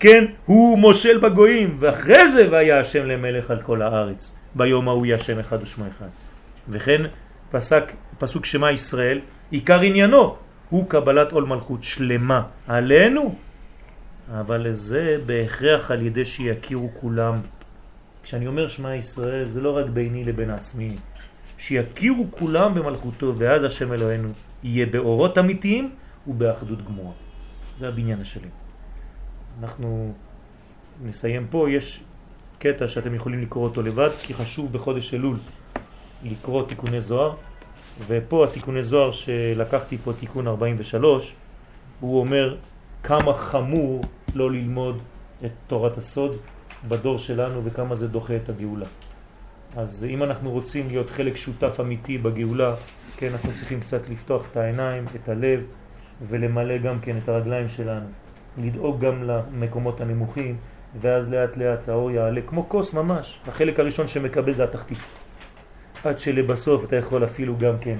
כן, 0.00 0.24
הוא 0.46 0.78
מושל 0.78 1.18
בגויים, 1.18 1.76
ואחרי 1.80 2.30
זה 2.30 2.48
והיה 2.50 2.80
השם 2.80 3.06
למלך 3.06 3.50
על 3.50 3.62
כל 3.62 3.82
הארץ. 3.82 4.32
ביום 4.54 4.88
ההוא 4.88 5.06
יהיה 5.06 5.16
השם 5.16 5.38
אחד 5.38 5.62
ושמו 5.62 5.84
אחד. 5.88 6.08
וכן 6.68 7.02
פסק, 7.50 7.92
פסוק 8.18 8.44
שמה 8.44 8.70
ישראל, 8.70 9.20
עיקר 9.50 9.80
עניינו 9.80 10.36
הוא 10.70 10.88
קבלת 10.88 11.32
עול 11.32 11.44
מלכות 11.44 11.82
שלמה 11.82 12.42
עלינו, 12.66 13.34
אבל 14.40 14.72
זה 14.72 15.16
בהכרח 15.26 15.90
על 15.90 16.06
ידי 16.06 16.24
שיכירו 16.24 16.90
כולם. 16.94 17.34
כשאני 18.22 18.46
אומר 18.46 18.68
שמה 18.68 18.94
ישראל 18.94 19.48
זה 19.48 19.60
לא 19.60 19.76
רק 19.76 19.86
ביני 19.86 20.24
לבין 20.24 20.50
עצמי, 20.50 20.96
שיכירו 21.58 22.26
כולם 22.30 22.74
במלכותו, 22.74 23.34
ואז 23.38 23.64
השם 23.64 23.92
אלוהינו 23.92 24.28
יהיה 24.62 24.86
באורות 24.86 25.38
אמיתיים 25.38 25.90
ובאחדות 26.26 26.84
גמורה. 26.84 27.12
זה 27.76 27.88
הבניין 27.88 28.20
השלם. 28.20 28.67
אנחנו 29.62 30.12
נסיים 31.04 31.46
פה, 31.50 31.70
יש 31.70 32.02
קטע 32.58 32.88
שאתם 32.88 33.14
יכולים 33.14 33.42
לקרוא 33.42 33.64
אותו 33.64 33.82
לבד, 33.82 34.10
כי 34.22 34.34
חשוב 34.34 34.72
בחודש 34.72 35.14
אלול 35.14 35.36
לקרוא 36.24 36.68
תיקוני 36.68 37.00
זוהר, 37.00 37.34
ופה 38.06 38.44
התיקוני 38.44 38.82
זוהר 38.82 39.10
שלקחתי 39.10 39.98
פה, 39.98 40.12
תיקון 40.12 40.46
43, 40.46 41.34
הוא 42.00 42.20
אומר 42.20 42.56
כמה 43.02 43.34
חמור 43.34 44.04
לא 44.34 44.50
ללמוד 44.50 45.02
את 45.44 45.50
תורת 45.66 45.98
הסוד 45.98 46.36
בדור 46.88 47.18
שלנו 47.18 47.64
וכמה 47.64 47.94
זה 47.94 48.08
דוחה 48.08 48.36
את 48.36 48.48
הגאולה. 48.48 48.86
אז 49.76 50.04
אם 50.04 50.22
אנחנו 50.22 50.50
רוצים 50.50 50.88
להיות 50.88 51.10
חלק 51.10 51.36
שותף 51.36 51.80
אמיתי 51.80 52.18
בגאולה, 52.18 52.74
כן, 53.16 53.28
אנחנו 53.32 53.50
צריכים 53.52 53.80
קצת 53.80 54.08
לפתוח 54.08 54.42
את 54.50 54.56
העיניים, 54.56 55.04
את 55.14 55.28
הלב, 55.28 55.60
ולמלא 56.28 56.78
גם 56.78 57.00
כן 57.00 57.16
את 57.18 57.28
הרגליים 57.28 57.68
שלנו. 57.68 58.06
לדאוג 58.58 59.00
גם 59.00 59.22
למקומות 59.22 60.00
הנמוכים, 60.00 60.56
ואז 61.00 61.30
לאט 61.30 61.56
לאט 61.56 61.88
האור 61.88 62.10
יעלה, 62.10 62.40
כמו 62.46 62.68
כוס 62.68 62.94
ממש. 62.94 63.38
החלק 63.48 63.80
הראשון 63.80 64.08
שמקבל 64.08 64.54
זה 64.54 64.64
התחתית. 64.64 64.98
עד 66.04 66.18
שלבסוף 66.18 66.84
אתה 66.84 66.96
יכול 66.96 67.24
אפילו 67.24 67.56
גם 67.58 67.78
כן 67.80 67.96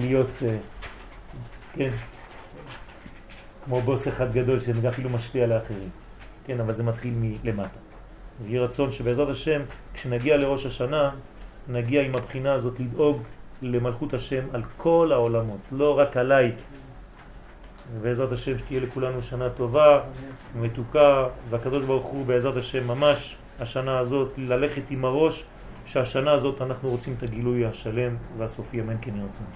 להיות, 0.00 0.28
אה, 0.46 0.56
כן, 1.72 1.90
כמו 3.64 3.80
בוס 3.80 4.08
אחד 4.08 4.32
גדול 4.32 4.60
שאפילו 4.60 5.10
משפיע 5.10 5.44
על 5.44 5.52
האחרים. 5.52 5.88
כן, 6.46 6.60
אבל 6.60 6.72
זה 6.72 6.82
מתחיל 6.82 7.14
מלמטה. 7.16 7.78
אז 8.40 8.46
יהיה 8.46 8.62
רצון 8.62 8.92
שבעזרת 8.92 9.28
השם, 9.28 9.60
כשנגיע 9.94 10.36
לראש 10.36 10.66
השנה, 10.66 11.10
נגיע 11.68 12.02
עם 12.02 12.14
הבחינה 12.14 12.52
הזאת 12.52 12.80
לדאוג 12.80 13.22
למלכות 13.62 14.14
השם 14.14 14.44
על 14.52 14.62
כל 14.76 15.10
העולמות, 15.12 15.60
לא 15.72 15.98
רק 15.98 16.16
עליי. 16.16 16.52
ובעזרת 17.94 18.32
השם 18.32 18.58
שתהיה 18.58 18.80
לכולנו 18.80 19.22
שנה 19.22 19.50
טובה 19.50 20.00
ומתוקה, 20.56 21.26
והקדוש 21.50 21.84
ברוך 21.84 22.06
הוא 22.06 22.26
בעזרת 22.26 22.56
השם 22.56 22.88
ממש 22.88 23.36
השנה 23.60 23.98
הזאת 23.98 24.32
ללכת 24.38 24.82
עם 24.90 25.04
הראש 25.04 25.44
שהשנה 25.86 26.32
הזאת 26.32 26.62
אנחנו 26.62 26.88
רוצים 26.88 27.14
את 27.18 27.22
הגילוי 27.22 27.66
השלם 27.66 28.16
והסופי, 28.38 28.80
אמן 28.80 28.96
כן 29.00 29.12
ירצון. 29.16 29.46